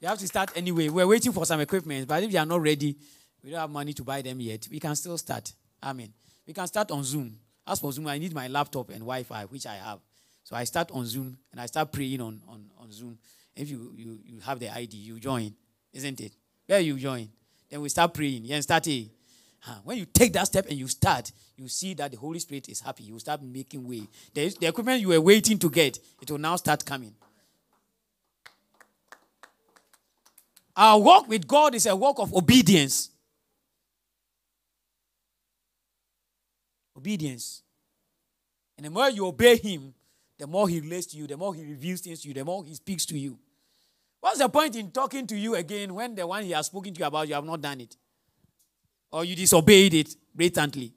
You 0.00 0.08
have 0.08 0.18
to 0.18 0.26
start 0.26 0.52
anyway. 0.54 0.90
We're 0.90 1.06
waiting 1.06 1.32
for 1.32 1.46
some 1.46 1.60
equipment, 1.60 2.06
but 2.06 2.22
if 2.22 2.30
you 2.30 2.38
are 2.38 2.46
not 2.46 2.60
ready, 2.60 2.94
we 3.42 3.50
don't 3.50 3.60
have 3.60 3.70
money 3.70 3.94
to 3.94 4.04
buy 4.04 4.20
them 4.20 4.38
yet. 4.40 4.68
We 4.70 4.78
can 4.78 4.94
still 4.96 5.16
start. 5.16 5.50
Amen. 5.82 6.12
We 6.46 6.52
can 6.52 6.66
start 6.66 6.90
on 6.90 7.02
Zoom. 7.04 7.38
As 7.66 7.80
for 7.80 7.92
Zoom, 7.92 8.06
I 8.08 8.18
need 8.18 8.34
my 8.34 8.48
laptop 8.48 8.90
and 8.90 9.00
Wi 9.00 9.22
Fi, 9.22 9.44
which 9.44 9.66
I 9.66 9.76
have. 9.76 10.00
So 10.42 10.54
I 10.54 10.64
start 10.64 10.90
on 10.92 11.06
Zoom 11.06 11.38
and 11.52 11.60
I 11.60 11.66
start 11.66 11.90
praying 11.92 12.20
on, 12.20 12.40
on, 12.46 12.70
on 12.78 12.92
Zoom. 12.92 13.18
If 13.56 13.70
you, 13.70 13.94
you, 13.96 14.18
you 14.24 14.40
have 14.40 14.58
the 14.58 14.68
ID, 14.68 14.96
you 14.96 15.18
join, 15.18 15.54
isn't 15.92 16.20
it? 16.20 16.32
Where 16.66 16.80
you 16.80 16.96
join? 16.96 17.28
Then 17.70 17.80
we 17.80 17.88
start 17.88 18.12
praying. 18.12 18.44
Yeah, 18.44 18.60
start 18.60 18.86
it. 18.86 19.08
When 19.82 19.96
you 19.96 20.04
take 20.04 20.32
that 20.34 20.46
step 20.46 20.66
and 20.68 20.78
you 20.78 20.88
start, 20.88 21.32
you 21.56 21.68
see 21.68 21.94
that 21.94 22.10
the 22.10 22.18
Holy 22.18 22.38
Spirit 22.38 22.68
is 22.68 22.80
happy. 22.80 23.04
You 23.04 23.18
start 23.18 23.42
making 23.42 23.88
way. 23.88 24.06
The, 24.34 24.54
the 24.60 24.66
equipment 24.66 25.00
you 25.00 25.08
were 25.08 25.20
waiting 25.20 25.58
to 25.58 25.70
get, 25.70 25.98
it 26.20 26.30
will 26.30 26.38
now 26.38 26.56
start 26.56 26.84
coming. 26.84 27.14
Our 30.76 31.00
walk 31.00 31.28
with 31.28 31.46
God 31.46 31.74
is 31.74 31.86
a 31.86 31.96
walk 31.96 32.18
of 32.18 32.34
obedience. 32.34 33.10
Obedience. 36.96 37.62
And 38.76 38.86
the 38.86 38.90
more 38.90 39.10
you 39.10 39.26
obey 39.26 39.56
Him, 39.56 39.94
the 40.38 40.46
more 40.46 40.68
He 40.68 40.80
relates 40.80 41.06
to 41.08 41.16
you, 41.16 41.26
the 41.26 41.36
more 41.36 41.54
He 41.54 41.64
reveals 41.64 42.00
things 42.00 42.22
to 42.22 42.28
you, 42.28 42.34
the 42.34 42.44
more 42.44 42.64
He 42.64 42.74
speaks 42.74 43.06
to 43.06 43.18
you. 43.18 43.38
What's 44.20 44.38
the 44.38 44.48
point 44.48 44.74
in 44.76 44.90
talking 44.90 45.26
to 45.26 45.36
you 45.36 45.54
again 45.54 45.94
when 45.94 46.14
the 46.14 46.26
one 46.26 46.42
He 46.44 46.52
has 46.52 46.66
spoken 46.66 46.94
to 46.94 46.98
you 46.98 47.06
about, 47.06 47.28
you 47.28 47.34
have 47.34 47.44
not 47.44 47.60
done 47.60 47.80
it? 47.80 47.96
Or 49.12 49.24
you 49.24 49.36
disobeyed 49.36 49.94
it 49.94 50.16
blatantly? 50.34 50.92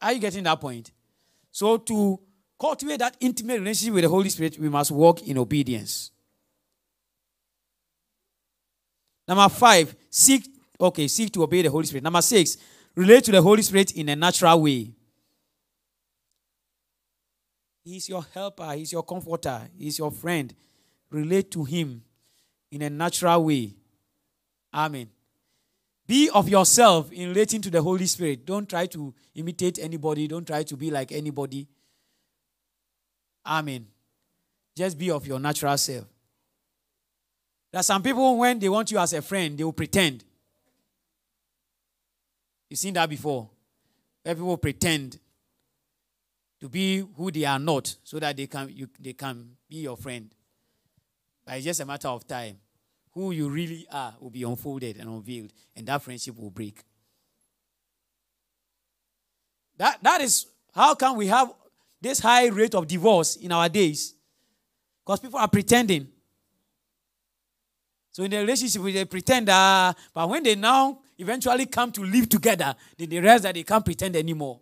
Are 0.00 0.12
you 0.12 0.20
getting 0.20 0.44
that 0.44 0.60
point? 0.60 0.90
So, 1.50 1.76
to 1.76 2.20
cultivate 2.58 2.98
that 2.98 3.16
intimate 3.20 3.58
relationship 3.60 3.94
with 3.94 4.04
the 4.04 4.08
Holy 4.08 4.28
Spirit, 4.28 4.58
we 4.58 4.68
must 4.68 4.90
walk 4.90 5.22
in 5.22 5.38
obedience. 5.38 6.10
Number 9.26 9.48
five, 9.48 9.94
seek 10.10 10.46
Okay, 10.82 11.06
seek 11.06 11.32
to 11.32 11.44
obey 11.44 11.62
the 11.62 11.70
Holy 11.70 11.86
Spirit. 11.86 12.02
Number 12.02 12.20
six, 12.20 12.56
relate 12.96 13.22
to 13.22 13.30
the 13.30 13.40
Holy 13.40 13.62
Spirit 13.62 13.92
in 13.92 14.08
a 14.08 14.16
natural 14.16 14.60
way. 14.60 14.90
He's 17.84 18.08
your 18.08 18.24
helper, 18.34 18.72
he's 18.72 18.90
your 18.90 19.04
comforter, 19.04 19.68
he's 19.78 19.98
your 19.98 20.10
friend. 20.10 20.52
Relate 21.08 21.52
to 21.52 21.64
him 21.64 22.02
in 22.72 22.82
a 22.82 22.90
natural 22.90 23.44
way. 23.44 23.74
Amen. 24.74 25.08
Be 26.04 26.28
of 26.30 26.48
yourself 26.48 27.12
in 27.12 27.28
relating 27.28 27.60
to 27.62 27.70
the 27.70 27.80
Holy 27.80 28.06
Spirit. 28.06 28.44
Don't 28.44 28.68
try 28.68 28.86
to 28.86 29.14
imitate 29.36 29.78
anybody, 29.78 30.26
don't 30.26 30.46
try 30.46 30.64
to 30.64 30.76
be 30.76 30.90
like 30.90 31.12
anybody. 31.12 31.68
Amen. 33.46 33.86
Just 34.76 34.98
be 34.98 35.12
of 35.12 35.26
your 35.26 35.38
natural 35.38 35.76
self. 35.78 36.06
There 37.70 37.78
are 37.78 37.84
some 37.84 38.02
people, 38.02 38.36
when 38.36 38.58
they 38.58 38.68
want 38.68 38.90
you 38.90 38.98
as 38.98 39.12
a 39.12 39.22
friend, 39.22 39.56
they 39.56 39.62
will 39.62 39.72
pretend. 39.72 40.24
You've 42.72 42.78
seen 42.78 42.94
that 42.94 43.10
before. 43.10 43.50
Where 44.22 44.34
people 44.34 44.56
pretend 44.56 45.18
to 46.58 46.70
be 46.70 47.04
who 47.14 47.30
they 47.30 47.44
are 47.44 47.58
not 47.58 47.94
so 48.02 48.18
that 48.18 48.34
they 48.34 48.46
can, 48.46 48.70
you, 48.74 48.88
they 48.98 49.12
can 49.12 49.50
be 49.68 49.82
your 49.82 49.94
friend. 49.94 50.34
But 51.44 51.56
it's 51.56 51.66
just 51.66 51.80
a 51.80 51.84
matter 51.84 52.08
of 52.08 52.26
time. 52.26 52.56
Who 53.10 53.32
you 53.32 53.50
really 53.50 53.86
are 53.92 54.14
will 54.18 54.30
be 54.30 54.44
unfolded 54.44 54.96
and 54.96 55.06
unveiled, 55.06 55.52
and 55.76 55.86
that 55.86 56.00
friendship 56.00 56.38
will 56.38 56.48
break. 56.48 56.82
That, 59.76 59.98
that 60.00 60.22
is 60.22 60.46
how 60.74 60.94
can 60.94 61.14
we 61.18 61.26
have 61.26 61.52
this 62.00 62.20
high 62.20 62.46
rate 62.46 62.74
of 62.74 62.86
divorce 62.86 63.36
in 63.36 63.52
our 63.52 63.68
days? 63.68 64.14
Because 65.04 65.20
people 65.20 65.38
are 65.38 65.48
pretending. 65.48 66.08
So 68.12 68.22
in 68.22 68.30
the 68.30 68.38
relationship, 68.38 68.82
they 68.82 69.04
pretend, 69.04 69.50
uh, 69.50 69.92
but 70.14 70.26
when 70.26 70.42
they 70.42 70.54
now 70.54 71.01
eventually 71.18 71.66
come 71.66 71.92
to 71.92 72.02
live 72.02 72.28
together, 72.28 72.74
then 72.96 73.08
they 73.08 73.20
realize 73.20 73.42
that 73.42 73.54
they 73.54 73.62
can't 73.62 73.84
pretend 73.84 74.16
anymore. 74.16 74.60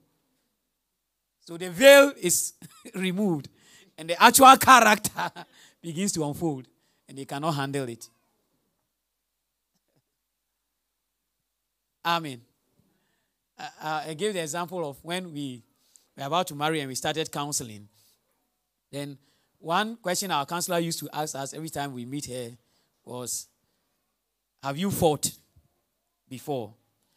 So 1.41 1.57
the 1.57 1.71
veil 1.71 2.13
is 2.21 2.55
removed, 2.95 3.49
and 3.97 4.09
the 4.09 4.23
actual 4.23 4.57
character 4.57 5.31
begins 5.83 6.13
to 6.13 6.25
unfold, 6.25 6.67
and 7.09 7.19
they 7.19 7.25
cannot 7.25 7.53
handle 7.53 7.89
it. 7.89 8.09
Amen. 12.05 12.41
Uh, 13.59 13.69
uh, 13.83 14.03
I 14.07 14.15
gave 14.15 14.33
the 14.33 14.41
example 14.41 14.89
of 14.89 14.97
when 15.03 15.33
we 15.33 15.63
were 16.17 16.25
about 16.25 16.47
to 16.49 16.55
marry 16.55 16.81
and 16.81 16.89
we 16.89 16.95
started 16.95 17.31
counseling. 17.31 17.89
Then 18.91 19.19
one 19.59 19.97
question 19.97 20.31
our 20.31 20.47
counselor 20.47 20.79
used 20.79 20.99
to 21.01 21.09
ask 21.13 21.35
us 21.35 21.53
every 21.53 21.69
time 21.69 21.93
we 21.93 22.07
meet 22.07 22.27
her 22.27 22.57
was, 23.05 23.49
Have 24.63 24.79
you 24.79 24.91
fought 24.91 25.31
before? 26.31 26.73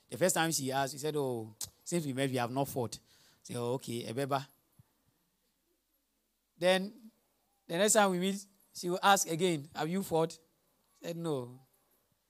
The 0.09 0.17
first 0.17 0.35
time 0.35 0.51
she 0.51 0.71
asked, 0.71 0.93
she 0.93 0.99
said, 0.99 1.15
Oh, 1.15 1.55
since 1.83 2.05
we 2.05 2.11
met, 2.11 2.29
we 2.29 2.35
have 2.37 2.51
not 2.51 2.67
fought. 2.67 2.99
Said, 3.43 3.55
Oh, 3.57 3.73
okay, 3.73 4.03
Ebeba. 4.11 4.45
Then 6.59 6.91
the 7.67 7.77
next 7.77 7.93
time 7.93 8.11
we 8.11 8.19
meet, 8.19 8.43
she 8.75 8.89
will 8.89 8.99
ask 9.01 9.29
again, 9.29 9.69
Have 9.75 9.87
you 9.87 10.03
fought? 10.03 10.37
I 11.01 11.07
said, 11.07 11.17
No. 11.17 11.59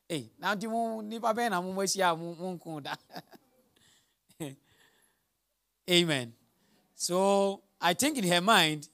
Hey, 0.08 0.30
now 0.40 0.54
nipa 0.54 1.34
bɛn 1.34 1.50
na 1.50 1.62
mo 1.62 1.72
mo 1.72 1.82
ahyia 1.82 2.16
mo 2.18 2.36
nko 2.36 2.84
da. 2.84 2.94
Amen. 5.90 6.34
So 6.96 7.64
I 7.82 7.94
think 7.94 8.18
in 8.18 8.26
her 8.26 8.42
mind, 8.42 8.90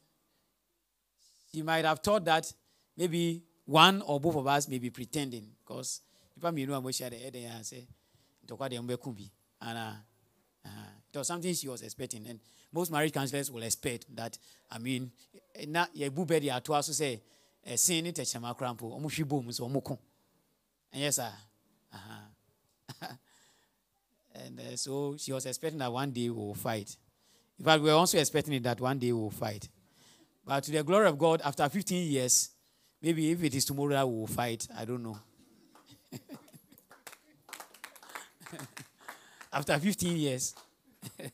she 1.51 1.61
might 1.61 1.83
have 1.85 1.99
thought 1.99 2.25
that 2.25 2.51
maybe 2.95 3.43
one 3.65 4.01
or 4.01 4.19
both 4.19 4.35
of 4.35 4.47
us 4.47 4.67
may 4.67 4.79
be 4.79 4.89
pretending 4.89 5.47
because 5.59 6.01
may 6.41 6.65
know 6.65 6.75
I'm 6.75 6.91
share 6.91 7.09
the 7.09 7.17
head 7.17 7.35
and 7.35 7.65
say, 7.65 7.87
and 9.61 9.77
uh, 9.77 9.91
uh, 10.65 10.69
it 11.13 11.17
was 11.17 11.27
something 11.27 11.53
she 11.53 11.67
was 11.67 11.81
expecting. 11.81 12.25
And 12.27 12.39
most 12.71 12.91
marriage 12.91 13.13
counselors 13.13 13.51
will 13.51 13.63
expect 13.63 14.05
that, 14.15 14.37
I 14.71 14.77
mean, 14.79 15.11
na 15.67 15.85
ye 15.93 16.09
bube 16.09 16.39
di 16.39 16.47
atu 16.49 16.73
aso 16.75 16.93
say, 16.93 17.21
a 17.65 17.77
sin 17.77 18.05
it 18.07 18.15
chama 18.15 18.57
crampo, 18.57 18.99
omu 18.99 19.11
shi 19.11 19.23
boom 19.23 19.51
so 19.51 19.67
omu 19.67 19.97
And 20.91 21.01
yes, 21.01 21.17
sir. 21.17 21.31
Uh-huh. 21.93 23.07
and 24.35 24.59
uh, 24.59 24.75
so 24.75 25.15
she 25.17 25.33
was 25.33 25.45
expecting 25.45 25.79
that 25.79 25.91
one 25.91 26.11
day 26.11 26.29
we 26.29 26.35
will 26.35 26.53
fight. 26.55 26.95
In 27.57 27.65
fact, 27.65 27.83
we 27.83 27.89
were 27.89 27.95
also 27.95 28.17
expecting 28.17 28.61
that 28.61 28.79
one 28.79 28.97
day 28.97 29.11
we 29.11 29.19
will 29.19 29.31
fight. 29.31 29.67
But 30.45 30.63
to 30.63 30.71
the 30.71 30.83
glory 30.83 31.07
of 31.07 31.17
God, 31.17 31.41
after 31.43 31.67
15 31.67 32.09
years, 32.09 32.49
maybe 33.01 33.31
if 33.31 33.43
it 33.43 33.53
is 33.53 33.65
tomorrow 33.65 33.89
that 33.89 34.07
we 34.07 34.15
will 34.15 34.27
fight, 34.27 34.67
I 34.77 34.85
don't 34.85 35.03
know. 35.03 35.19
after 39.53 39.78
15 39.78 40.18
years. 40.18 40.55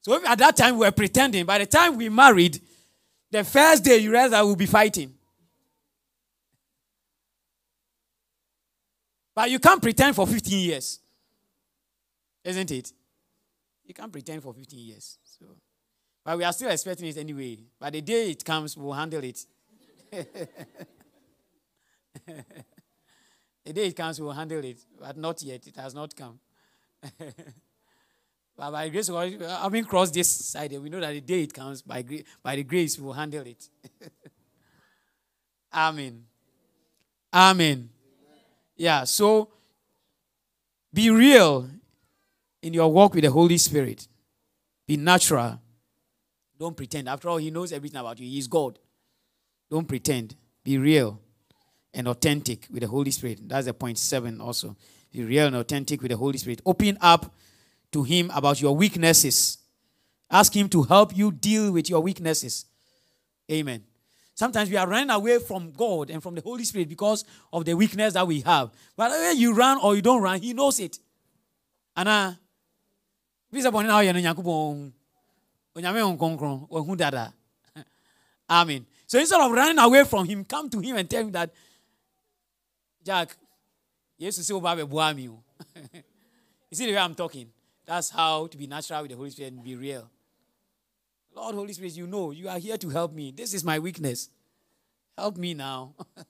so 0.00 0.24
at 0.26 0.38
that 0.38 0.56
time 0.56 0.78
we 0.78 0.86
were 0.86 0.92
pretending. 0.92 1.44
By 1.46 1.58
the 1.58 1.66
time 1.66 1.96
we 1.96 2.08
married, 2.08 2.60
the 3.30 3.44
first 3.44 3.84
day 3.84 3.98
you 3.98 4.10
realize 4.10 4.30
that 4.32 4.44
we'll 4.44 4.56
be 4.56 4.66
fighting. 4.66 5.14
But 9.34 9.50
you 9.50 9.58
can't 9.58 9.82
pretend 9.82 10.14
for 10.14 10.26
15 10.26 10.58
years. 10.58 11.00
Isn't 12.44 12.70
it? 12.70 12.92
You 13.84 13.94
can't 13.94 14.12
pretend 14.12 14.42
for 14.42 14.52
15 14.52 14.78
years. 14.78 15.18
So 15.24 15.46
but 16.24 16.38
we 16.38 16.44
are 16.44 16.52
still 16.52 16.70
expecting 16.70 17.08
it 17.08 17.16
anyway. 17.16 17.58
By 17.78 17.90
the 17.90 18.00
day 18.00 18.30
it 18.30 18.44
comes, 18.44 18.76
we'll 18.76 18.92
handle 18.92 19.24
it. 19.24 19.44
the 23.64 23.72
day 23.72 23.86
it 23.86 23.96
comes, 23.96 24.20
we'll 24.20 24.32
handle 24.32 24.64
it. 24.64 24.78
But 24.98 25.16
not 25.16 25.42
yet. 25.42 25.66
It 25.66 25.76
has 25.76 25.94
not 25.94 26.14
come. 26.14 26.38
but 28.56 28.70
by 28.70 28.88
grace 28.88 29.08
having 29.08 29.84
crossed 29.84 30.14
this 30.14 30.28
side, 30.28 30.72
we 30.80 30.88
know 30.88 31.00
that 31.00 31.12
the 31.12 31.20
day 31.20 31.42
it 31.42 31.52
comes, 31.52 31.82
by, 31.82 32.04
by 32.42 32.56
the 32.56 32.64
grace, 32.64 32.98
we'll 32.98 33.12
handle 33.12 33.46
it. 33.46 33.68
Amen. 35.74 36.24
Amen. 37.32 37.88
Yeah, 38.76 39.04
so 39.04 39.48
be 40.92 41.10
real 41.10 41.68
in 42.60 42.74
your 42.74 42.92
walk 42.92 43.14
with 43.14 43.24
the 43.24 43.30
Holy 43.30 43.58
Spirit. 43.58 44.06
Be 44.86 44.96
natural. 44.96 45.58
Don't 46.58 46.76
pretend. 46.76 47.08
After 47.08 47.28
all, 47.28 47.38
He 47.38 47.50
knows 47.50 47.72
everything 47.72 48.00
about 48.00 48.18
you. 48.18 48.28
He's 48.28 48.46
God. 48.46 48.78
Don't 49.70 49.88
pretend. 49.88 50.36
Be 50.62 50.78
real 50.78 51.21
and 51.94 52.08
authentic 52.08 52.66
with 52.70 52.82
the 52.82 52.88
Holy 52.88 53.10
Spirit. 53.10 53.48
That's 53.48 53.66
the 53.66 53.74
point 53.74 53.98
seven 53.98 54.40
also. 54.40 54.76
Be 55.12 55.24
real 55.24 55.46
and 55.46 55.56
authentic 55.56 56.00
with 56.00 56.10
the 56.10 56.16
Holy 56.16 56.38
Spirit. 56.38 56.62
Open 56.64 56.96
up 57.00 57.34
to 57.92 58.02
Him 58.02 58.30
about 58.34 58.60
your 58.60 58.74
weaknesses. 58.74 59.58
Ask 60.30 60.56
Him 60.56 60.68
to 60.70 60.82
help 60.82 61.16
you 61.16 61.30
deal 61.30 61.72
with 61.72 61.90
your 61.90 62.00
weaknesses. 62.00 62.64
Amen. 63.50 63.84
Sometimes 64.34 64.70
we 64.70 64.76
are 64.76 64.88
running 64.88 65.10
away 65.10 65.38
from 65.38 65.72
God 65.72 66.08
and 66.08 66.22
from 66.22 66.34
the 66.34 66.40
Holy 66.40 66.64
Spirit 66.64 66.88
because 66.88 67.24
of 67.52 67.64
the 67.64 67.74
weakness 67.74 68.14
that 68.14 68.26
we 68.26 68.40
have. 68.40 68.70
But 68.96 69.10
when 69.10 69.36
you 69.36 69.54
run 69.54 69.78
or 69.82 69.94
you 69.94 70.02
don't 70.02 70.22
run, 70.22 70.40
He 70.40 70.54
knows 70.54 70.80
it. 70.80 70.98
Amen 71.96 72.38
so 73.52 73.58
instead 79.18 79.40
of 79.40 79.52
running 79.52 79.78
away 79.78 80.04
from 80.04 80.26
him 80.26 80.44
come 80.44 80.68
to 80.70 80.80
him 80.80 80.96
and 80.96 81.08
tell 81.08 81.22
him 81.22 81.32
that 81.32 81.50
jack 83.04 83.36
yesu 84.18 84.40
sɛ 84.40 84.52
woba 84.60 84.76
bɛboa 84.76 85.14
me 85.16 85.28
o. 85.28 85.42
You 86.70 86.76
see 86.76 86.86
the 86.86 86.92
way 86.92 86.98
i'm 86.98 87.14
talking? 87.14 87.50
That's 87.84 88.10
how 88.10 88.46
to 88.46 88.56
be 88.56 88.66
natural 88.66 89.02
with 89.02 89.10
the 89.10 89.16
holy 89.16 89.30
spirit 89.30 89.52
and 89.52 89.62
be 89.62 89.76
real. 89.76 90.08
Lord 91.34 91.54
holy 91.54 91.72
spirit 91.72 91.96
you 91.96 92.06
know 92.06 92.30
you 92.30 92.48
are 92.48 92.58
here 92.58 92.78
to 92.78 92.88
help 92.88 93.12
me. 93.12 93.30
This 93.30 93.52
is 93.52 93.62
my 93.62 93.78
weakness. 93.78 94.30
Help 95.16 95.36
me 95.36 95.54
now. 95.54 95.94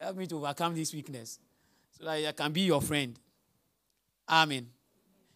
Help 0.00 0.16
me 0.16 0.26
to 0.28 0.36
overcome 0.36 0.76
this 0.76 0.92
weakness 0.92 1.40
so 1.90 2.04
that 2.04 2.24
i 2.24 2.32
can 2.32 2.52
be 2.52 2.60
your 2.60 2.80
friend. 2.80 3.18
Amen. 4.28 4.68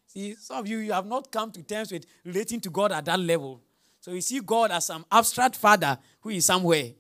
See, 0.07 0.35
some 0.35 0.59
of 0.59 0.69
you, 0.69 0.79
you 0.79 0.93
have 0.93 1.07
not 1.07 1.33
come 1.33 1.51
to 1.53 1.63
terms 1.63 1.91
with 1.91 2.07
relating 2.25 2.61
to 2.61 2.71
God 2.71 2.93
at 2.93 3.07
that 3.07 3.19
level. 3.19 3.63
So 4.01 4.11
you 4.11 4.21
see 4.21 4.41
God 4.41 4.71
as 4.71 4.87
some 4.87 5.07
abstract 5.11 5.57
father 5.57 5.99
who 6.21 6.31
is 6.31 6.45
somewhere, 6.45 6.91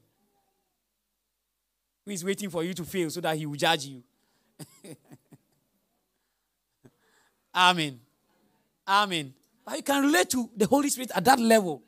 who 2.05 2.11
is 2.11 2.24
waiting 2.24 2.50
for 2.50 2.64
you 2.64 2.74
to 2.74 2.84
fail 2.84 3.11
so 3.11 3.20
that 3.20 3.36
he 3.36 3.46
will 3.46 3.57
judge 3.57 3.86
you. 3.86 4.03
Amen. 7.55 8.00
Amen. 8.86 9.32
But 9.64 9.76
you 9.76 9.82
can 9.82 10.03
relate 10.05 10.30
to 10.30 10.50
the 10.57 10.66
Holy 10.66 10.88
Spirit 10.88 11.12
at 11.14 11.24
that 11.24 11.38
level. 11.38 11.82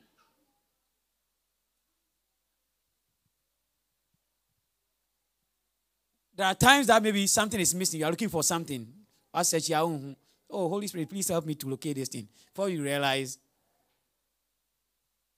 There 6.35 6.45
are 6.45 6.55
times 6.55 6.87
that 6.87 7.01
maybe 7.01 7.27
something 7.27 7.59
is 7.59 7.73
missing. 7.73 8.01
You 8.01 8.05
are 8.05 8.11
looking 8.11 8.29
for 8.29 8.43
something. 8.43 8.87
I 9.33 9.43
said, 9.43 9.63
Oh, 9.71 10.69
Holy 10.69 10.87
Spirit, 10.87 11.09
please 11.09 11.29
help 11.29 11.45
me 11.45 11.55
to 11.55 11.67
locate 11.67 11.95
this 11.95 12.09
thing. 12.09 12.27
Before 12.53 12.69
you 12.69 12.83
realize 12.83 13.37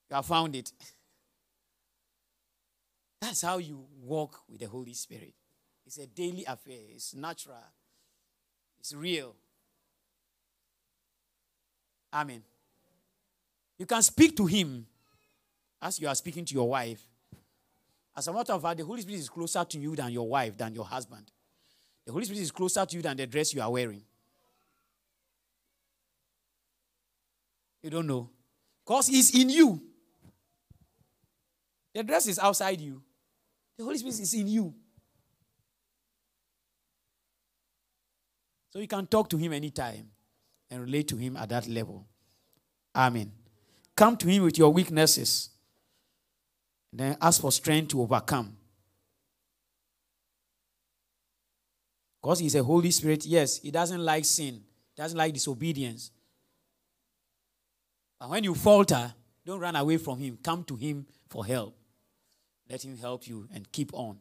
you 0.09 0.15
have 0.15 0.25
found 0.25 0.55
it. 0.55 0.71
That's 3.21 3.41
how 3.41 3.57
you 3.57 3.85
walk 4.03 4.41
with 4.49 4.59
the 4.59 4.67
Holy 4.67 4.93
Spirit. 4.93 5.33
It's 5.85 5.97
a 5.97 6.07
daily 6.07 6.43
affair, 6.45 6.79
it's 6.93 7.15
natural, 7.15 7.55
it's 8.79 8.93
real. 8.93 9.35
Amen. 12.13 12.41
You 13.77 13.85
can 13.85 14.01
speak 14.01 14.35
to 14.37 14.45
Him 14.45 14.85
as 15.81 15.99
you 15.99 16.07
are 16.07 16.15
speaking 16.15 16.45
to 16.45 16.53
your 16.53 16.69
wife. 16.69 17.01
As 18.15 18.27
a 18.27 18.33
matter 18.33 18.53
of 18.53 18.61
fact, 18.61 18.77
the 18.79 18.85
Holy 18.85 19.01
Spirit 19.01 19.19
is 19.19 19.29
closer 19.29 19.63
to 19.63 19.77
you 19.77 19.95
than 19.95 20.11
your 20.11 20.27
wife, 20.27 20.57
than 20.57 20.73
your 20.73 20.85
husband. 20.85 21.25
The 22.05 22.11
Holy 22.11 22.25
Spirit 22.25 22.41
is 22.41 22.51
closer 22.51 22.85
to 22.85 22.95
you 22.95 23.01
than 23.01 23.17
the 23.17 23.27
dress 23.27 23.53
you 23.53 23.61
are 23.61 23.71
wearing. 23.71 24.01
You 27.83 27.89
don't 27.91 28.07
know. 28.07 28.29
Because 28.85 29.07
He's 29.07 29.39
in 29.39 29.49
you. 29.49 29.81
The 31.97 32.03
dress 32.03 32.27
is 32.27 32.37
outside 32.37 32.79
you, 32.79 33.01
the 33.75 33.83
Holy 33.83 33.97
Spirit 33.97 34.19
is 34.19 34.31
in 34.35 34.47
you. 34.47 34.71
So 38.69 38.77
you 38.77 38.87
can 38.87 39.07
talk 39.07 39.27
to 39.31 39.37
Him 39.37 39.51
anytime 39.51 40.07
and 40.69 40.81
relate 40.81 41.07
to 41.07 41.17
Him 41.17 41.35
at 41.35 41.49
that 41.49 41.67
level. 41.67 42.05
Amen. 42.95 43.31
Come 43.95 44.15
to 44.17 44.27
Him 44.27 44.43
with 44.43 44.59
your 44.59 44.71
weaknesses. 44.71 45.49
Then 46.93 47.17
ask 47.19 47.41
for 47.41 47.51
strength 47.51 47.87
to 47.93 48.01
overcome. 48.03 48.55
Because 52.21 52.37
He's 52.37 52.53
a 52.53 52.63
Holy 52.63 52.91
Spirit, 52.91 53.25
yes, 53.25 53.57
He 53.57 53.71
doesn't 53.71 54.05
like 54.05 54.25
sin, 54.25 54.61
doesn't 54.95 55.17
like 55.17 55.33
disobedience. 55.33 56.11
But 58.19 58.29
when 58.29 58.43
you 58.43 58.53
falter, 58.53 59.15
don't 59.43 59.59
run 59.59 59.75
away 59.75 59.97
from 59.97 60.19
Him. 60.19 60.37
Come 60.43 60.63
to 60.65 60.75
Him 60.75 61.07
for 61.27 61.43
help. 61.43 61.73
Let 62.69 62.83
Him 62.83 62.97
help 62.97 63.27
you 63.27 63.47
and 63.53 63.71
keep 63.71 63.93
on 63.93 64.19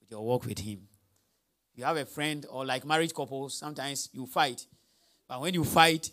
with 0.00 0.10
your 0.10 0.24
walk 0.24 0.46
with 0.46 0.58
Him. 0.58 0.88
You 1.74 1.84
have 1.84 1.96
a 1.96 2.04
friend, 2.04 2.44
or 2.50 2.64
like 2.64 2.84
married 2.84 3.14
couples, 3.14 3.56
sometimes 3.56 4.08
you 4.12 4.26
fight. 4.26 4.66
But 5.28 5.40
when 5.40 5.54
you 5.54 5.64
fight, 5.64 6.10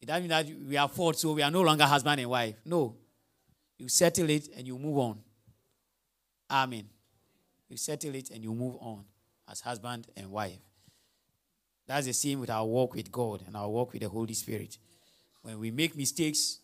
it 0.00 0.06
doesn't 0.06 0.22
mean 0.22 0.30
that 0.30 0.46
we 0.68 0.76
are 0.76 0.88
fought, 0.88 1.18
so 1.18 1.32
we 1.32 1.42
are 1.42 1.50
no 1.50 1.62
longer 1.62 1.84
husband 1.84 2.20
and 2.20 2.30
wife. 2.30 2.54
No. 2.64 2.96
You 3.78 3.88
settle 3.88 4.30
it 4.30 4.48
and 4.56 4.66
you 4.66 4.78
move 4.78 4.98
on. 4.98 5.18
Amen. 6.50 6.88
You 7.68 7.76
settle 7.76 8.14
it 8.14 8.30
and 8.30 8.42
you 8.42 8.54
move 8.54 8.76
on 8.80 9.04
as 9.48 9.60
husband 9.60 10.06
and 10.16 10.30
wife. 10.30 10.58
That's 11.86 12.06
the 12.06 12.12
same 12.12 12.40
with 12.40 12.50
our 12.50 12.64
walk 12.64 12.94
with 12.94 13.10
God 13.10 13.42
and 13.46 13.56
our 13.56 13.68
walk 13.68 13.92
with 13.92 14.02
the 14.02 14.08
Holy 14.08 14.34
Spirit. 14.34 14.78
When 15.42 15.58
we 15.58 15.70
make 15.70 15.96
mistakes, 15.96 16.60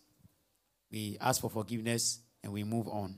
we 0.91 1.17
ask 1.19 1.41
for 1.41 1.49
forgiveness 1.49 2.19
and 2.43 2.53
we 2.53 2.63
move 2.63 2.87
on. 2.87 3.15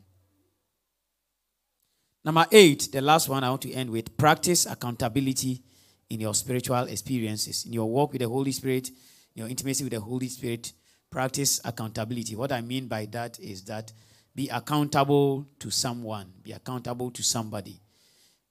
Number 2.24 2.45
eight, 2.51 2.89
the 2.91 3.01
last 3.01 3.30
one 3.30 3.43
I 3.43 3.49
want 3.49 3.61
to 3.61 3.72
end 3.72 3.89
with 3.89 4.17
practice 4.17 4.65
accountability 4.65 5.63
in 6.09 6.20
your 6.20 6.34
spiritual 6.34 6.84
experiences, 6.84 7.65
in 7.65 7.74
your 7.74 7.89
walk 7.89 8.11
with 8.11 8.22
the 8.22 8.28
Holy 8.28 8.51
Spirit, 8.51 8.89
in 8.89 8.95
your 9.36 9.47
intimacy 9.47 9.84
with 9.86 9.93
the 9.93 10.01
Holy 10.01 10.28
Spirit. 10.28 10.74
Practice 11.09 11.61
accountability. 11.63 12.36
What 12.36 12.51
I 12.51 12.61
mean 12.61 12.88
by 12.88 13.05
that 13.07 13.39
is 13.39 13.63
that 13.63 13.93
be 14.36 14.49
accountable 14.49 15.47
to 15.59 15.72
someone, 15.72 16.32
be 16.43 16.51
accountable 16.51 17.09
to 17.11 17.24
somebody. 17.24 17.80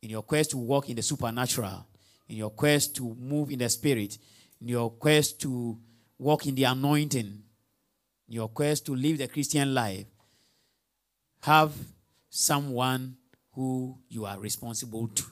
In 0.02 0.10
your 0.10 0.22
quest 0.22 0.50
to 0.52 0.56
walk 0.56 0.88
in 0.88 0.96
the 0.96 1.02
supernatural, 1.02 1.86
in 2.28 2.36
your 2.36 2.50
quest 2.50 2.96
to 2.96 3.14
move 3.14 3.50
in 3.50 3.58
the 3.58 3.68
spirit, 3.68 4.18
in 4.60 4.68
your 4.68 4.90
quest 4.90 5.40
to 5.42 5.78
walk 6.18 6.46
in 6.46 6.54
the 6.54 6.64
anointing, 6.64 7.42
in 8.28 8.34
your 8.34 8.48
quest 8.48 8.86
to 8.86 8.94
live 8.94 9.18
the 9.18 9.28
Christian 9.28 9.74
life, 9.74 10.06
have 11.42 11.72
someone 12.30 13.17
who 13.58 13.98
you 14.08 14.24
are 14.24 14.38
responsible 14.38 15.08
to 15.08 15.24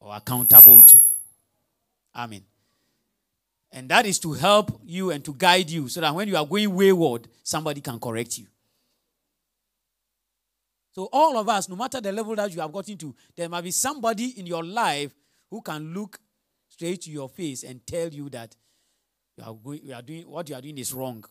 or 0.00 0.16
accountable 0.16 0.80
to. 0.80 0.98
Amen. 2.16 2.42
And 3.70 3.90
that 3.90 4.06
is 4.06 4.18
to 4.20 4.32
help 4.32 4.80
you 4.86 5.10
and 5.10 5.22
to 5.22 5.34
guide 5.34 5.68
you 5.68 5.86
so 5.90 6.00
that 6.00 6.14
when 6.14 6.26
you 6.26 6.38
are 6.38 6.46
going 6.46 6.74
wayward, 6.74 7.28
somebody 7.42 7.82
can 7.82 8.00
correct 8.00 8.38
you. 8.38 8.46
So, 10.92 11.10
all 11.12 11.36
of 11.36 11.46
us, 11.46 11.68
no 11.68 11.76
matter 11.76 12.00
the 12.00 12.10
level 12.10 12.34
that 12.36 12.50
you 12.54 12.62
have 12.62 12.72
gotten 12.72 12.96
to, 12.96 13.14
there 13.36 13.50
might 13.50 13.64
be 13.64 13.70
somebody 13.70 14.38
in 14.38 14.46
your 14.46 14.64
life 14.64 15.12
who 15.50 15.60
can 15.60 15.92
look 15.92 16.18
straight 16.70 17.02
to 17.02 17.10
your 17.10 17.28
face 17.28 17.64
and 17.64 17.86
tell 17.86 18.08
you 18.08 18.30
that 18.30 18.56
you 19.36 19.44
are, 19.44 19.52
going, 19.52 19.80
you 19.84 19.92
are 19.92 20.00
doing 20.00 20.22
what 20.22 20.48
you 20.48 20.54
are 20.54 20.62
doing 20.62 20.78
is 20.78 20.94
wrong. 20.94 21.22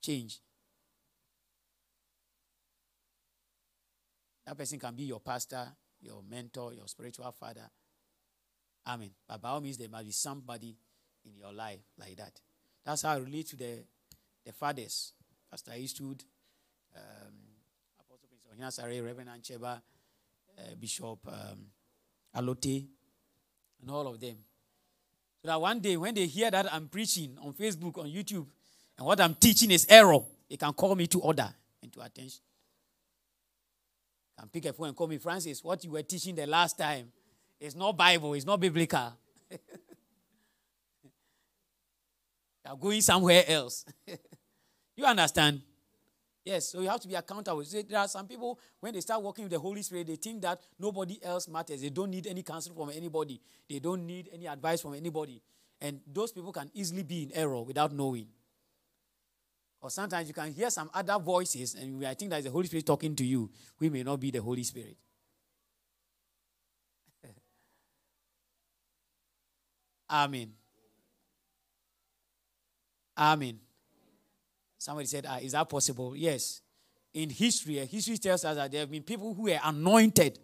Change. 0.00 0.38
That 4.46 4.58
person 4.58 4.78
can 4.78 4.94
be 4.94 5.04
your 5.04 5.20
pastor, 5.20 5.66
your 6.00 6.22
mentor, 6.28 6.74
your 6.74 6.86
spiritual 6.86 7.30
father. 7.32 7.68
Amen. 8.86 9.10
But 9.26 9.40
by 9.40 9.48
all 9.50 9.60
means, 9.60 9.78
there 9.78 9.88
must 9.88 10.04
be 10.04 10.12
somebody 10.12 10.76
in 11.24 11.36
your 11.36 11.52
life 11.52 11.80
like 11.98 12.16
that. 12.16 12.40
That's 12.84 13.02
how 13.02 13.12
I 13.12 13.16
relate 13.16 13.46
to 13.48 13.56
the, 13.56 13.84
the 14.44 14.52
fathers. 14.52 15.12
Pastor 15.50 15.72
Eastwood, 15.76 16.22
um, 16.96 17.34
Apostle 18.00 18.28
Prince 18.28 18.78
Ohina 18.78 19.04
Reverend 19.04 19.30
Ancheba, 19.30 19.80
uh, 20.58 20.74
Bishop 20.78 21.18
um, 21.28 21.66
Alote, 22.36 22.86
and 23.80 23.90
all 23.90 24.06
of 24.06 24.20
them. 24.20 24.36
So 25.40 25.48
that 25.48 25.60
one 25.60 25.80
day 25.80 25.96
when 25.96 26.14
they 26.14 26.26
hear 26.26 26.50
that 26.50 26.72
I'm 26.72 26.88
preaching 26.88 27.38
on 27.40 27.52
Facebook, 27.52 27.98
on 27.98 28.06
YouTube, 28.06 28.46
and 28.98 29.06
what 29.06 29.20
I'm 29.20 29.34
teaching 29.34 29.70
is 29.70 29.86
error, 29.88 30.20
they 30.48 30.56
can 30.56 30.72
call 30.72 30.94
me 30.94 31.06
to 31.06 31.20
order 31.20 31.48
and 31.82 31.92
to 31.92 32.00
attention. 32.02 32.40
Can 34.38 34.48
pick 34.48 34.64
a 34.66 34.72
phone 34.72 34.88
and 34.88 34.96
call 34.96 35.06
me, 35.06 35.18
Francis, 35.18 35.62
what 35.62 35.84
you 35.84 35.92
were 35.92 36.02
teaching 36.02 36.34
the 36.34 36.46
last 36.46 36.76
time 36.76 37.12
is 37.60 37.76
not 37.76 37.96
Bible, 37.96 38.34
it's 38.34 38.44
not 38.44 38.60
biblical. 38.60 39.12
You're 42.66 42.76
going 42.76 43.00
somewhere 43.00 43.44
else. 43.46 43.84
you 44.96 45.04
understand? 45.04 45.60
Yes, 46.44 46.68
so 46.68 46.80
you 46.80 46.88
have 46.88 47.00
to 47.00 47.08
be 47.08 47.14
accountable. 47.14 47.64
So 47.64 47.80
there 47.82 47.98
are 47.98 48.08
some 48.08 48.26
people, 48.26 48.58
when 48.80 48.92
they 48.92 49.00
start 49.00 49.22
working 49.22 49.44
with 49.44 49.52
the 49.52 49.58
Holy 49.58 49.82
Spirit, 49.82 50.08
they 50.08 50.16
think 50.16 50.42
that 50.42 50.60
nobody 50.78 51.18
else 51.22 51.48
matters. 51.48 51.80
They 51.80 51.88
don't 51.88 52.10
need 52.10 52.26
any 52.26 52.42
counsel 52.42 52.74
from 52.74 52.90
anybody, 52.90 53.40
they 53.68 53.78
don't 53.78 54.06
need 54.06 54.28
any 54.32 54.46
advice 54.46 54.82
from 54.82 54.94
anybody. 54.94 55.40
And 55.80 56.00
those 56.06 56.32
people 56.32 56.52
can 56.52 56.70
easily 56.74 57.02
be 57.02 57.24
in 57.24 57.32
error 57.32 57.62
without 57.62 57.92
knowing. 57.92 58.28
Or 59.84 59.90
sometimes 59.90 60.26
you 60.26 60.32
can 60.32 60.50
hear 60.50 60.70
some 60.70 60.88
other 60.94 61.18
voices, 61.18 61.74
and 61.74 62.06
I 62.06 62.14
think 62.14 62.30
that 62.30 62.38
is 62.38 62.46
the 62.46 62.50
Holy 62.50 62.66
Spirit 62.66 62.86
talking 62.86 63.14
to 63.16 63.22
you. 63.22 63.50
We 63.78 63.90
may 63.90 64.02
not 64.02 64.18
be 64.18 64.30
the 64.30 64.40
Holy 64.40 64.62
Spirit. 64.62 64.96
Amen. 70.10 70.54
Amen. 73.18 73.60
Somebody 74.78 75.06
said, 75.06 75.26
ah, 75.28 75.36
Is 75.36 75.52
that 75.52 75.68
possible? 75.68 76.16
Yes. 76.16 76.62
In 77.12 77.28
history, 77.28 77.78
eh, 77.78 77.84
history 77.84 78.16
tells 78.16 78.42
us 78.46 78.56
that 78.56 78.72
there 78.72 78.80
have 78.80 78.90
been 78.90 79.02
people 79.02 79.34
who 79.34 79.42
were 79.42 79.60
anointed, 79.62 80.38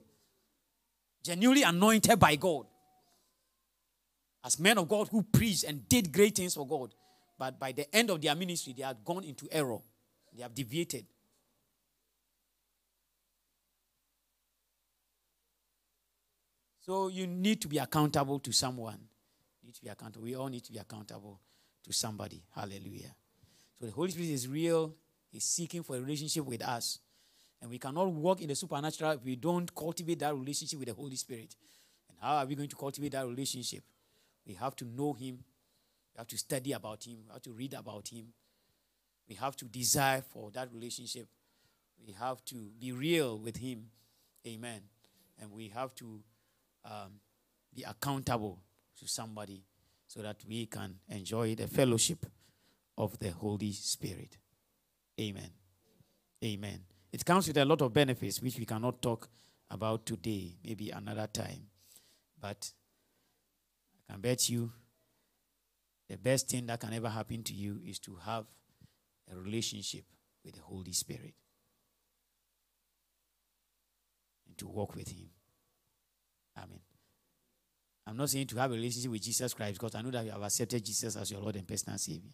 genuinely 1.25 1.63
anointed 1.63 2.21
by 2.21 2.37
God, 2.37 2.67
as 4.45 4.61
men 4.61 4.77
of 4.77 4.87
God 4.87 5.09
who 5.09 5.23
preached 5.23 5.65
and 5.65 5.89
did 5.89 6.13
great 6.13 6.37
things 6.37 6.53
for 6.53 6.67
God. 6.67 6.95
But 7.41 7.59
by 7.59 7.73
the 7.73 7.93
end 7.97 8.11
of 8.11 8.21
their 8.21 8.35
ministry, 8.35 8.75
they 8.77 8.83
had 8.83 9.03
gone 9.03 9.25
into 9.25 9.49
error, 9.51 9.79
they 10.37 10.43
have 10.43 10.55
deviated. 10.55 11.07
So 16.81 17.09
you 17.09 17.27
need 17.27 17.63
to 17.63 17.69
be 17.69 17.79
accountable 17.79 18.41
to 18.41 18.53
someone. 18.53 18.99
You 19.63 19.69
need 19.69 19.75
to 19.75 19.81
be 19.81 19.89
accountable. 19.89 20.25
We 20.27 20.35
all 20.35 20.49
need 20.49 20.65
to 20.65 20.73
be 20.73 20.79
accountable 20.79 21.41
to 21.85 21.93
somebody. 21.95 22.43
Hallelujah. 22.55 23.15
So 23.79 23.87
the 23.87 23.93
Holy 23.93 24.11
Spirit 24.11 24.33
is 24.33 24.47
real. 24.47 24.95
He's 25.31 25.45
seeking 25.45 25.83
for 25.83 25.97
a 25.97 26.01
relationship 26.01 26.45
with 26.45 26.63
us. 26.63 26.99
And 27.63 27.71
we 27.71 27.79
cannot 27.79 28.09
walk 28.09 28.43
in 28.43 28.49
the 28.49 28.55
supernatural 28.55 29.13
if 29.13 29.25
we 29.25 29.37
don't 29.37 29.75
cultivate 29.75 30.19
that 30.19 30.35
relationship 30.35 30.79
with 30.79 30.89
the 30.89 30.95
Holy 30.95 31.17
Spirit. 31.17 31.57
And 32.11 32.19
how 32.21 32.37
are 32.37 32.45
we 32.45 32.55
going 32.55 32.69
to 32.69 32.77
cultivate 32.77 33.13
that 33.13 33.27
relationship? 33.27 33.83
We 34.47 34.53
have 34.55 34.77
to 34.77 34.85
know 34.85 35.15
Him. 35.15 35.39
Have 36.21 36.27
to 36.27 36.37
study 36.37 36.73
about 36.73 37.07
Him. 37.07 37.17
We 37.27 37.33
have 37.33 37.41
to 37.41 37.51
read 37.53 37.73
about 37.73 38.09
Him. 38.09 38.27
We 39.27 39.37
have 39.37 39.57
to 39.57 39.65
desire 39.65 40.21
for 40.21 40.51
that 40.51 40.71
relationship. 40.71 41.27
We 42.07 42.13
have 42.13 42.45
to 42.45 42.57
be 42.79 42.93
real 42.93 43.39
with 43.39 43.57
Him. 43.57 43.87
Amen. 44.47 44.83
And 45.41 45.51
we 45.51 45.69
have 45.69 45.95
to 45.95 46.21
um, 46.85 47.13
be 47.75 47.85
accountable 47.85 48.59
to 48.99 49.09
somebody 49.09 49.65
so 50.07 50.21
that 50.21 50.37
we 50.47 50.67
can 50.67 50.97
enjoy 51.09 51.55
the 51.55 51.67
fellowship 51.67 52.27
of 52.99 53.19
the 53.19 53.31
Holy 53.31 53.73
Spirit. 53.73 54.37
Amen. 55.19 55.51
Amen. 56.45 56.81
It 57.11 57.25
comes 57.25 57.49
with 57.49 57.57
a 57.57 57.65
lot 57.65 57.81
of 57.81 57.95
benefits 57.95 58.43
which 58.43 58.59
we 58.59 58.67
cannot 58.67 59.01
talk 59.01 59.27
about 59.71 60.05
today, 60.05 60.59
maybe 60.63 60.91
another 60.91 61.29
time. 61.33 61.63
But 62.39 62.73
I 64.07 64.13
can 64.13 64.21
bet 64.21 64.51
you 64.51 64.71
the 66.11 66.17
best 66.17 66.49
thing 66.49 66.67
that 66.67 66.81
can 66.81 66.93
ever 66.93 67.09
happen 67.09 67.45
to 67.45 67.55
you 67.55 67.81
is 67.87 68.01
to 68.01 68.17
have 68.27 68.45
a 69.33 69.37
relationship 69.37 70.03
with 70.45 70.57
the 70.57 70.61
Holy 70.61 70.91
Spirit 70.91 71.35
and 74.49 74.59
to 74.59 74.67
walk 74.67 74.97
with 74.97 75.09
Him. 75.09 75.29
Amen. 76.59 76.81
I'm 78.09 78.17
not 78.17 78.29
saying 78.29 78.49
to 78.49 78.57
have 78.57 78.73
a 78.73 78.75
relationship 78.75 79.13
with 79.13 79.23
Jesus 79.23 79.55
Christ 79.55 79.75
because 79.75 79.95
I 79.95 80.03
know 80.03 80.11
that 80.11 80.25
you 80.25 80.33
have 80.33 80.43
accepted 80.43 80.85
Jesus 80.85 81.15
as 81.15 81.31
your 81.31 81.41
Lord 81.41 81.55
and 81.55 81.69
personal 81.69 81.97
Savior 81.97 82.33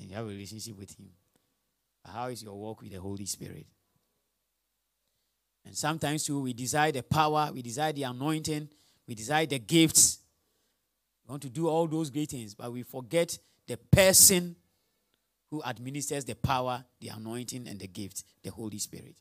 and 0.00 0.10
you 0.10 0.16
have 0.16 0.24
a 0.24 0.28
relationship 0.28 0.76
with 0.76 0.98
Him. 0.98 1.10
How 2.04 2.26
is 2.30 2.42
your 2.42 2.58
walk 2.58 2.82
with 2.82 2.90
the 2.90 3.00
Holy 3.00 3.26
Spirit? 3.26 3.66
And 5.64 5.76
sometimes 5.76 6.24
too, 6.24 6.40
we 6.40 6.52
desire 6.52 6.90
the 6.90 7.04
power, 7.04 7.52
we 7.54 7.62
desire 7.62 7.92
the 7.92 8.02
anointing, 8.02 8.68
we 9.06 9.14
desire 9.14 9.46
the 9.46 9.60
gifts. 9.60 10.18
Want 11.32 11.40
to 11.44 11.48
do 11.48 11.66
all 11.66 11.86
those 11.86 12.10
great 12.10 12.28
things, 12.28 12.54
but 12.54 12.70
we 12.70 12.82
forget 12.82 13.38
the 13.66 13.78
person 13.78 14.54
who 15.50 15.62
administers 15.62 16.26
the 16.26 16.34
power, 16.34 16.84
the 17.00 17.08
anointing, 17.08 17.66
and 17.66 17.80
the 17.80 17.86
gift, 17.86 18.24
the 18.42 18.50
Holy 18.50 18.76
Spirit. 18.76 19.16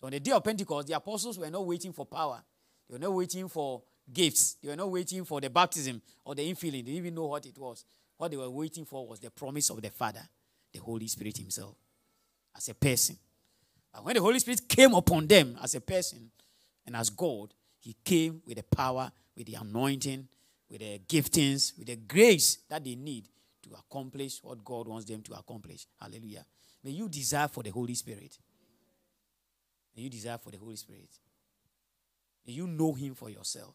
So 0.00 0.06
on 0.06 0.12
the 0.12 0.20
day 0.20 0.30
of 0.30 0.42
Pentecost, 0.42 0.88
the 0.88 0.94
apostles 0.94 1.38
were 1.38 1.50
not 1.50 1.66
waiting 1.66 1.92
for 1.92 2.06
power. 2.06 2.42
They 2.88 2.94
were 2.94 2.98
not 2.98 3.12
waiting 3.12 3.50
for 3.50 3.82
gifts. 4.10 4.56
They 4.62 4.70
were 4.70 4.76
not 4.76 4.90
waiting 4.90 5.26
for 5.26 5.38
the 5.38 5.50
baptism 5.50 6.00
or 6.24 6.34
the 6.34 6.50
infilling. 6.50 6.82
They 6.82 6.92
didn't 6.92 6.96
even 6.96 7.14
know 7.14 7.26
what 7.26 7.44
it 7.44 7.58
was. 7.58 7.84
What 8.16 8.30
they 8.30 8.38
were 8.38 8.48
waiting 8.48 8.86
for 8.86 9.06
was 9.06 9.20
the 9.20 9.30
promise 9.30 9.68
of 9.68 9.82
the 9.82 9.90
Father, 9.90 10.26
the 10.72 10.80
Holy 10.80 11.08
Spirit 11.08 11.36
Himself, 11.36 11.76
as 12.56 12.70
a 12.70 12.74
person. 12.74 13.18
And 13.94 14.02
when 14.02 14.14
the 14.14 14.22
Holy 14.22 14.38
Spirit 14.38 14.66
came 14.66 14.94
upon 14.94 15.26
them 15.26 15.58
as 15.62 15.74
a 15.74 15.82
person 15.82 16.30
and 16.86 16.96
as 16.96 17.10
God, 17.10 17.52
He 17.80 17.94
came 18.02 18.40
with 18.46 18.56
the 18.56 18.62
power, 18.62 19.12
with 19.36 19.46
the 19.46 19.56
anointing, 19.56 20.26
with 20.70 20.80
the 20.80 21.00
giftings, 21.08 21.76
with 21.78 21.88
the 21.88 21.96
grace 21.96 22.58
that 22.68 22.84
they 22.84 22.94
need 22.94 23.28
to 23.62 23.70
accomplish 23.74 24.42
what 24.42 24.64
God 24.64 24.88
wants 24.88 25.06
them 25.06 25.22
to 25.22 25.34
accomplish. 25.34 25.86
Hallelujah. 26.00 26.44
May 26.82 26.90
you 26.90 27.08
desire 27.08 27.48
for 27.48 27.62
the 27.62 27.70
Holy 27.70 27.94
Spirit. 27.94 28.38
May 29.96 30.02
you 30.02 30.10
desire 30.10 30.38
for 30.38 30.50
the 30.50 30.58
Holy 30.58 30.76
Spirit. 30.76 31.08
May 32.46 32.52
you 32.52 32.66
know 32.66 32.92
Him 32.92 33.14
for 33.14 33.30
yourself. 33.30 33.74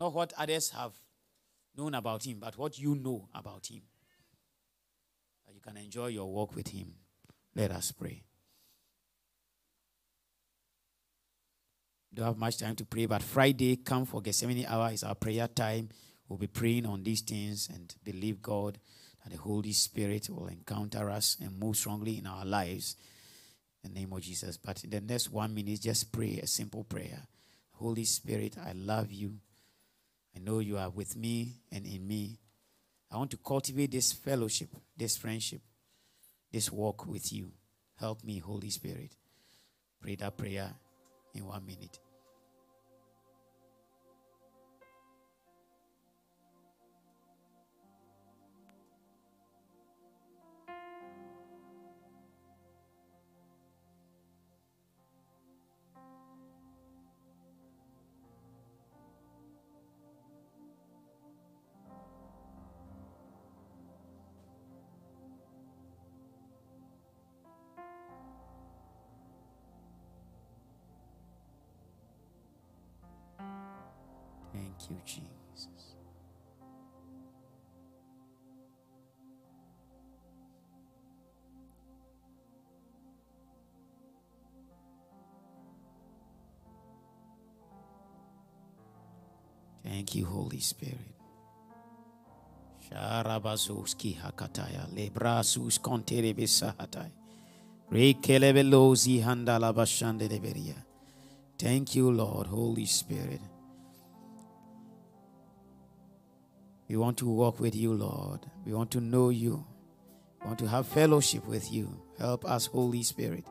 Not 0.00 0.12
what 0.12 0.32
others 0.36 0.70
have 0.70 0.92
known 1.76 1.94
about 1.94 2.26
Him, 2.26 2.38
but 2.40 2.58
what 2.58 2.78
you 2.78 2.94
know 2.94 3.28
about 3.34 3.66
Him. 3.70 3.82
That 5.46 5.54
you 5.54 5.60
can 5.60 5.76
enjoy 5.76 6.08
your 6.08 6.32
walk 6.32 6.56
with 6.56 6.68
Him. 6.68 6.94
Let 7.54 7.70
us 7.70 7.92
pray. 7.92 8.22
Don't 12.14 12.26
have 12.26 12.38
much 12.38 12.58
time 12.58 12.76
to 12.76 12.84
pray, 12.84 13.06
but 13.06 13.22
Friday, 13.22 13.76
come 13.76 14.04
for 14.04 14.20
Gethsemane 14.20 14.66
hour 14.66 14.90
is 14.92 15.02
our 15.02 15.14
prayer 15.14 15.48
time. 15.48 15.88
We'll 16.28 16.38
be 16.38 16.46
praying 16.46 16.86
on 16.86 17.02
these 17.02 17.22
things 17.22 17.70
and 17.72 17.94
believe 18.04 18.42
God 18.42 18.78
that 19.22 19.32
the 19.32 19.38
Holy 19.38 19.72
Spirit 19.72 20.28
will 20.28 20.48
encounter 20.48 21.10
us 21.10 21.36
and 21.40 21.58
move 21.58 21.76
strongly 21.76 22.18
in 22.18 22.26
our 22.26 22.44
lives. 22.44 22.96
In 23.84 23.94
the 23.94 24.00
name 24.00 24.12
of 24.12 24.20
Jesus. 24.20 24.56
But 24.56 24.84
in 24.84 24.90
the 24.90 25.00
next 25.00 25.30
one 25.30 25.54
minute, 25.54 25.80
just 25.80 26.12
pray 26.12 26.38
a 26.42 26.46
simple 26.46 26.84
prayer. 26.84 27.26
Holy 27.72 28.04
Spirit, 28.04 28.56
I 28.64 28.72
love 28.72 29.10
you. 29.10 29.38
I 30.36 30.38
know 30.38 30.60
you 30.60 30.78
are 30.78 30.90
with 30.90 31.16
me 31.16 31.56
and 31.70 31.86
in 31.86 32.06
me. 32.06 32.38
I 33.10 33.16
want 33.16 33.30
to 33.32 33.36
cultivate 33.38 33.90
this 33.90 34.12
fellowship, 34.12 34.68
this 34.96 35.16
friendship, 35.16 35.60
this 36.50 36.70
walk 36.70 37.06
with 37.06 37.32
you. 37.32 37.52
Help 37.98 38.22
me, 38.24 38.38
Holy 38.38 38.70
Spirit. 38.70 39.16
Pray 40.00 40.14
that 40.16 40.36
prayer 40.36 40.74
in 41.34 41.46
one 41.46 41.64
minute. 41.66 41.98
You, 90.14 90.26
Holy 90.26 90.60
Spirit. 90.60 91.12
Sharabazuski 92.88 94.12
hakataya 94.12 94.86
lebrasus 94.94 95.80
konterebesahatai. 95.80 97.10
Rekelebelozi 97.90 99.20
handalabashandeleberia. 99.20 100.74
Thank 101.58 101.96
you, 101.96 102.10
Lord, 102.10 102.46
Holy 102.48 102.86
Spirit. 102.86 103.40
We 106.88 106.96
want 106.96 107.16
to 107.18 107.26
walk 107.26 107.60
with 107.60 107.74
you, 107.74 107.94
Lord. 107.94 108.40
We 108.66 108.72
want 108.74 108.90
to 108.90 109.00
know 109.00 109.30
you. 109.30 109.64
We 110.40 110.46
want 110.46 110.58
to 110.58 110.66
have 110.68 110.86
fellowship 110.86 111.46
with 111.46 111.72
you. 111.72 111.88
Help 112.18 112.44
us, 112.44 112.66
Holy 112.66 113.02
Spirit. 113.02 113.44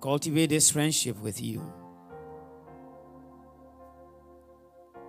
Cultivate 0.00 0.48
this 0.50 0.70
friendship 0.70 1.20
with 1.20 1.42
you. 1.42 1.60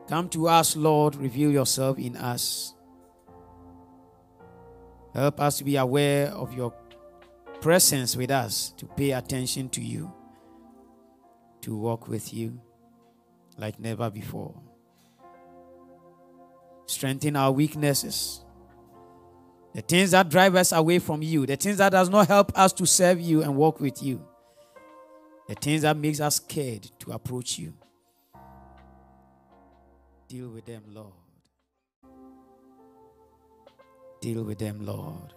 Come 0.07 0.29
to 0.29 0.47
us, 0.47 0.75
Lord. 0.75 1.15
Reveal 1.15 1.51
yourself 1.51 1.97
in 1.97 2.15
us. 2.15 2.73
Help 5.13 5.39
us 5.39 5.57
to 5.57 5.63
be 5.63 5.77
aware 5.77 6.27
of 6.27 6.53
your 6.53 6.73
presence 7.61 8.15
with 8.15 8.29
us, 8.29 8.71
to 8.77 8.85
pay 8.85 9.11
attention 9.11 9.69
to 9.69 9.81
you, 9.81 10.11
to 11.61 11.75
walk 11.75 12.07
with 12.07 12.33
you 12.33 12.59
like 13.57 13.79
never 13.79 14.09
before. 14.09 14.53
Strengthen 16.85 17.35
our 17.35 17.51
weaknesses. 17.51 18.43
The 19.73 19.81
things 19.81 20.11
that 20.11 20.29
drive 20.29 20.55
us 20.55 20.71
away 20.71 20.99
from 20.99 21.21
you, 21.21 21.45
the 21.45 21.55
things 21.55 21.77
that 21.77 21.91
does 21.91 22.09
not 22.09 22.27
help 22.27 22.57
us 22.57 22.71
to 22.73 22.85
serve 22.85 23.19
you 23.19 23.41
and 23.41 23.55
walk 23.55 23.79
with 23.79 24.03
you. 24.03 24.25
The 25.47 25.55
things 25.55 25.81
that 25.81 25.97
makes 25.97 26.19
us 26.19 26.37
scared 26.37 26.89
to 26.99 27.11
approach 27.11 27.57
you. 27.57 27.73
Deal 30.27 30.49
with 30.49 30.65
them, 30.65 30.83
Lord. 30.87 31.13
Deal 34.21 34.43
with 34.43 34.57
them, 34.57 34.83
Lord. 34.83 35.33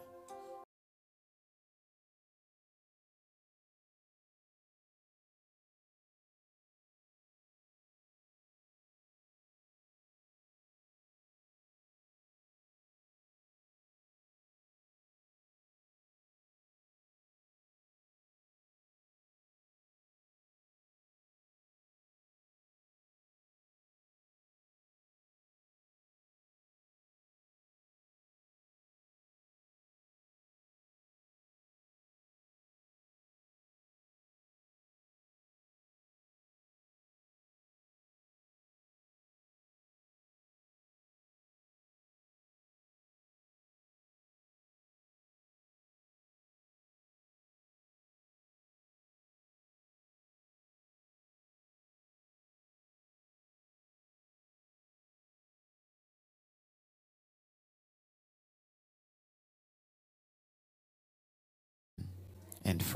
And 62.68 62.82
from 62.82 62.86